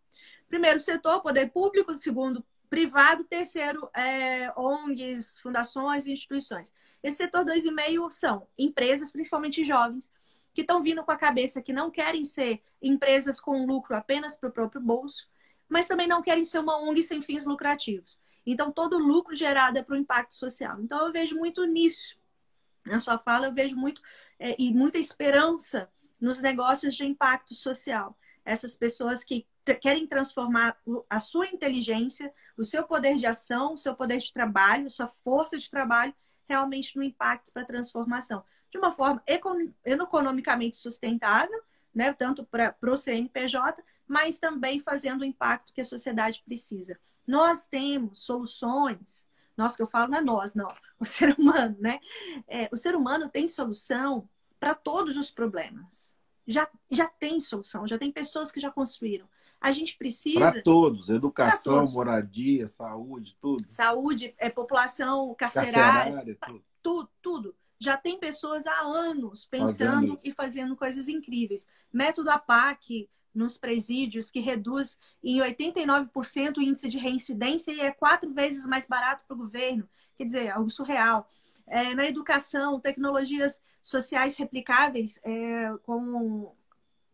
Primeiro 0.48 0.78
setor, 0.78 1.22
poder 1.22 1.50
público, 1.50 1.92
segundo, 1.94 2.44
privado, 2.68 3.24
terceiro, 3.24 3.88
é, 3.94 4.52
ONGs, 4.56 5.40
fundações 5.40 6.06
e 6.06 6.12
instituições. 6.12 6.74
Esse 7.02 7.18
setor 7.18 7.44
2,5 7.44 8.10
são 8.10 8.46
empresas, 8.58 9.12
principalmente 9.12 9.64
jovens, 9.64 10.10
que 10.52 10.62
estão 10.62 10.82
vindo 10.82 11.04
com 11.04 11.12
a 11.12 11.16
cabeça 11.16 11.62
que 11.62 11.72
não 11.72 11.90
querem 11.90 12.24
ser 12.24 12.62
empresas 12.80 13.40
com 13.40 13.66
lucro 13.66 13.94
apenas 13.96 14.36
para 14.36 14.48
o 14.48 14.52
próprio 14.52 14.80
bolso, 14.80 15.28
mas 15.68 15.86
também 15.86 16.08
não 16.08 16.22
querem 16.22 16.44
ser 16.44 16.58
uma 16.58 16.78
ONG 16.78 17.02
sem 17.02 17.22
fins 17.22 17.44
lucrativos. 17.44 18.18
Então, 18.44 18.70
todo 18.70 18.98
lucro 18.98 19.34
gerado 19.34 19.78
é 19.78 19.82
para 19.82 19.94
o 19.94 19.98
impacto 19.98 20.34
social. 20.34 20.80
Então, 20.80 21.06
eu 21.06 21.12
vejo 21.12 21.36
muito 21.36 21.64
nisso. 21.66 22.16
Na 22.84 23.00
sua 23.00 23.18
fala, 23.18 23.46
eu 23.46 23.52
vejo 23.52 23.76
muito 23.76 24.00
é, 24.38 24.54
e 24.58 24.72
muita 24.72 24.98
esperança 24.98 25.90
nos 26.20 26.40
negócios 26.40 26.94
de 26.94 27.04
impacto 27.04 27.54
social. 27.54 28.16
Essas 28.44 28.76
pessoas 28.76 29.24
que 29.24 29.46
querem 29.74 30.06
transformar 30.06 30.76
a 31.08 31.20
sua 31.20 31.46
inteligência, 31.46 32.32
o 32.56 32.64
seu 32.64 32.84
poder 32.84 33.16
de 33.16 33.26
ação, 33.26 33.74
o 33.74 33.76
seu 33.76 33.94
poder 33.94 34.18
de 34.18 34.32
trabalho, 34.32 34.90
sua 34.90 35.08
força 35.08 35.58
de 35.58 35.70
trabalho, 35.70 36.14
realmente 36.48 36.96
no 36.96 37.02
impacto 37.02 37.50
para 37.52 37.62
a 37.62 37.66
transformação. 37.66 38.44
De 38.70 38.78
uma 38.78 38.92
forma 38.92 39.22
economicamente 39.84 40.76
sustentável, 40.76 41.60
né? 41.94 42.12
tanto 42.12 42.44
para 42.44 42.76
o 42.82 42.96
CNPJ, 42.96 43.82
mas 44.06 44.38
também 44.38 44.80
fazendo 44.80 45.22
o 45.22 45.24
impacto 45.24 45.72
que 45.72 45.80
a 45.80 45.84
sociedade 45.84 46.42
precisa. 46.44 46.98
Nós 47.26 47.66
temos 47.66 48.20
soluções, 48.20 49.26
nós 49.56 49.74
que 49.74 49.82
eu 49.82 49.88
falo 49.88 50.10
não 50.10 50.18
é 50.18 50.20
nós, 50.20 50.54
não, 50.54 50.68
o 51.00 51.04
ser 51.04 51.34
humano, 51.38 51.76
né? 51.80 51.98
É, 52.46 52.68
o 52.70 52.76
ser 52.76 52.94
humano 52.94 53.28
tem 53.28 53.48
solução 53.48 54.28
para 54.60 54.74
todos 54.74 55.16
os 55.16 55.30
problemas. 55.30 56.14
Já, 56.46 56.68
já 56.90 57.08
tem 57.08 57.40
solução, 57.40 57.86
já 57.86 57.98
tem 57.98 58.12
pessoas 58.12 58.52
que 58.52 58.60
já 58.60 58.70
construíram. 58.70 59.28
A 59.60 59.72
gente 59.72 59.96
precisa. 59.96 60.38
Para 60.38 60.62
todos, 60.62 61.08
educação, 61.08 61.80
todos. 61.80 61.94
moradia, 61.94 62.66
saúde, 62.66 63.36
tudo. 63.40 63.64
Saúde, 63.68 64.34
é, 64.38 64.50
população 64.50 65.34
carcerária, 65.34 66.12
carcerária 66.12 66.38
tudo. 66.46 66.64
tudo, 66.82 67.10
tudo. 67.22 67.56
Já 67.78 67.96
tem 67.96 68.18
pessoas 68.18 68.66
há 68.66 68.80
anos 68.80 69.44
pensando 69.44 70.16
e 70.24 70.32
fazendo 70.32 70.76
coisas 70.76 71.08
incríveis. 71.08 71.68
Método 71.92 72.30
APAC 72.30 73.08
nos 73.34 73.58
presídios, 73.58 74.30
que 74.30 74.40
reduz 74.40 74.98
em 75.22 75.38
89% 75.40 76.56
o 76.56 76.62
índice 76.62 76.88
de 76.88 76.96
reincidência 76.98 77.70
e 77.70 77.80
é 77.80 77.90
quatro 77.90 78.32
vezes 78.32 78.64
mais 78.64 78.86
barato 78.86 79.24
para 79.26 79.34
o 79.34 79.38
governo. 79.38 79.86
Quer 80.16 80.24
dizer, 80.24 80.48
algo 80.50 80.70
surreal. 80.70 81.28
É, 81.66 81.94
na 81.94 82.06
educação, 82.06 82.80
tecnologias 82.80 83.60
sociais 83.82 84.36
replicáveis, 84.36 85.20
é, 85.22 85.72
com 85.82 86.54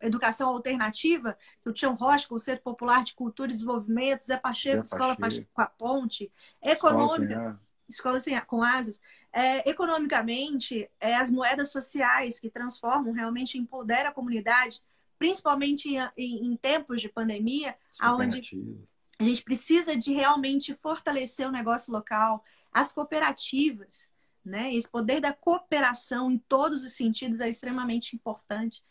educação 0.03 0.49
alternativa, 0.51 1.37
o 1.65 1.73
Tião 1.73 1.95
Rocha, 1.95 2.29
Conselho 2.29 2.61
Popular 2.61 3.05
de 3.05 3.15
Cultura 3.15 3.51
e 3.51 3.55
Desenvolvimento, 3.55 4.25
Zé 4.25 4.37
Pacheco, 4.37 4.85
Zé 4.85 4.95
Escola 4.95 5.17
Pacheco. 5.17 5.49
com 5.53 5.63
a 5.63 5.67
Ponte, 5.67 6.31
econômica, 6.63 7.61
escola 7.89 8.19
com 8.47 8.63
asas, 8.63 9.01
é, 9.33 9.69
economicamente, 9.69 10.89
é, 11.01 11.15
as 11.15 11.31
moedas 11.31 11.71
sociais 11.71 12.39
que 12.39 12.51
transformam, 12.51 13.13
realmente 13.13 13.59
empoderam 13.59 14.11
a 14.11 14.13
comunidade, 14.13 14.83
principalmente 15.19 15.89
em, 15.89 15.99
em, 16.17 16.47
em 16.47 16.57
tempos 16.57 17.01
de 17.01 17.09
pandemia, 17.09 17.77
onde 18.03 18.77
a 19.19 19.25
gente 19.25 19.45
precisa 19.45 19.97
de 19.97 20.13
realmente 20.13 20.75
fortalecer 20.75 21.47
o 21.47 21.53
negócio 21.53 21.93
local, 21.93 22.45
as 22.73 22.93
cooperativas, 22.93 24.11
né? 24.45 24.75
Esse 24.75 24.91
poder 24.91 25.21
da 25.21 25.33
cooperação 25.33 26.31
em 26.31 26.39
todos 26.39 26.85
os 26.85 26.95
sentidos 26.95 27.41
é 27.41 27.49
extremamente 27.49 28.17
importante. 28.17 28.83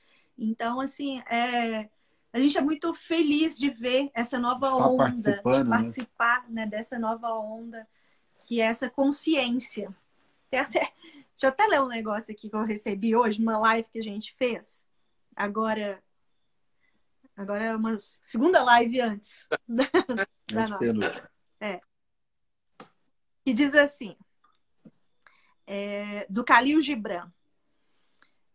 Então, 0.44 0.82
assim, 0.82 1.20
é, 1.30 1.88
a 2.34 2.40
gente 2.40 2.58
é 2.58 2.62
muito 2.62 2.92
feliz 2.96 3.60
de 3.60 3.70
ver 3.70 4.10
essa 4.12 4.40
nova 4.40 4.66
Está 4.66 4.88
onda, 4.88 5.14
de 5.14 5.64
né? 5.64 5.70
participar 5.70 6.50
né? 6.50 6.66
Né, 6.66 6.68
dessa 6.68 6.98
nova 6.98 7.30
onda, 7.36 7.88
que 8.44 8.60
é 8.60 8.66
essa 8.66 8.90
consciência. 8.90 9.96
Até, 10.52 10.80
deixa 11.30 11.44
eu 11.44 11.50
até 11.50 11.68
ler 11.68 11.82
um 11.82 11.88
negócio 11.88 12.34
aqui 12.34 12.50
que 12.50 12.56
eu 12.56 12.66
recebi 12.66 13.16
hoje, 13.16 13.40
uma 13.40 13.60
live 13.60 13.88
que 13.92 14.00
a 14.00 14.04
gente 14.04 14.34
fez. 14.34 14.84
Agora, 15.36 16.02
agora 17.38 17.64
é 17.64 17.76
uma 17.76 17.96
segunda 18.00 18.64
live 18.64 19.00
antes 19.00 19.48
da, 19.70 19.84
da 20.52 20.68
nossa. 20.68 21.32
É. 21.60 21.80
Que 23.46 23.54
diz 23.54 23.76
assim, 23.76 24.18
é, 25.68 26.26
do 26.28 26.44
Calil 26.44 26.82
Gibran. 26.82 27.32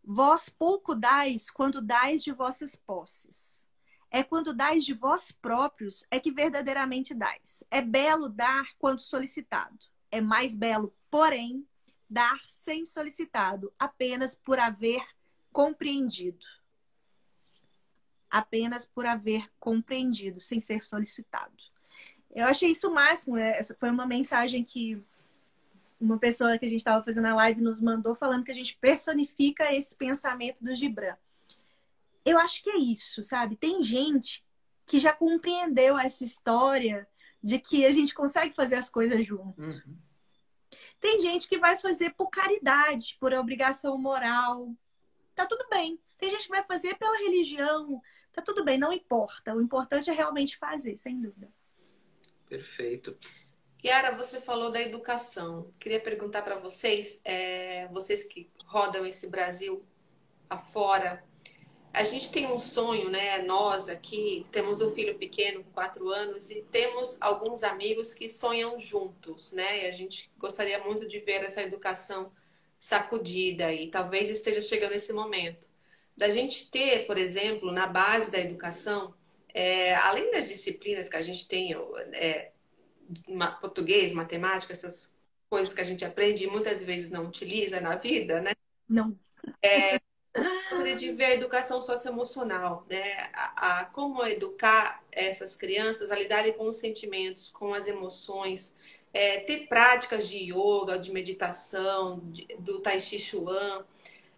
Vós 0.08 0.48
pouco 0.48 0.94
dais 0.94 1.50
quando 1.50 1.80
dais 1.80 2.22
de 2.22 2.30
vossas 2.30 2.76
posses. 2.76 3.66
É 4.08 4.22
quando 4.22 4.54
dais 4.54 4.84
de 4.84 4.94
vós 4.94 5.32
próprios 5.32 6.04
é 6.12 6.20
que 6.20 6.30
verdadeiramente 6.30 7.12
dais. 7.12 7.64
É 7.72 7.82
belo 7.82 8.28
dar 8.28 8.68
quando 8.78 9.00
solicitado. 9.00 9.76
É 10.08 10.20
mais 10.20 10.54
belo, 10.54 10.94
porém, 11.10 11.66
dar 12.08 12.40
sem 12.46 12.84
solicitado, 12.84 13.72
apenas 13.76 14.36
por 14.36 14.60
haver 14.60 15.04
compreendido. 15.52 16.46
Apenas 18.30 18.86
por 18.86 19.06
haver 19.06 19.50
compreendido, 19.58 20.40
sem 20.40 20.60
ser 20.60 20.84
solicitado. 20.84 21.56
Eu 22.32 22.46
achei 22.46 22.70
isso 22.70 22.88
o 22.88 22.94
máximo. 22.94 23.34
Né? 23.34 23.58
Essa 23.58 23.74
foi 23.74 23.90
uma 23.90 24.06
mensagem 24.06 24.62
que 24.62 25.02
uma 26.00 26.18
pessoa 26.18 26.58
que 26.58 26.66
a 26.66 26.68
gente 26.68 26.78
estava 26.78 27.04
fazendo 27.04 27.26
a 27.26 27.34
live 27.34 27.60
nos 27.60 27.80
mandou 27.80 28.14
falando 28.14 28.44
que 28.44 28.50
a 28.50 28.54
gente 28.54 28.76
personifica 28.76 29.72
esse 29.72 29.96
pensamento 29.96 30.62
do 30.62 30.74
Gibran. 30.74 31.16
Eu 32.24 32.38
acho 32.38 32.62
que 32.62 32.70
é 32.70 32.76
isso, 32.76 33.24
sabe? 33.24 33.56
Tem 33.56 33.82
gente 33.82 34.44
que 34.84 34.98
já 34.98 35.12
compreendeu 35.12 35.98
essa 35.98 36.24
história 36.24 37.08
de 37.42 37.58
que 37.58 37.86
a 37.86 37.92
gente 37.92 38.14
consegue 38.14 38.54
fazer 38.54 38.74
as 38.74 38.90
coisas 38.90 39.24
juntos. 39.24 39.76
Uhum. 39.76 39.96
Tem 41.00 41.20
gente 41.20 41.48
que 41.48 41.58
vai 41.58 41.78
fazer 41.78 42.14
por 42.14 42.28
caridade, 42.28 43.16
por 43.20 43.32
obrigação 43.32 43.96
moral. 43.98 44.74
Tá 45.34 45.46
tudo 45.46 45.66
bem. 45.70 46.00
Tem 46.18 46.30
gente 46.30 46.44
que 46.44 46.50
vai 46.50 46.64
fazer 46.64 46.96
pela 46.96 47.16
religião. 47.18 48.02
Tá 48.32 48.42
tudo 48.42 48.64
bem, 48.64 48.78
não 48.78 48.92
importa. 48.92 49.54
O 49.54 49.62
importante 49.62 50.10
é 50.10 50.12
realmente 50.12 50.58
fazer, 50.58 50.96
sem 50.98 51.20
dúvida. 51.20 51.48
Perfeito. 52.48 53.16
Yara, 53.84 54.16
você 54.16 54.40
falou 54.40 54.70
da 54.70 54.80
educação. 54.80 55.72
Queria 55.78 56.00
perguntar 56.00 56.42
para 56.42 56.58
vocês, 56.58 57.20
é, 57.24 57.86
vocês 57.88 58.24
que 58.24 58.50
rodam 58.66 59.06
esse 59.06 59.28
Brasil 59.28 59.84
afora, 60.48 61.22
a 61.96 62.04
gente 62.04 62.30
tem 62.30 62.46
um 62.46 62.58
sonho, 62.58 63.08
né? 63.08 63.38
Nós 63.38 63.88
aqui 63.88 64.46
temos 64.52 64.82
um 64.82 64.90
filho 64.90 65.16
pequeno, 65.16 65.64
quatro 65.72 66.10
anos, 66.10 66.50
e 66.50 66.60
temos 66.70 67.16
alguns 67.22 67.62
amigos 67.62 68.12
que 68.12 68.28
sonham 68.28 68.78
juntos, 68.78 69.52
né? 69.52 69.84
E 69.84 69.86
a 69.86 69.92
gente 69.92 70.30
gostaria 70.36 70.78
muito 70.84 71.08
de 71.08 71.20
ver 71.20 71.42
essa 71.42 71.62
educação 71.62 72.30
sacudida 72.78 73.72
e 73.72 73.90
talvez 73.90 74.28
esteja 74.28 74.60
chegando 74.60 74.92
esse 74.92 75.10
momento. 75.10 75.66
Da 76.14 76.28
gente 76.28 76.70
ter, 76.70 77.06
por 77.06 77.16
exemplo, 77.16 77.72
na 77.72 77.86
base 77.86 78.30
da 78.30 78.38
educação, 78.38 79.14
é, 79.54 79.94
além 79.94 80.30
das 80.30 80.48
disciplinas 80.48 81.08
que 81.08 81.16
a 81.16 81.22
gente 81.22 81.48
tem, 81.48 81.74
é, 82.12 82.52
português, 83.60 84.12
matemática, 84.12 84.72
essas 84.72 85.12
coisas 85.48 85.72
que 85.72 85.80
a 85.80 85.84
gente 85.84 86.04
aprende 86.04 86.44
e 86.44 86.46
muitas 86.46 86.82
vezes 86.82 87.10
não 87.10 87.26
utiliza 87.26 87.80
na 87.80 87.96
vida, 87.96 88.40
né? 88.40 88.52
Não. 88.88 89.14
É, 89.62 90.00
gostaria 90.70 90.96
de 90.96 91.12
ver 91.12 91.24
a 91.24 91.34
educação 91.34 91.80
socioemocional, 91.80 92.84
né? 92.88 93.30
A, 93.32 93.80
a, 93.80 93.84
como 93.86 94.24
educar 94.26 95.02
essas 95.10 95.56
crianças 95.56 96.10
a 96.10 96.16
lidarem 96.16 96.52
com 96.52 96.68
os 96.68 96.76
sentimentos, 96.76 97.50
com 97.50 97.72
as 97.72 97.86
emoções, 97.86 98.74
é, 99.12 99.40
ter 99.40 99.66
práticas 99.66 100.28
de 100.28 100.38
yoga, 100.52 100.98
de 100.98 101.12
meditação, 101.12 102.20
de, 102.24 102.46
do 102.58 102.80
Tai 102.80 103.00
Chi 103.00 103.18
Chuan, 103.18 103.84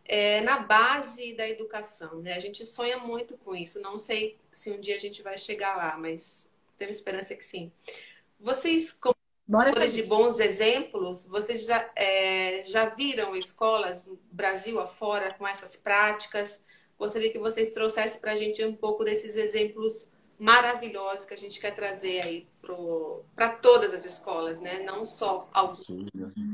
é, 0.04 0.40
na 0.40 0.60
base 0.60 1.32
da 1.34 1.48
educação, 1.48 2.20
né? 2.22 2.34
A 2.34 2.38
gente 2.38 2.64
sonha 2.64 2.98
muito 2.98 3.36
com 3.38 3.54
isso. 3.54 3.80
Não 3.80 3.98
sei 3.98 4.38
se 4.52 4.70
um 4.70 4.80
dia 4.80 4.96
a 4.96 5.00
gente 5.00 5.22
vai 5.22 5.36
chegar 5.36 5.76
lá, 5.76 5.96
mas 5.98 6.48
temos 6.78 6.96
esperança 6.96 7.34
que 7.34 7.44
sim. 7.44 7.70
Vocês, 8.38 8.92
como 8.92 9.16
de 9.92 10.02
bons 10.02 10.38
exemplos, 10.38 11.26
vocês 11.26 11.64
já, 11.64 11.90
é, 11.96 12.62
já 12.64 12.86
viram 12.86 13.34
escolas 13.34 14.08
Brasil 14.30 14.78
afora 14.78 15.32
com 15.34 15.46
essas 15.46 15.74
práticas? 15.74 16.62
Gostaria 16.98 17.32
que 17.32 17.38
vocês 17.38 17.70
trouxessem 17.70 18.20
para 18.20 18.32
a 18.32 18.36
gente 18.36 18.62
um 18.64 18.74
pouco 18.74 19.04
desses 19.04 19.36
exemplos 19.36 20.12
maravilhosos 20.38 21.24
que 21.24 21.34
a 21.34 21.36
gente 21.36 21.58
quer 21.58 21.74
trazer 21.74 22.20
aí 22.20 22.48
para 23.34 23.48
todas 23.48 23.94
as 23.94 24.04
escolas, 24.04 24.60
né? 24.60 24.80
Não 24.80 25.06
só 25.06 25.48
algumas. 25.52 25.86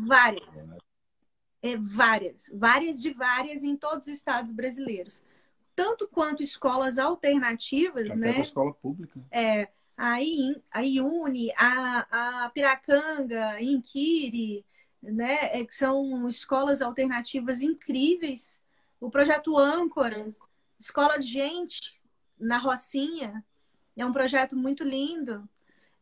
Várias. 0.07 0.59
É, 1.62 1.76
várias. 1.76 2.51
Várias 2.55 3.03
de 3.03 3.11
várias 3.11 3.64
em 3.64 3.76
todos 3.76 4.07
os 4.07 4.12
estados 4.12 4.53
brasileiros. 4.53 5.22
Tanto 5.74 6.07
quanto 6.07 6.43
escolas 6.43 6.99
alternativas, 6.99 8.07
Até 8.07 8.14
né? 8.14 8.41
escola 8.41 8.72
pública. 8.72 9.20
É, 9.30 9.68
a, 9.97 10.20
I, 10.22 10.62
a 10.70 10.82
IUNE, 10.82 11.53
a, 11.57 12.45
a 12.45 12.51
Piracanga, 12.51 13.61
Inquiri, 13.61 14.64
né, 15.03 15.59
é, 15.59 15.64
que 15.64 15.74
são 15.74 16.26
escolas 16.28 16.82
alternativas 16.82 17.62
incríveis. 17.62 18.62
O 19.01 19.11
projeto 19.11 19.59
Âncora, 19.59 20.34
Escola 20.78 21.18
de 21.18 21.26
Gente, 21.26 22.01
na 22.38 22.59
Rocinha, 22.59 23.45
é 23.97 24.05
um 24.05 24.12
projeto 24.12 24.57
muito 24.57 24.82
lindo. 24.82 25.49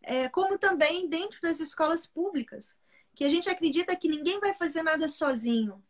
É, 0.03 0.29
como 0.29 0.59
também 0.59 1.09
dentro 1.09 1.41
das 1.41 1.61
escolas 1.61 2.07
públicas, 2.07 2.77
que 3.15 3.25
a 3.25 3.29
gente 3.29 3.49
acredita 3.49 3.95
que 3.95 4.09
ninguém 4.09 4.41
vai 4.41 4.55
fazer 4.55 4.83
nada 4.83 5.07
sozinho. 5.07 5.83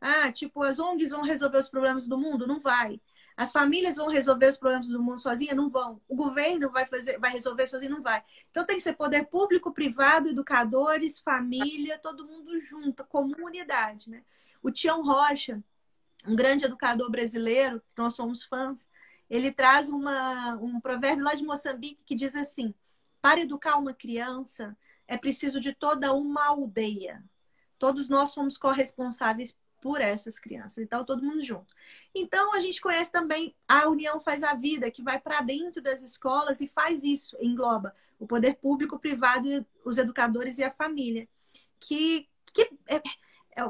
Ah, 0.00 0.30
tipo, 0.32 0.62
as 0.62 0.78
ONGs 0.78 1.10
vão 1.10 1.22
resolver 1.22 1.58
os 1.58 1.68
problemas 1.68 2.06
do 2.06 2.18
mundo? 2.18 2.46
Não 2.46 2.58
vai. 2.58 3.00
As 3.36 3.50
famílias 3.50 3.96
vão 3.96 4.08
resolver 4.08 4.48
os 4.48 4.56
problemas 4.56 4.88
do 4.88 5.02
mundo 5.02 5.20
sozinha? 5.20 5.54
Não 5.54 5.68
vão. 5.68 6.00
O 6.08 6.14
governo 6.14 6.70
vai 6.70 6.86
fazer, 6.86 7.18
vai 7.18 7.32
resolver 7.32 7.66
sozinho? 7.66 7.90
Não 7.90 8.02
vai. 8.02 8.22
Então 8.50 8.64
tem 8.64 8.76
que 8.76 8.82
ser 8.82 8.92
poder 8.92 9.26
público, 9.26 9.72
privado, 9.72 10.28
educadores, 10.28 11.18
família, 11.18 11.98
todo 11.98 12.26
mundo 12.26 12.58
junto, 12.60 13.04
comunidade, 13.04 14.08
né? 14.08 14.22
O 14.62 14.70
Tião 14.70 15.04
Rocha, 15.04 15.62
um 16.26 16.36
grande 16.36 16.64
educador 16.64 17.10
brasileiro, 17.10 17.80
que 17.80 17.98
nós 17.98 18.14
somos 18.14 18.44
fãs, 18.44 18.88
ele 19.28 19.50
traz 19.50 19.88
uma, 19.88 20.54
um 20.56 20.80
provérbio 20.80 21.24
lá 21.24 21.34
de 21.34 21.44
Moçambique 21.44 22.02
que 22.06 22.14
diz 22.14 22.36
assim: 22.36 22.72
para 23.20 23.40
educar 23.40 23.76
uma 23.76 23.92
criança 23.92 24.76
é 25.08 25.16
preciso 25.16 25.58
de 25.58 25.72
toda 25.74 26.12
uma 26.12 26.46
aldeia. 26.46 27.22
Todos 27.78 28.08
nós 28.08 28.30
somos 28.30 28.56
corresponsáveis 28.56 29.56
por 29.84 30.00
essas 30.00 30.38
crianças. 30.38 30.78
Então, 30.78 31.04
todo 31.04 31.22
mundo 31.22 31.44
junto. 31.44 31.74
Então, 32.14 32.54
a 32.54 32.58
gente 32.58 32.80
conhece 32.80 33.12
também 33.12 33.54
a 33.68 33.86
União 33.86 34.18
Faz 34.18 34.42
a 34.42 34.54
Vida, 34.54 34.90
que 34.90 35.02
vai 35.02 35.20
para 35.20 35.42
dentro 35.42 35.82
das 35.82 36.00
escolas 36.00 36.62
e 36.62 36.66
faz 36.66 37.04
isso, 37.04 37.36
engloba 37.38 37.94
o 38.18 38.26
poder 38.26 38.54
público, 38.54 38.96
o 38.96 38.98
privado, 38.98 39.46
os 39.84 39.98
educadores 39.98 40.56
e 40.56 40.64
a 40.64 40.70
família. 40.70 41.28
Que, 41.78 42.26
que 42.54 42.70
é, 42.88 43.02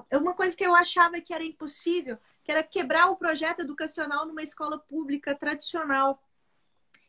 é 0.09 0.17
uma 0.17 0.35
coisa 0.35 0.57
que 0.57 0.65
eu 0.65 0.73
achava 0.73 1.21
que 1.21 1.35
era 1.35 1.43
impossível, 1.43 2.17
que 2.45 2.53
era 2.53 2.62
quebrar 2.62 3.11
o 3.11 3.17
projeto 3.17 3.62
educacional 3.62 4.25
numa 4.25 4.45
escola 4.45 4.79
pública 4.79 5.35
tradicional. 5.35 6.23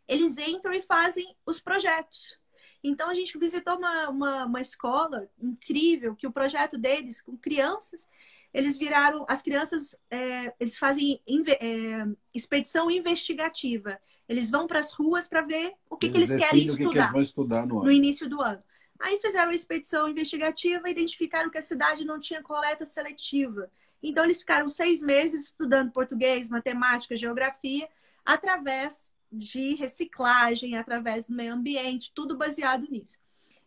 Eles 0.08 0.40
entram 0.40 0.74
e 0.74 0.82
fazem 0.82 1.38
os 1.46 1.62
projetos. 1.62 2.40
Então, 2.84 3.08
a 3.08 3.14
gente 3.14 3.38
visitou 3.38 3.78
uma, 3.78 4.10
uma, 4.10 4.46
uma 4.46 4.62
escola 4.62 5.30
incrível, 5.40 6.16
que 6.16 6.26
o 6.26 6.32
projeto 6.32 6.76
deles, 6.76 7.22
com 7.22 7.38
crianças, 7.38 8.10
eles 8.56 8.78
viraram, 8.78 9.26
as 9.28 9.42
crianças, 9.42 9.98
é, 10.10 10.54
eles 10.58 10.78
fazem 10.78 11.22
é, 11.28 12.06
expedição 12.34 12.90
investigativa. 12.90 14.00
Eles 14.30 14.50
vão 14.50 14.66
para 14.66 14.80
as 14.80 14.94
ruas 14.94 15.28
para 15.28 15.42
ver 15.42 15.74
o 15.90 15.98
que 15.98 16.06
eles, 16.06 16.30
que 16.30 16.36
eles 16.36 16.46
querem 16.48 16.66
estudar, 16.66 17.12
que 17.12 17.18
eles 17.18 17.28
estudar 17.28 17.68
no, 17.68 17.84
no 17.84 17.92
início 17.92 18.30
do 18.30 18.42
ano. 18.42 18.64
Aí 18.98 19.20
fizeram 19.20 19.52
a 19.52 19.54
expedição 19.54 20.08
investigativa 20.08 20.88
e 20.88 20.92
identificaram 20.94 21.50
que 21.52 21.58
a 21.58 21.62
cidade 21.62 22.06
não 22.06 22.18
tinha 22.18 22.42
coleta 22.42 22.86
seletiva. 22.86 23.70
Então, 24.02 24.24
eles 24.24 24.40
ficaram 24.40 24.70
seis 24.70 25.02
meses 25.02 25.48
estudando 25.48 25.92
português, 25.92 26.50
matemática, 26.50 27.18
geografia, 27.18 27.90
através 28.26 29.14
de 29.30 29.76
reciclagem, 29.76 30.78
através 30.78 31.28
do 31.28 31.36
meio 31.36 31.54
ambiente, 31.54 32.14
tudo 32.16 32.38
baseado 32.38 32.88
nisso. 32.90 33.18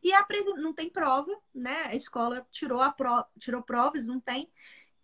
E 0.02 0.12
a 0.12 0.24
não 0.56 0.72
tem 0.72 0.88
prova, 0.88 1.36
né? 1.54 1.84
A 1.86 1.94
escola 1.94 2.46
tirou, 2.50 2.80
a 2.80 2.92
pro... 2.92 3.24
tirou 3.38 3.62
provas, 3.62 4.06
não 4.06 4.20
tem. 4.20 4.50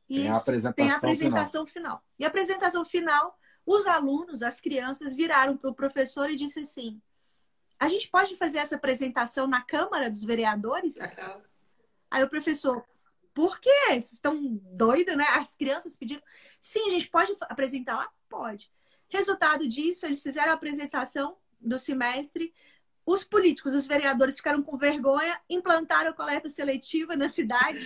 Isso, 0.09 0.22
tem 0.22 0.28
a 0.30 0.36
apresentação, 0.36 0.74
tem 0.74 0.90
a 0.90 0.97
apresentação 0.97 1.66
final. 1.66 1.99
final. 1.99 2.05
E 2.18 2.24
a 2.24 2.28
apresentação 2.28 2.84
final, 2.84 3.38
os 3.66 3.86
alunos, 3.86 4.42
as 4.42 4.61
crianças, 4.61 5.14
viraram 5.14 5.57
para 5.57 5.70
o 5.70 5.74
professor 5.74 6.30
e 6.30 6.36
disse 6.36 6.61
assim: 6.61 7.01
a 7.78 7.88
gente 7.88 8.09
pode 8.09 8.36
fazer 8.36 8.59
essa 8.59 8.76
apresentação 8.76 9.47
na 9.47 9.62
Câmara 9.62 10.09
dos 10.09 10.24
Vereadores? 10.24 10.97
Aí 12.11 12.22
o 12.22 12.30
professor, 12.30 12.84
por 13.34 13.59
quê? 13.59 13.70
Vocês 13.88 14.12
estão 14.12 14.61
doidos, 14.62 15.16
né? 15.16 15.24
As 15.30 15.57
crianças 15.57 15.97
pediram. 15.97 16.22
Sim, 16.61 16.86
a 16.86 16.90
gente 16.90 17.11
pode 17.11 17.34
apresentar 17.42 17.97
lá? 17.97 18.11
Pode. 18.28 18.70
Resultado 19.09 19.66
disso, 19.66 20.07
eles 20.07 20.22
fizeram 20.22 20.53
a 20.53 20.55
apresentação 20.55 21.36
do 21.61 21.78
semestre. 21.78 22.55
Os 23.07 23.22
políticos, 23.22 23.74
os 23.74 23.86
vereadores 23.86 24.36
ficaram 24.36 24.62
com 24.62 24.78
vergonha, 24.78 25.38
implantaram 25.48 26.11
a 26.11 26.14
coleta 26.14 26.48
seletiva 26.48 27.14
na 27.14 27.28
cidade 27.28 27.78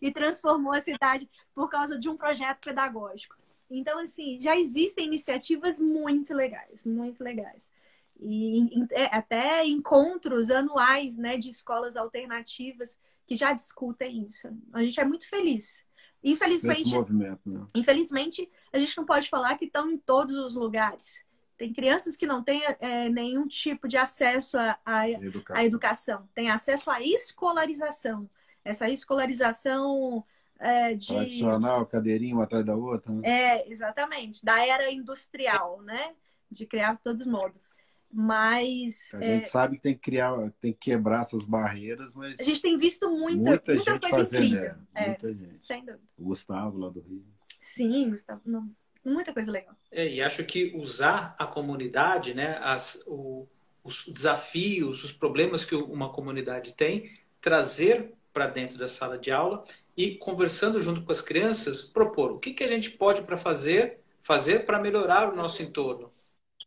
e, 0.00 0.06
e 0.08 0.12
transformou 0.12 0.72
a 0.72 0.80
cidade 0.80 1.28
por 1.54 1.70
causa 1.70 1.98
de 1.98 2.08
um 2.08 2.16
projeto 2.16 2.60
pedagógico. 2.60 3.36
Então, 3.70 3.98
assim, 3.98 4.40
já 4.40 4.56
existem 4.56 5.06
iniciativas 5.06 5.78
muito 5.80 6.34
legais, 6.34 6.84
muito 6.84 7.22
legais. 7.22 7.70
E 8.18 8.86
é, 8.90 9.04
até 9.06 9.64
encontros 9.66 10.50
anuais 10.50 11.16
né, 11.16 11.36
de 11.36 11.48
escolas 11.48 11.96
alternativas 11.96 12.98
que 13.26 13.36
já 13.36 13.52
discutem 13.52 14.24
isso. 14.24 14.48
A 14.72 14.82
gente 14.82 15.00
é 15.00 15.04
muito 15.04 15.28
feliz. 15.28 15.84
Infelizmente, 16.22 16.92
né? 17.12 17.66
infelizmente, 17.74 18.50
a 18.72 18.78
gente 18.78 18.96
não 18.96 19.04
pode 19.04 19.28
falar 19.28 19.56
que 19.58 19.66
estão 19.66 19.90
em 19.90 19.98
todos 19.98 20.36
os 20.36 20.54
lugares. 20.54 21.24
Tem 21.56 21.72
crianças 21.72 22.16
que 22.16 22.26
não 22.26 22.42
têm 22.42 22.62
é, 22.80 23.08
nenhum 23.08 23.46
tipo 23.46 23.88
de 23.88 23.96
acesso 23.96 24.58
à 24.84 25.08
educação. 25.08 25.64
educação. 25.64 26.28
Tem 26.34 26.50
acesso 26.50 26.90
à 26.90 27.00
escolarização. 27.00 28.28
Essa 28.64 28.90
escolarização 28.90 30.24
é, 30.58 30.94
de... 30.94 31.06
Tradicional, 31.06 31.86
cadeirinha 31.86 32.34
uma 32.34 32.44
atrás 32.44 32.64
da 32.64 32.76
outra. 32.76 33.12
Né? 33.12 33.22
É, 33.24 33.70
exatamente. 33.70 34.44
Da 34.44 34.66
era 34.66 34.90
industrial, 34.90 35.80
né? 35.82 36.14
De 36.50 36.66
criar 36.66 36.98
todos 36.98 37.22
os 37.22 37.26
modos. 37.26 37.70
Mas. 38.12 39.12
A 39.14 39.20
gente 39.20 39.42
é... 39.42 39.48
sabe 39.48 39.76
que 39.76 39.82
tem 39.82 39.94
que 39.94 40.00
criar, 40.00 40.32
tem 40.60 40.72
que 40.72 40.78
quebrar 40.78 41.22
essas 41.22 41.44
barreiras, 41.44 42.14
mas. 42.14 42.38
A 42.38 42.42
gente 42.42 42.62
tem 42.62 42.78
visto 42.78 43.10
muita, 43.10 43.50
muita, 43.50 43.74
muita 43.74 44.00
coisa 44.00 44.16
fazendo, 44.18 44.44
incrível. 44.44 44.74
É, 44.94 45.06
muita 45.08 45.34
gente. 45.34 45.66
Sem 45.66 45.84
dúvida. 45.84 46.04
O 46.16 46.24
Gustavo 46.24 46.78
lá 46.78 46.88
do 46.88 47.00
Rio. 47.00 47.26
Sim, 47.58 48.10
Gustavo. 48.10 48.40
Não, 48.44 48.70
muita 49.06 49.32
coisa 49.32 49.50
legal. 49.50 49.74
É, 49.90 50.06
e 50.06 50.20
acho 50.20 50.44
que 50.44 50.72
usar 50.74 51.34
a 51.38 51.46
comunidade, 51.46 52.34
né, 52.34 52.58
as, 52.60 53.02
o, 53.06 53.46
os 53.82 54.04
desafios, 54.06 55.04
os 55.04 55.12
problemas 55.12 55.64
que 55.64 55.74
uma 55.74 56.12
comunidade 56.12 56.74
tem, 56.74 57.14
trazer 57.40 58.12
para 58.32 58.48
dentro 58.48 58.76
da 58.76 58.88
sala 58.88 59.16
de 59.16 59.30
aula 59.30 59.62
e 59.96 60.16
conversando 60.16 60.80
junto 60.80 61.02
com 61.02 61.12
as 61.12 61.22
crianças, 61.22 61.82
propor 61.82 62.32
o 62.32 62.38
que, 62.38 62.52
que 62.52 62.64
a 62.64 62.68
gente 62.68 62.90
pode 62.90 63.22
para 63.22 63.36
fazer, 63.36 64.00
fazer 64.20 64.66
para 64.66 64.80
melhorar 64.80 65.32
o 65.32 65.36
nosso 65.36 65.62
entorno. 65.62 66.12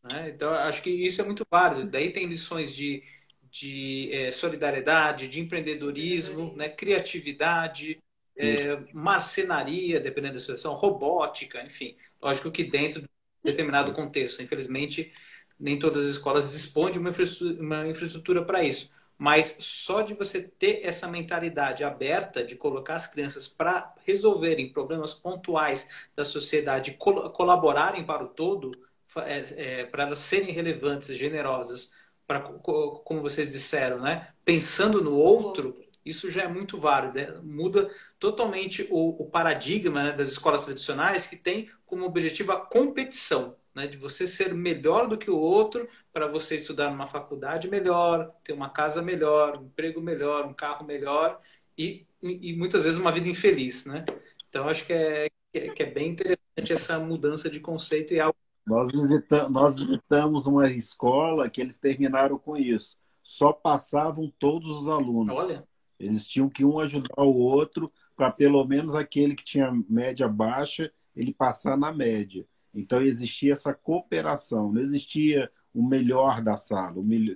Né? 0.04 0.32
Então, 0.34 0.52
acho 0.52 0.82
que 0.82 0.90
isso 0.90 1.22
é 1.22 1.26
muito 1.26 1.46
válido. 1.50 1.90
Daí 1.90 2.12
tem 2.12 2.26
lições 2.26 2.74
de, 2.74 3.04
de 3.52 4.10
é, 4.12 4.32
solidariedade, 4.32 5.28
de 5.28 5.42
empreendedorismo, 5.42 6.56
né? 6.56 6.70
criatividade, 6.70 8.02
é, 8.40 8.80
marcenaria, 8.94 10.00
dependendo 10.00 10.36
da 10.36 10.40
situação, 10.40 10.74
robótica, 10.74 11.62
enfim. 11.62 11.98
Lógico 12.22 12.50
que 12.50 12.64
dentro 12.64 13.02
de 13.02 13.10
determinado 13.44 13.92
contexto. 13.92 14.42
Infelizmente, 14.42 15.12
nem 15.60 15.78
todas 15.78 16.06
as 16.06 16.12
escolas 16.12 16.54
dispõem 16.54 16.94
de 16.94 17.00
uma 17.00 17.88
infraestrutura 17.88 18.46
para 18.46 18.64
isso. 18.64 18.90
Mas 19.18 19.58
só 19.60 20.02
de 20.02 20.14
você 20.14 20.42
ter 20.42 20.80
essa 20.84 21.06
mentalidade 21.06 21.84
aberta 21.84 22.42
de 22.42 22.56
colocar 22.56 22.96
as 22.96 23.06
crianças 23.06 23.50
para 23.50 23.94
resolverem 24.08 24.72
problemas 24.72 25.14
pontuais 25.14 26.08
da 26.16 26.24
sociedade, 26.24 26.94
col 26.94 27.30
colaborarem 27.32 28.06
para 28.06 28.24
o 28.24 28.30
todo, 28.30 28.72
é, 29.18 29.82
é, 29.82 29.86
para 29.86 30.04
elas 30.04 30.20
serem 30.20 30.54
relevantes, 30.54 31.18
generosas, 31.18 31.94
para 32.26 32.40
como 32.40 33.22
vocês 33.22 33.52
disseram, 33.52 34.00
né? 34.00 34.30
Pensando 34.46 35.04
no 35.04 35.18
outro, 35.18 35.76
isso 36.10 36.30
já 36.30 36.44
é 36.44 36.48
muito 36.48 36.78
válido. 36.78 37.16
Né? 37.16 37.40
Muda 37.44 37.90
totalmente 38.20 38.88
o, 38.90 39.24
o 39.24 39.30
paradigma 39.30 40.04
né, 40.04 40.12
das 40.12 40.30
escolas 40.30 40.66
tradicionais 40.66 41.28
que 41.28 41.36
tem 41.36 41.70
como 41.86 42.06
objetivo 42.06 42.52
a 42.52 42.60
competição, 42.60 43.56
né? 43.74 43.88
De 43.88 43.98
você 43.98 44.28
ser 44.28 44.54
melhor 44.54 45.08
do 45.08 45.18
que 45.18 45.32
o 45.32 45.38
outro 45.38 45.88
para 46.12 46.28
você 46.28 46.56
estudar 46.56 46.90
numa 46.92 47.08
faculdade 47.08 47.70
melhor, 47.70 48.34
ter 48.44 48.54
uma 48.54 48.70
casa 48.70 49.02
melhor, 49.02 49.58
um 49.58 49.66
emprego 49.66 50.02
melhor, 50.02 50.46
um 50.46 50.54
carro 50.54 50.86
melhor 50.86 51.40
e, 51.78 52.06
e 52.22 52.54
muitas 52.54 52.84
vezes 52.84 53.00
uma 53.00 53.12
vida 53.12 53.30
infeliz, 53.30 53.86
né? 53.86 54.06
Então 54.50 54.68
acho 54.68 54.86
que 54.86 54.94
é, 54.94 55.30
que 55.52 55.84
é 55.84 55.86
bem 55.86 56.10
interessante 56.10 56.74
essa 56.74 57.00
mudança 57.00 57.50
de 57.50 57.60
conceito 57.60 58.14
e 58.14 58.20
algo 58.20 58.38
nós, 58.70 58.92
visita 58.92 59.50
nós 59.50 59.76
visitamos 59.76 60.46
uma 60.46 60.70
escola 60.70 61.50
que 61.50 61.60
eles 61.60 61.80
terminaram 61.80 62.38
com 62.38 62.56
isso. 62.56 62.96
Só 63.24 63.52
passavam 63.52 64.32
todos 64.38 64.70
os 64.70 64.88
alunos. 64.88 65.36
Olha. 65.36 65.68
Eles 66.00 66.28
tinham 66.28 66.50
que 66.50 66.64
um 66.64 66.80
ajudar 66.80 67.22
o 67.22 67.36
outro 67.36 67.92
para 68.16 68.32
pelo 68.32 68.64
menos 68.66 68.96
aquele 68.96 69.36
que 69.36 69.44
tinha 69.44 69.72
média 69.90 70.28
baixa, 70.28 70.92
ele 71.16 71.34
passar 71.34 71.78
na 71.78 71.92
média. 71.92 72.46
Então 72.74 73.02
existia 73.02 73.54
essa 73.54 73.74
cooperação, 73.74 74.72
não 74.72 74.82
existia 74.82 75.52
o 75.74 75.84
melhor 75.86 76.42
da 76.42 76.56
sala. 76.56 77.00
O 77.00 77.04
melhor... 77.04 77.36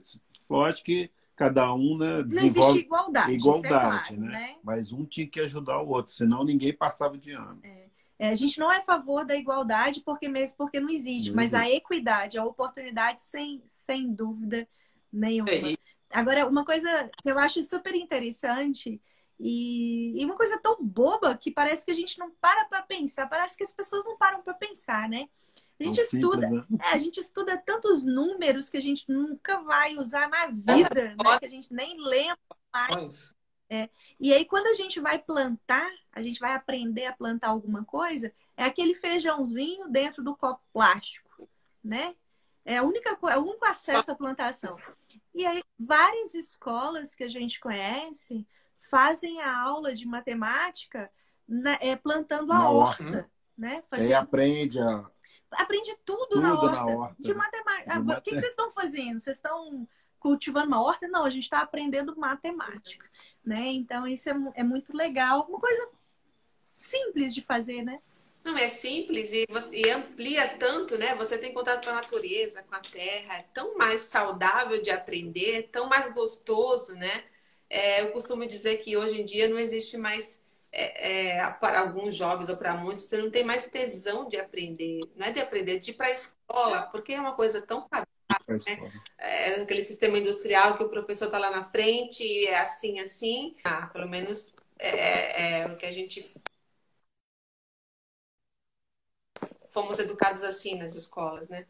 Lógico 0.50 0.86
que 0.86 1.12
cada 1.36 1.74
um 1.74 1.98
né, 1.98 2.24
desenvolve 2.24 2.60
não 2.60 2.68
existe 2.70 2.86
igualdade, 2.86 3.32
é 3.32 3.36
igualdade 3.36 4.14
é 4.14 4.18
claro, 4.18 4.22
né? 4.22 4.32
né? 4.32 4.56
Mas 4.64 4.92
um 4.92 5.04
tinha 5.04 5.28
que 5.28 5.40
ajudar 5.40 5.82
o 5.82 5.90
outro, 5.90 6.14
senão 6.14 6.44
ninguém 6.44 6.72
passava 6.72 7.18
de 7.18 7.32
ano. 7.32 7.60
É. 7.64 7.84
É, 8.20 8.30
a 8.30 8.34
gente 8.36 8.60
não 8.60 8.72
é 8.72 8.78
a 8.78 8.84
favor 8.84 9.26
da 9.26 9.36
igualdade 9.36 10.00
porque 10.02 10.30
mesmo 10.30 10.56
porque 10.56 10.80
não 10.80 10.90
existe, 10.90 11.30
não 11.30 11.36
mas 11.36 11.54
existe. 11.54 11.72
a 11.72 11.76
equidade, 11.76 12.38
a 12.38 12.46
oportunidade, 12.46 13.22
sem, 13.22 13.62
sem 13.86 14.14
dúvida 14.14 14.68
nenhuma. 15.12 15.50
É, 15.50 15.72
e... 15.72 15.80
Agora, 16.14 16.48
uma 16.48 16.64
coisa 16.64 17.10
que 17.22 17.30
eu 17.30 17.38
acho 17.40 17.62
super 17.64 17.96
interessante 17.96 19.02
e, 19.40 20.22
e, 20.22 20.26
uma 20.26 20.36
coisa 20.36 20.60
tão 20.60 20.78
boba 20.82 21.36
que 21.36 21.52
parece 21.52 21.84
que 21.84 21.92
a 21.92 21.96
gente 21.96 22.20
não 22.20 22.32
para 22.40 22.66
para 22.66 22.84
pensar, 22.84 23.28
parece 23.28 23.58
que 23.58 23.64
as 23.64 23.74
pessoas 23.74 24.06
não 24.06 24.18
param 24.18 24.42
para 24.42 24.54
pensar, 24.54 25.10
né? 25.10 25.28
A 25.80 25.84
gente 25.84 26.00
estuda, 26.00 26.48
simples, 26.48 26.70
né? 26.70 26.78
é, 26.82 26.94
a 26.94 26.98
gente 26.98 27.20
estuda 27.20 27.58
tantos 27.58 28.06
números 28.06 28.70
que 28.70 28.78
a 28.78 28.82
gente 28.82 29.12
nunca 29.12 29.60
vai 29.62 29.98
usar 29.98 30.30
na 30.30 30.48
vida, 30.78 31.16
né? 31.16 31.40
que 31.40 31.46
a 31.46 31.50
gente 31.50 31.74
nem 31.74 32.00
lembra 32.00 32.38
mais. 32.72 33.34
É. 33.70 33.90
E 34.20 34.32
aí, 34.32 34.46
quando 34.46 34.68
a 34.68 34.74
gente 34.74 35.00
vai 35.00 35.18
plantar, 35.18 35.90
a 36.12 36.22
gente 36.22 36.40
vai 36.40 36.54
aprender 36.54 37.06
a 37.08 37.14
plantar 37.14 37.50
alguma 37.50 37.84
coisa, 37.84 38.32
é 38.56 38.64
aquele 38.64 38.94
feijãozinho 38.94 39.90
dentro 39.90 40.24
do 40.24 40.36
copo 40.36 40.62
plástico, 40.72 41.50
né? 41.84 42.16
É 42.64 42.78
a 42.78 42.84
única, 42.84 43.18
é 43.30 43.38
o 43.38 43.42
único 43.42 43.66
acesso 43.66 44.12
à 44.12 44.16
plantação. 44.16 44.78
E 45.34 45.46
aí, 45.46 45.64
várias 45.80 46.34
escolas 46.34 47.16
que 47.16 47.24
a 47.24 47.28
gente 47.28 47.60
conhece 47.60 48.48
fazem 48.78 49.42
a 49.42 49.62
aula 49.62 49.94
de 49.94 50.06
matemática 50.06 51.12
na, 51.48 51.74
é, 51.82 51.96
plantando 51.96 52.52
a 52.52 52.60
na 52.60 52.70
horta, 52.70 53.04
horta. 53.04 53.30
né? 53.58 53.84
Fazendo... 53.90 54.10
E 54.10 54.14
aprende 54.14 54.80
a... 54.80 55.10
Aprende 55.52 55.96
tudo, 56.04 56.28
tudo 56.28 56.42
na, 56.42 56.60
horta, 56.60 56.76
na 56.76 56.86
horta. 56.86 57.16
De 57.20 57.34
matemática. 57.34 58.00
De 58.00 58.12
ah, 58.12 58.18
O 58.18 58.22
que, 58.22 58.32
que 58.32 58.40
vocês 58.40 58.52
estão 58.52 58.72
fazendo? 58.72 59.20
Vocês 59.20 59.36
estão 59.36 59.88
cultivando 60.20 60.68
uma 60.68 60.82
horta? 60.82 61.08
Não, 61.08 61.26
a 61.26 61.30
gente 61.30 61.44
está 61.44 61.62
aprendendo 61.62 62.16
matemática, 62.18 63.08
né? 63.44 63.68
Então, 63.68 64.08
isso 64.08 64.30
é, 64.30 64.36
é 64.56 64.64
muito 64.64 64.96
legal. 64.96 65.46
Uma 65.48 65.60
coisa 65.60 65.90
simples 66.76 67.36
de 67.36 67.44
fazer, 67.44 67.84
né? 67.84 68.00
Não, 68.44 68.58
é 68.58 68.70
simples 68.70 69.32
e, 69.32 69.46
você, 69.50 69.74
e, 69.74 69.90
amplia 69.90 70.48
tanto, 70.58 70.98
né? 70.98 71.16
Você 71.16 71.38
tem 71.38 71.54
contato 71.54 71.86
com 71.86 71.92
a 71.92 71.96
natureza, 71.96 72.62
com 72.64 72.76
a 72.76 72.80
terra, 72.80 73.38
é 73.38 73.46
tão 73.54 73.78
mais 73.78 74.02
saudável 74.02 74.82
de 74.82 74.92
aprender, 74.92 75.70
tão 75.72 75.88
mais 75.88 76.12
gostoso, 76.14 76.94
né? 76.94 77.24
É, 77.70 78.02
eu 78.02 78.12
costumo 78.12 78.46
dizer 78.46 78.80
que 78.80 78.98
hoje 78.98 79.22
em 79.22 79.26
dia 79.26 79.48
não 79.48 79.58
existe 79.58 79.98
mais, 79.98 80.42
é, 80.72 81.38
é, 81.38 81.50
para 81.52 81.80
alguns 81.80 82.16
jovens 82.16 82.50
ou 82.50 82.58
para 82.58 82.76
muitos, 82.76 83.06
você 83.06 83.18
não 83.18 83.32
tem 83.32 83.46
mais 83.46 83.66
tesão 83.68 84.28
de 84.28 84.38
aprender, 84.38 85.00
não 85.16 85.26
é 85.26 85.32
de 85.32 85.40
aprender, 85.40 85.80
de 85.80 85.92
ir 85.92 85.94
para 85.94 86.08
a 86.08 86.12
escola, 86.12 86.82
porque 86.92 87.14
é 87.14 87.20
uma 87.20 87.36
coisa 87.36 87.62
tão 87.62 87.88
padrão. 87.88 88.08
Né? 88.48 88.92
É 89.18 89.62
aquele 89.62 89.84
sistema 89.86 90.18
industrial 90.18 90.76
que 90.76 90.84
o 90.84 90.90
professor 90.90 91.26
está 91.26 91.38
lá 91.38 91.50
na 91.50 91.64
frente 91.64 92.24
e 92.24 92.46
é 92.48 92.60
assim, 92.60 93.00
assim. 93.00 93.56
Ah, 93.64 93.88
pelo 93.88 94.08
menos 94.08 94.54
é, 94.78 95.62
é 95.62 95.68
o 95.68 95.76
que 95.76 95.86
a 95.86 95.92
gente 95.92 96.22
fomos 99.74 100.00
educados 100.00 100.44
assim 100.44 100.78
nas 100.78 100.96
escolas, 100.96 101.50
né? 101.50 101.66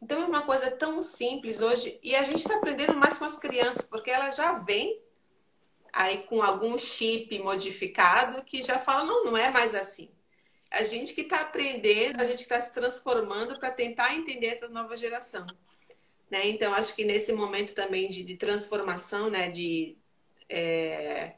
Então 0.00 0.22
é 0.22 0.26
uma 0.26 0.42
coisa 0.42 0.70
tão 0.70 1.00
simples 1.00 1.62
hoje 1.62 1.98
e 2.02 2.14
a 2.14 2.22
gente 2.22 2.38
está 2.38 2.56
aprendendo 2.56 2.94
mais 2.94 3.16
com 3.18 3.24
as 3.24 3.36
crianças 3.36 3.84
porque 3.86 4.10
elas 4.10 4.36
já 4.36 4.52
vêm 4.52 5.00
aí 5.92 6.18
com 6.24 6.42
algum 6.42 6.76
chip 6.76 7.38
modificado 7.38 8.44
que 8.44 8.62
já 8.62 8.78
fala 8.78 9.04
não, 9.04 9.24
não 9.24 9.36
é 9.36 9.50
mais 9.50 9.74
assim. 9.74 10.10
A 10.70 10.82
gente 10.82 11.14
que 11.14 11.22
está 11.22 11.40
aprendendo, 11.40 12.20
a 12.20 12.26
gente 12.26 12.38
que 12.38 12.52
está 12.52 12.60
se 12.60 12.74
transformando 12.74 13.58
para 13.58 13.70
tentar 13.70 14.14
entender 14.14 14.48
essa 14.48 14.68
nova 14.68 14.94
geração. 14.94 15.46
Né? 16.30 16.48
Então, 16.48 16.74
acho 16.74 16.94
que 16.94 17.04
nesse 17.04 17.32
momento 17.32 17.74
também 17.74 18.10
de, 18.10 18.22
de 18.24 18.36
transformação, 18.36 19.30
né? 19.30 19.48
de 19.48 19.96
é, 20.48 21.34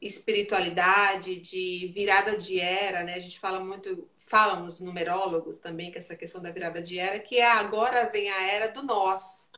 espiritualidade, 0.00 1.40
de 1.40 1.90
virada 1.94 2.36
de 2.36 2.60
era, 2.60 3.02
né? 3.02 3.14
a 3.14 3.20
gente 3.20 3.40
fala 3.40 3.58
muito 3.58 4.08
falam 4.28 4.66
os 4.66 4.80
numerólogos 4.80 5.56
também, 5.56 5.90
que 5.90 5.98
essa 5.98 6.16
questão 6.16 6.40
da 6.40 6.50
virada 6.50 6.80
de 6.82 6.98
era, 6.98 7.18
que 7.18 7.38
é 7.38 7.50
agora 7.50 8.08
vem 8.10 8.30
a 8.30 8.42
era 8.42 8.68
do 8.68 8.82
nós. 8.82 9.50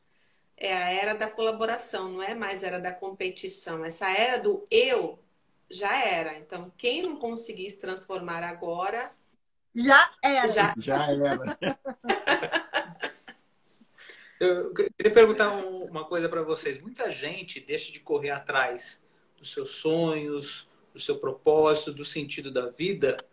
É 0.55 0.73
a 0.73 0.91
era 0.91 1.13
da 1.15 1.29
colaboração, 1.29 2.09
não 2.11 2.23
é 2.23 2.35
mais 2.35 2.63
era 2.63 2.79
da 2.79 2.91
competição. 2.91 3.83
Essa 3.83 4.09
era 4.11 4.37
do 4.37 4.63
eu 4.69 5.19
já 5.69 6.05
era. 6.05 6.37
Então, 6.37 6.71
quem 6.77 7.01
não 7.01 7.15
conseguir 7.15 7.69
se 7.69 7.79
transformar 7.79 8.43
agora. 8.43 9.11
Já 9.73 10.11
era. 10.21 10.47
Já, 10.47 10.73
já 10.77 11.07
era. 11.11 11.57
Eu 14.39 14.73
queria 14.73 15.13
perguntar 15.13 15.51
uma 15.53 16.03
coisa 16.03 16.27
para 16.27 16.41
vocês. 16.41 16.81
Muita 16.81 17.11
gente 17.11 17.59
deixa 17.59 17.91
de 17.91 17.99
correr 17.99 18.31
atrás 18.31 18.99
dos 19.37 19.53
seus 19.53 19.75
sonhos, 19.75 20.67
do 20.91 20.99
seu 20.99 21.19
propósito, 21.19 21.93
do 21.93 22.03
sentido 22.03 22.49
da 22.49 22.65
vida, 22.65 23.23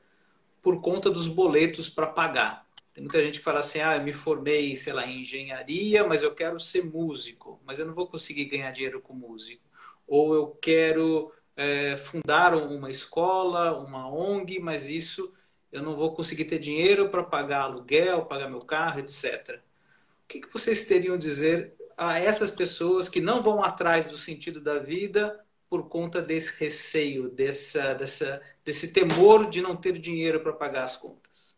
por 0.63 0.81
conta 0.81 1.11
dos 1.11 1.29
boletos 1.29 1.89
para 1.89 2.07
pagar. 2.07 2.67
Tem 2.93 3.03
muita 3.03 3.23
gente 3.23 3.39
que 3.39 3.45
fala 3.45 3.61
assim: 3.61 3.81
ah, 3.81 3.97
eu 3.97 4.03
me 4.03 4.13
formei, 4.13 4.75
sei 4.75 4.93
lá, 4.93 5.07
em 5.07 5.21
engenharia, 5.21 6.05
mas 6.05 6.23
eu 6.23 6.35
quero 6.35 6.59
ser 6.59 6.85
músico, 6.85 7.61
mas 7.65 7.79
eu 7.79 7.87
não 7.87 7.95
vou 7.95 8.09
conseguir 8.09 8.47
ganhar 8.47 8.73
dinheiro 8.73 9.01
com 9.01 9.15
músico. 9.15 9.63
Ou 10.07 10.35
eu 10.35 10.49
quero 10.61 11.33
é, 11.57 11.97
fundar 11.97 12.55
uma 12.55 12.91
escola, 12.91 13.79
uma 13.79 14.13
ONG, 14.13 14.59
mas 14.59 14.89
isso 14.89 15.33
eu 15.71 15.83
não 15.83 15.95
vou 15.95 16.15
conseguir 16.15 16.45
ter 16.47 16.59
dinheiro 16.59 17.09
para 17.09 17.23
pagar 17.23 17.63
aluguel, 17.63 18.25
pagar 18.25 18.49
meu 18.49 18.61
carro, 18.63 19.01
etc. 19.01 19.61
O 20.25 20.29
que, 20.29 20.41
que 20.41 20.53
vocês 20.53 20.85
teriam 20.85 21.15
a 21.15 21.19
dizer 21.19 21.75
a 21.97 22.19
essas 22.19 22.51
pessoas 22.51 23.09
que 23.09 23.21
não 23.21 23.43
vão 23.43 23.63
atrás 23.63 24.09
do 24.09 24.17
sentido 24.17 24.61
da 24.61 24.79
vida 24.79 25.39
por 25.69 25.89
conta 25.89 26.23
desse 26.23 26.59
receio, 26.59 27.29
dessa, 27.31 27.95
dessa, 27.95 28.43
desse 28.64 28.93
temor 28.93 29.51
de 29.51 29.61
não 29.61 29.77
ter 29.77 29.99
dinheiro 29.99 30.41
para 30.41 30.53
pagar 30.53 30.85
as 30.85 30.97
contas? 30.97 31.57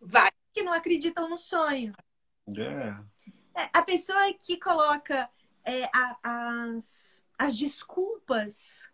Vai. 0.00 0.30
Que 0.52 0.62
não 0.62 0.72
acreditam 0.72 1.28
no 1.28 1.36
sonho. 1.36 1.92
É. 2.56 3.60
é 3.62 3.70
a 3.72 3.82
pessoa 3.82 4.32
que 4.32 4.58
coloca 4.58 5.28
é, 5.64 5.84
a, 5.92 6.16
as, 6.22 7.26
as 7.38 7.56
desculpas 7.56 8.88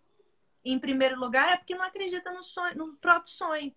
em 0.65 0.79
primeiro 0.79 1.19
lugar 1.19 1.53
é 1.53 1.57
porque 1.57 1.75
não 1.75 1.85
acredita 1.85 2.33
no, 2.33 2.43
sonho, 2.43 2.77
no 2.77 2.95
próprio 2.95 3.33
sonho. 3.33 3.73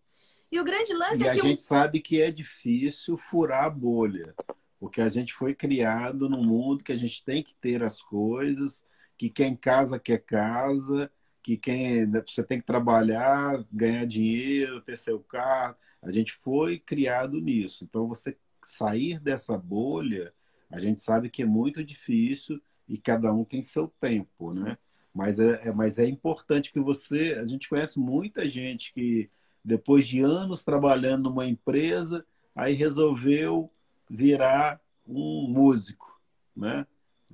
E 0.51 0.60
o 0.60 0.64
grande 0.64 0.93
lance 0.93 1.24
e 1.24 1.28
é 1.28 1.32
que. 1.32 1.38
E 1.38 1.41
a 1.41 1.43
gente 1.43 1.62
sabe 1.62 1.99
que 1.99 2.22
é 2.22 2.32
difícil 2.32 3.18
furar 3.18 3.66
a 3.66 3.70
bolha, 3.70 4.36
porque 4.80 5.01
a 5.01 5.10
gente 5.10 5.34
foi 5.34 5.53
criado 5.53 6.30
num 6.30 6.43
mundo 6.43 6.84
que 6.84 6.91
a 6.91 6.95
gente 6.95 7.24
tem 7.24 7.43
que 7.43 7.56
ter 7.56 7.84
as 7.84 8.01
coisas, 8.01 8.84
que 9.18 9.30
quem 9.30 9.55
casa 9.55 9.99
quer 9.99 10.20
casa, 10.20 11.11
que 11.41 11.57
quem 11.57 12.05
né, 12.05 12.24
você 12.26 12.43
tem 12.43 12.59
que 12.59 12.66
trabalhar, 12.66 13.63
ganhar 13.72 14.05
dinheiro, 14.05 14.82
ter 14.82 14.97
seu 14.97 15.20
carro. 15.20 15.76
A 16.01 16.11
gente 16.11 16.34
foi 16.34 16.80
criado 16.80 17.39
nisso. 17.39 17.84
Então 17.84 18.07
você 18.07 18.38
sair 18.63 19.20
dessa 19.20 19.57
bolha, 19.57 20.34
a 20.72 20.80
gente 20.80 21.01
sabe 21.01 21.30
que 21.30 21.43
é 21.43 21.45
muito 21.45 21.84
difícil 21.84 22.61
e 22.88 22.97
cada 22.97 23.34
um 23.34 23.43
tem 23.43 23.61
seu 23.61 23.88
tempo, 23.99 24.53
né? 24.53 24.78
Mas 25.13 25.39
é, 25.39 25.70
é, 25.70 25.72
mas 25.72 25.97
é 25.97 26.05
importante 26.05 26.74
que 26.74 26.80
você. 26.80 27.38
A 27.39 27.45
gente 27.45 27.70
conhece 27.70 27.97
muita 27.97 28.49
gente 28.49 28.93
que, 28.93 29.30
depois 29.63 30.07
de 30.07 30.20
anos 30.22 30.63
trabalhando 30.63 31.30
numa 31.30 31.47
empresa, 31.47 32.26
aí 32.55 32.74
resolveu 32.74 33.72
virar 34.09 34.82
um 35.07 35.47
músico, 35.47 36.20
né? 36.55 36.86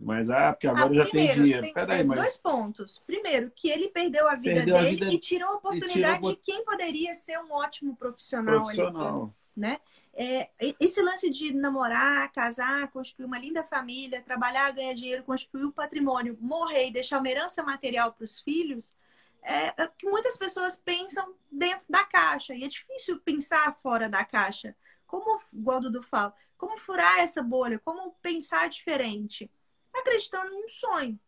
Mas, 0.02 0.32
ah, 0.32 0.52
porque 0.52 0.68
agora 0.68 0.89
ah, 0.89 0.95
já 0.95 1.06
primeiro, 1.06 1.34
tem 1.34 1.43
dinheiro. 1.43 1.62
Tem, 1.62 1.74
Peraí, 1.74 2.04
mas... 2.04 2.20
Dois 2.20 2.38
pontos. 2.38 2.99
Primeiro, 3.06 3.52
que 3.56 3.70
ele 3.70 3.88
perdeu 3.88 4.28
a 4.28 4.36
vida 4.36 4.56
perdeu 4.56 4.76
dele 4.76 4.88
a 4.88 4.89
vida... 4.89 5.14
e 5.14 5.20
tirou 5.20 5.49
a 5.49 5.56
oportunidade 5.58 6.18
tirou... 6.18 6.36
de 6.36 6.41
quem 6.41 6.66
poderia 6.66 7.14
ser 7.14 7.39
um 7.39 7.52
ótimo 7.52 7.95
profissional. 7.95 8.62
Profissional. 8.62 9.24
Ali, 9.24 9.32
né? 9.56 9.80
É, 10.14 10.49
esse 10.80 11.02
lance 11.02 11.30
de 11.30 11.54
namorar, 11.54 12.32
casar, 12.32 12.89
construir 12.91 13.26
uma 13.26 13.39
linda 13.39 13.64
família, 13.64 14.22
trabalhar, 14.22 14.72
ganhar 14.72 14.93
dinheiro, 14.93 15.24
construir 15.24 15.66
um 15.66 15.72
patrimônio, 15.72 16.38
morrer 16.41 16.88
e 16.88 16.91
deixar 16.91 17.20
uma 17.20 17.30
herança 17.30 17.64
material 17.64 18.12
para 18.12 18.26
os 18.26 18.39
filhos, 18.39 18.95
é, 19.43 19.68
é 19.68 19.88
que 19.97 20.10
muitas 20.10 20.36
pessoas 20.36 20.76
pensam 20.76 21.34
dentro 21.49 21.86
da 21.88 22.04
caixa. 22.04 22.56
E 22.56 22.64
é 22.64 22.68
difícil 22.68 23.20
pensar 23.20 23.78
fora 23.82 24.10
da 24.10 24.26
caixa. 24.26 24.76
Como 25.06 25.39
o 25.54 25.80
Dudu 25.80 26.02
fala, 26.02 26.34
como 26.58 26.78
furar 26.78 27.20
essa 27.20 27.41
bolha, 27.43 27.80
como 27.80 28.16
pensar 28.22 28.68
diferente 28.68 29.49
acreditando 29.93 30.51
num 30.51 30.67
sonho. 30.67 31.19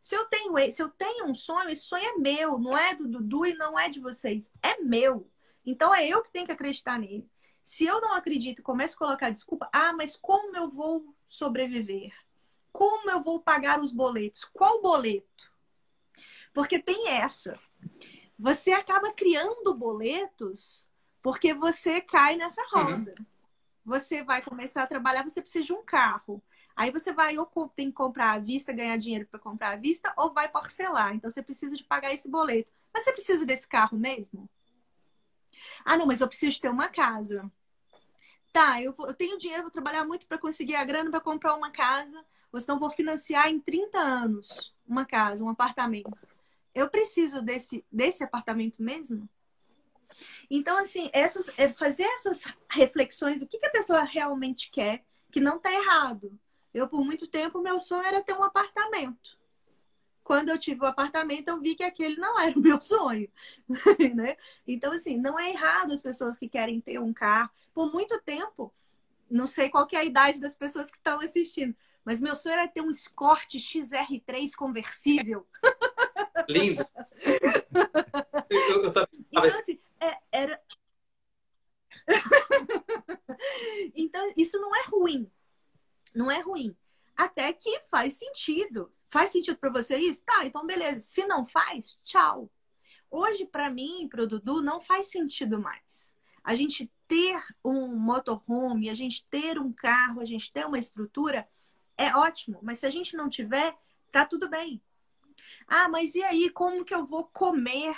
Se 0.00 0.16
eu 0.16 0.24
tenho, 0.24 0.72
se 0.72 0.82
eu 0.82 0.88
tenho 0.88 1.26
um 1.26 1.34
sonho, 1.34 1.68
esse 1.70 1.82
sonho 1.82 2.04
é 2.04 2.18
meu, 2.18 2.58
não 2.58 2.76
é 2.76 2.94
do 2.94 3.06
Dudu 3.06 3.46
e 3.46 3.54
não 3.54 3.78
é 3.78 3.88
de 3.88 4.00
vocês, 4.00 4.50
é 4.60 4.78
meu. 4.80 5.30
Então 5.64 5.94
é 5.94 6.06
eu 6.06 6.22
que 6.22 6.32
tenho 6.32 6.46
que 6.46 6.52
acreditar 6.52 6.98
nele. 6.98 7.30
Se 7.62 7.84
eu 7.84 8.00
não 8.00 8.12
acredito 8.14 8.58
e 8.58 8.62
começo 8.62 8.96
a 8.96 8.98
colocar 8.98 9.30
desculpa, 9.30 9.70
ah, 9.72 9.92
mas 9.92 10.16
como 10.16 10.56
eu 10.56 10.68
vou 10.68 11.14
sobreviver? 11.28 12.12
Como 12.72 13.08
eu 13.10 13.20
vou 13.20 13.40
pagar 13.40 13.80
os 13.80 13.92
boletos? 13.92 14.44
Qual 14.44 14.82
boleto? 14.82 15.52
Porque 16.52 16.78
tem 16.78 17.08
essa. 17.10 17.58
Você 18.38 18.72
acaba 18.72 19.12
criando 19.12 19.72
boletos 19.72 20.84
porque 21.22 21.54
você 21.54 22.00
cai 22.00 22.36
nessa 22.36 22.62
roda. 22.72 23.14
Uhum. 23.16 23.26
Você 23.84 24.22
vai 24.22 24.42
começar 24.42 24.82
a 24.82 24.86
trabalhar, 24.86 25.22
você 25.22 25.40
precisa 25.40 25.64
de 25.64 25.72
um 25.72 25.84
carro. 25.84 26.42
Aí 26.76 26.90
você 26.90 27.12
vai 27.12 27.36
ou 27.38 27.46
tem 27.74 27.88
que 27.88 27.92
comprar 27.92 28.32
à 28.32 28.38
vista, 28.38 28.72
ganhar 28.72 28.96
dinheiro 28.96 29.26
para 29.26 29.38
comprar 29.38 29.70
à 29.70 29.76
vista, 29.76 30.12
ou 30.16 30.32
vai 30.32 30.48
parcelar. 30.48 31.14
Então 31.14 31.30
você 31.30 31.42
precisa 31.42 31.76
de 31.76 31.84
pagar 31.84 32.12
esse 32.12 32.28
boleto. 32.28 32.72
Mas 32.92 33.04
você 33.04 33.12
precisa 33.12 33.46
desse 33.46 33.68
carro 33.68 33.98
mesmo? 33.98 34.48
Ah, 35.84 35.96
não, 35.96 36.06
mas 36.06 36.20
eu 36.20 36.28
preciso 36.28 36.60
ter 36.60 36.68
uma 36.68 36.88
casa. 36.88 37.50
Tá, 38.52 38.82
eu, 38.82 38.92
vou, 38.92 39.06
eu 39.06 39.14
tenho 39.14 39.38
dinheiro, 39.38 39.62
vou 39.62 39.70
trabalhar 39.70 40.04
muito 40.04 40.26
para 40.26 40.38
conseguir 40.38 40.74
a 40.74 40.84
grana 40.84 41.10
para 41.10 41.20
comprar 41.20 41.54
uma 41.54 41.70
casa, 41.70 42.24
ou 42.52 42.60
senão 42.60 42.78
vou 42.78 42.90
financiar 42.90 43.48
em 43.48 43.58
30 43.58 43.98
anos 43.98 44.74
uma 44.86 45.06
casa, 45.06 45.42
um 45.42 45.48
apartamento. 45.48 46.10
Eu 46.74 46.88
preciso 46.88 47.40
desse, 47.40 47.84
desse 47.90 48.22
apartamento 48.22 48.82
mesmo? 48.82 49.28
Então, 50.50 50.76
assim, 50.76 51.08
essas, 51.12 51.50
é 51.56 51.68
fazer 51.68 52.04
essas 52.04 52.44
reflexões 52.70 53.40
do 53.40 53.46
que, 53.46 53.58
que 53.58 53.66
a 53.66 53.70
pessoa 53.70 54.02
realmente 54.02 54.70
quer, 54.70 55.04
que 55.30 55.40
não 55.40 55.56
está 55.56 55.72
errado. 55.72 56.38
Eu, 56.72 56.88
por 56.88 57.04
muito 57.04 57.26
tempo, 57.26 57.60
meu 57.60 57.78
sonho 57.78 58.04
era 58.04 58.22
ter 58.22 58.32
um 58.32 58.42
apartamento. 58.42 59.38
Quando 60.24 60.48
eu 60.48 60.58
tive 60.58 60.80
o 60.80 60.84
um 60.84 60.88
apartamento, 60.88 61.48
eu 61.48 61.60
vi 61.60 61.74
que 61.74 61.82
aquele 61.82 62.16
não 62.16 62.38
era 62.40 62.56
o 62.58 62.62
meu 62.62 62.80
sonho. 62.80 63.28
né? 64.14 64.36
Então, 64.66 64.92
assim, 64.92 65.16
não 65.16 65.38
é 65.38 65.50
errado 65.50 65.92
as 65.92 66.00
pessoas 66.00 66.38
que 66.38 66.48
querem 66.48 66.80
ter 66.80 66.98
um 66.98 67.12
carro. 67.12 67.50
Por 67.74 67.92
muito 67.92 68.20
tempo, 68.22 68.72
não 69.30 69.46
sei 69.46 69.68
qual 69.68 69.86
é 69.92 69.96
a 69.96 70.04
idade 70.04 70.40
das 70.40 70.56
pessoas 70.56 70.90
que 70.90 70.96
estão 70.96 71.20
assistindo, 71.20 71.74
mas 72.04 72.20
meu 72.20 72.34
sonho 72.34 72.54
era 72.54 72.68
ter 72.68 72.80
um 72.80 72.90
Escort 72.90 73.54
XR3 73.54 74.54
conversível. 74.56 75.46
Lindo! 76.48 76.86
eu, 78.50 78.84
eu, 78.84 79.08
então, 79.30 79.44
assim, 79.44 79.78
é, 80.00 80.18
era. 80.32 80.60
então, 83.94 84.32
isso 84.36 84.60
não 84.60 84.74
é 84.74 84.84
ruim 84.86 85.30
não 86.14 86.30
é 86.30 86.40
ruim. 86.40 86.76
Até 87.16 87.52
que 87.52 87.80
faz 87.90 88.14
sentido. 88.14 88.90
Faz 89.10 89.30
sentido 89.30 89.56
para 89.56 89.70
você 89.70 89.96
isso? 89.96 90.22
Tá, 90.24 90.44
então 90.44 90.66
beleza. 90.66 91.00
Se 91.00 91.26
não 91.26 91.46
faz, 91.46 91.98
tchau. 92.04 92.50
Hoje, 93.10 93.44
para 93.44 93.70
mim, 93.70 94.08
para 94.08 94.22
o 94.22 94.26
Dudu, 94.26 94.62
não 94.62 94.80
faz 94.80 95.06
sentido 95.06 95.60
mais. 95.60 96.14
A 96.42 96.54
gente 96.54 96.90
ter 97.06 97.38
um 97.64 97.94
motorhome, 97.94 98.88
a 98.88 98.94
gente 98.94 99.26
ter 99.28 99.58
um 99.58 99.72
carro, 99.72 100.20
a 100.20 100.24
gente 100.24 100.50
ter 100.50 100.66
uma 100.66 100.78
estrutura 100.78 101.46
é 101.96 102.16
ótimo, 102.16 102.58
mas 102.62 102.78
se 102.78 102.86
a 102.86 102.90
gente 102.90 103.16
não 103.16 103.28
tiver, 103.28 103.76
tá 104.10 104.24
tudo 104.24 104.48
bem. 104.48 104.82
Ah, 105.66 105.88
mas 105.88 106.14
e 106.14 106.22
aí, 106.22 106.50
como 106.50 106.84
que 106.84 106.94
eu 106.94 107.04
vou 107.04 107.26
comer? 107.26 107.94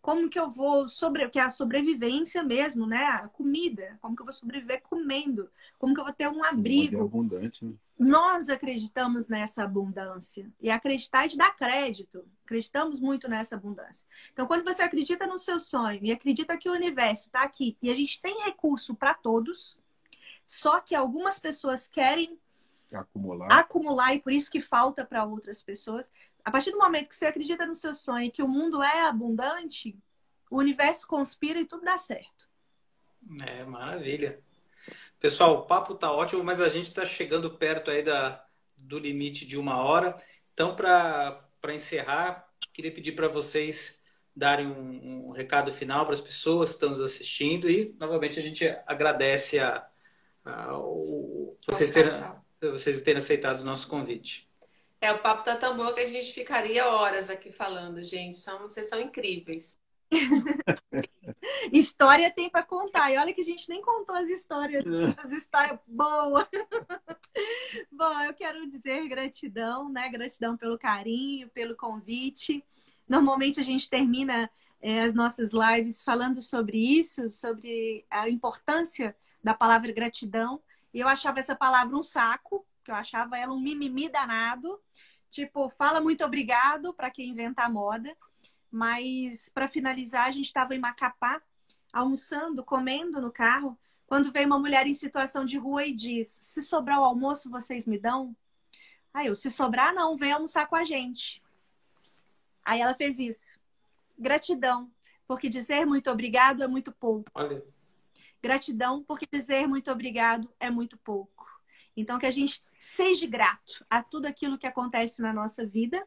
Como 0.00 0.30
que 0.30 0.38
eu 0.38 0.50
vou 0.50 0.88
sobre, 0.88 1.28
que 1.28 1.38
é 1.38 1.42
a 1.42 1.50
sobrevivência 1.50 2.42
mesmo, 2.42 2.86
né? 2.86 3.04
A 3.04 3.28
comida, 3.28 3.98
como 4.00 4.16
que 4.16 4.22
eu 4.22 4.26
vou 4.26 4.32
sobreviver 4.32 4.82
comendo? 4.82 5.50
Como 5.78 5.94
que 5.94 6.00
eu 6.00 6.04
vou 6.04 6.12
ter 6.12 6.28
um 6.28 6.42
abrigo? 6.42 7.02
abundante, 7.02 7.64
né? 7.64 7.74
Nós 7.98 8.48
acreditamos 8.48 9.28
nessa 9.28 9.62
abundância 9.62 10.50
e 10.58 10.70
acreditar 10.70 11.26
é 11.26 11.28
de 11.28 11.36
dar 11.36 11.54
crédito. 11.54 12.24
Acreditamos 12.46 12.98
muito 12.98 13.28
nessa 13.28 13.56
abundância. 13.56 14.08
Então, 14.32 14.46
quando 14.46 14.64
você 14.64 14.80
acredita 14.80 15.26
no 15.26 15.36
seu 15.36 15.60
sonho 15.60 16.00
e 16.02 16.10
acredita 16.10 16.56
que 16.56 16.70
o 16.70 16.72
universo 16.72 17.26
está 17.26 17.42
aqui 17.42 17.76
e 17.82 17.90
a 17.90 17.94
gente 17.94 18.18
tem 18.22 18.42
recurso 18.42 18.94
para 18.94 19.12
todos, 19.12 19.78
só 20.46 20.80
que 20.80 20.94
algumas 20.94 21.38
pessoas 21.38 21.86
querem 21.86 22.38
acumular. 22.94 23.52
acumular 23.52 24.14
e 24.14 24.18
por 24.18 24.32
isso 24.32 24.50
que 24.50 24.62
falta 24.62 25.04
para 25.04 25.24
outras 25.24 25.62
pessoas. 25.62 26.10
A 26.44 26.50
partir 26.50 26.70
do 26.70 26.78
momento 26.78 27.08
que 27.08 27.14
você 27.14 27.26
acredita 27.26 27.66
no 27.66 27.74
seu 27.74 27.94
sonho 27.94 28.24
e 28.24 28.30
que 28.30 28.42
o 28.42 28.48
mundo 28.48 28.82
é 28.82 29.02
abundante, 29.06 29.96
o 30.50 30.58
universo 30.58 31.06
conspira 31.06 31.60
e 31.60 31.64
tudo 31.64 31.84
dá 31.84 31.96
certo. 31.96 32.48
É, 33.46 33.64
maravilha. 33.64 34.40
Pessoal, 35.18 35.54
o 35.54 35.62
papo 35.62 35.94
tá 35.94 36.10
ótimo, 36.10 36.42
mas 36.42 36.60
a 36.60 36.68
gente 36.68 36.86
está 36.86 37.04
chegando 37.04 37.50
perto 37.50 37.90
aí 37.90 38.02
da, 38.02 38.44
do 38.76 38.98
limite 38.98 39.46
de 39.46 39.58
uma 39.58 39.82
hora. 39.82 40.16
Então, 40.52 40.74
para 40.74 41.44
encerrar, 41.68 42.48
queria 42.72 42.92
pedir 42.92 43.12
para 43.12 43.28
vocês 43.28 44.00
darem 44.34 44.66
um, 44.66 45.28
um 45.28 45.30
recado 45.30 45.72
final 45.72 46.04
para 46.04 46.14
as 46.14 46.20
pessoas 46.20 46.70
que 46.70 46.76
estão 46.76 46.90
nos 46.90 47.00
assistindo 47.00 47.68
e, 47.68 47.94
novamente, 47.98 48.38
a 48.38 48.42
gente 48.42 48.66
agradece 48.86 49.58
a, 49.58 49.86
a 50.44 50.78
o, 50.78 51.56
vocês, 51.66 51.90
terem, 51.90 52.12
vocês 52.60 53.02
terem 53.02 53.18
aceitado 53.18 53.60
o 53.60 53.64
nosso 53.64 53.86
convite. 53.86 54.49
É, 55.00 55.12
o 55.12 55.18
papo 55.18 55.44
tá 55.44 55.56
tão 55.56 55.76
bom 55.76 55.92
que 55.94 56.00
a 56.00 56.06
gente 56.06 56.32
ficaria 56.32 56.86
horas 56.86 57.30
aqui 57.30 57.50
falando, 57.50 58.02
gente. 58.04 58.36
São, 58.36 58.58
vocês 58.60 58.88
são 58.88 59.00
incríveis. 59.00 59.78
História 61.72 62.30
tem 62.30 62.50
para 62.50 62.62
contar. 62.62 63.10
E 63.10 63.16
olha 63.16 63.32
que 63.32 63.40
a 63.40 63.44
gente 63.44 63.68
nem 63.68 63.80
contou 63.80 64.14
as 64.14 64.28
histórias, 64.28 64.84
as 65.16 65.32
histórias 65.32 65.78
boas. 65.86 66.46
Bom, 67.90 68.20
eu 68.20 68.34
quero 68.34 68.68
dizer 68.68 69.08
gratidão, 69.08 69.88
né? 69.88 70.08
Gratidão 70.10 70.56
pelo 70.56 70.78
carinho, 70.78 71.48
pelo 71.48 71.76
convite. 71.76 72.62
Normalmente 73.08 73.58
a 73.58 73.62
gente 73.62 73.88
termina 73.88 74.50
é, 74.82 75.02
as 75.02 75.14
nossas 75.14 75.52
lives 75.52 76.02
falando 76.02 76.42
sobre 76.42 76.76
isso, 76.76 77.32
sobre 77.32 78.04
a 78.10 78.28
importância 78.28 79.16
da 79.42 79.54
palavra 79.54 79.92
gratidão. 79.92 80.60
E 80.92 81.00
eu 81.00 81.08
achava 81.08 81.40
essa 81.40 81.54
palavra 81.54 81.96
um 81.96 82.02
saco, 82.02 82.66
que 82.90 82.92
eu 82.92 82.96
achava 82.96 83.38
ela 83.38 83.54
um 83.54 83.60
mimimi 83.60 84.08
danado. 84.08 84.80
Tipo, 85.30 85.70
fala 85.70 86.00
muito 86.00 86.24
obrigado 86.24 86.92
para 86.92 87.08
quem 87.08 87.28
inventa 87.28 87.62
a 87.62 87.68
moda. 87.68 88.16
Mas 88.68 89.48
para 89.48 89.68
finalizar, 89.68 90.26
a 90.26 90.32
gente 90.32 90.46
estava 90.46 90.74
em 90.74 90.80
Macapá, 90.80 91.40
almoçando, 91.92 92.64
comendo 92.64 93.20
no 93.20 93.30
carro, 93.30 93.78
quando 94.06 94.32
veio 94.32 94.46
uma 94.46 94.58
mulher 94.58 94.88
em 94.88 94.92
situação 94.92 95.44
de 95.44 95.56
rua 95.56 95.84
e 95.84 95.92
diz: 95.92 96.38
Se 96.42 96.62
sobrar 96.62 97.00
o 97.00 97.04
almoço, 97.04 97.48
vocês 97.48 97.86
me 97.86 97.96
dão? 97.96 98.34
Aí 99.14 99.28
eu, 99.28 99.36
se 99.36 99.50
sobrar, 99.50 99.94
não, 99.94 100.16
vem 100.16 100.32
almoçar 100.32 100.66
com 100.66 100.74
a 100.74 100.82
gente. 100.82 101.40
Aí 102.64 102.80
ela 102.80 102.94
fez 102.94 103.18
isso. 103.20 103.58
Gratidão, 104.18 104.90
porque 105.28 105.48
dizer 105.48 105.86
muito 105.86 106.10
obrigado 106.10 106.62
é 106.62 106.66
muito 106.66 106.90
pouco. 106.92 107.30
Olha. 107.34 107.64
Gratidão, 108.42 109.02
porque 109.04 109.28
dizer 109.32 109.68
muito 109.68 109.90
obrigado 109.92 110.52
é 110.58 110.70
muito 110.70 110.96
pouco. 110.98 111.40
Então, 111.96 112.18
que 112.18 112.26
a 112.26 112.30
gente 112.30 112.62
seja 112.80 113.26
grato 113.26 113.84
a 113.90 114.02
tudo 114.02 114.24
aquilo 114.24 114.56
que 114.56 114.66
acontece 114.66 115.20
na 115.20 115.34
nossa 115.34 115.66
vida 115.66 116.02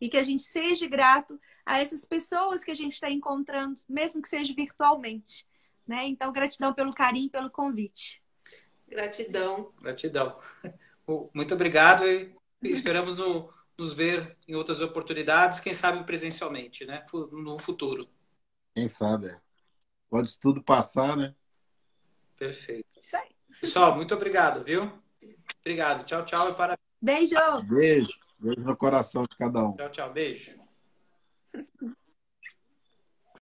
e 0.00 0.08
que 0.08 0.16
a 0.16 0.22
gente 0.24 0.42
seja 0.42 0.88
grato 0.88 1.40
a 1.64 1.78
essas 1.78 2.04
pessoas 2.04 2.64
que 2.64 2.72
a 2.72 2.74
gente 2.74 2.94
está 2.94 3.08
encontrando, 3.08 3.80
mesmo 3.88 4.20
que 4.20 4.28
seja 4.28 4.52
virtualmente. 4.52 5.46
Né? 5.86 6.06
Então, 6.08 6.32
gratidão 6.32 6.74
pelo 6.74 6.92
carinho, 6.92 7.30
pelo 7.30 7.48
convite. 7.48 8.20
Gratidão. 8.88 9.72
Gratidão. 9.80 10.40
Muito 11.32 11.54
obrigado 11.54 12.04
e 12.04 12.34
esperamos 12.62 13.16
no, 13.16 13.52
nos 13.78 13.92
ver 13.92 14.36
em 14.46 14.56
outras 14.56 14.80
oportunidades, 14.80 15.60
quem 15.60 15.72
sabe 15.72 16.02
presencialmente, 16.04 16.84
né? 16.84 17.04
No 17.30 17.58
futuro. 17.58 18.08
Quem 18.74 18.88
sabe. 18.88 19.28
É. 19.28 19.40
Pode 20.10 20.36
tudo 20.38 20.62
passar, 20.62 21.16
né? 21.16 21.34
Perfeito. 22.36 23.00
Isso 23.00 23.16
aí. 23.16 23.30
Pessoal, 23.60 23.94
muito 23.94 24.14
obrigado, 24.14 24.64
viu? 24.64 24.92
Obrigado. 25.68 26.02
Tchau, 26.04 26.24
tchau 26.24 26.48
e 26.48 26.54
parabéns. 26.54 26.80
Beijo. 26.98 27.36
Beijo. 27.64 28.18
Beijo 28.38 28.64
no 28.64 28.74
coração 28.74 29.24
de 29.24 29.36
cada 29.36 29.64
um. 29.64 29.76
Tchau, 29.76 29.90
tchau. 29.90 30.12
Beijo. 30.14 30.58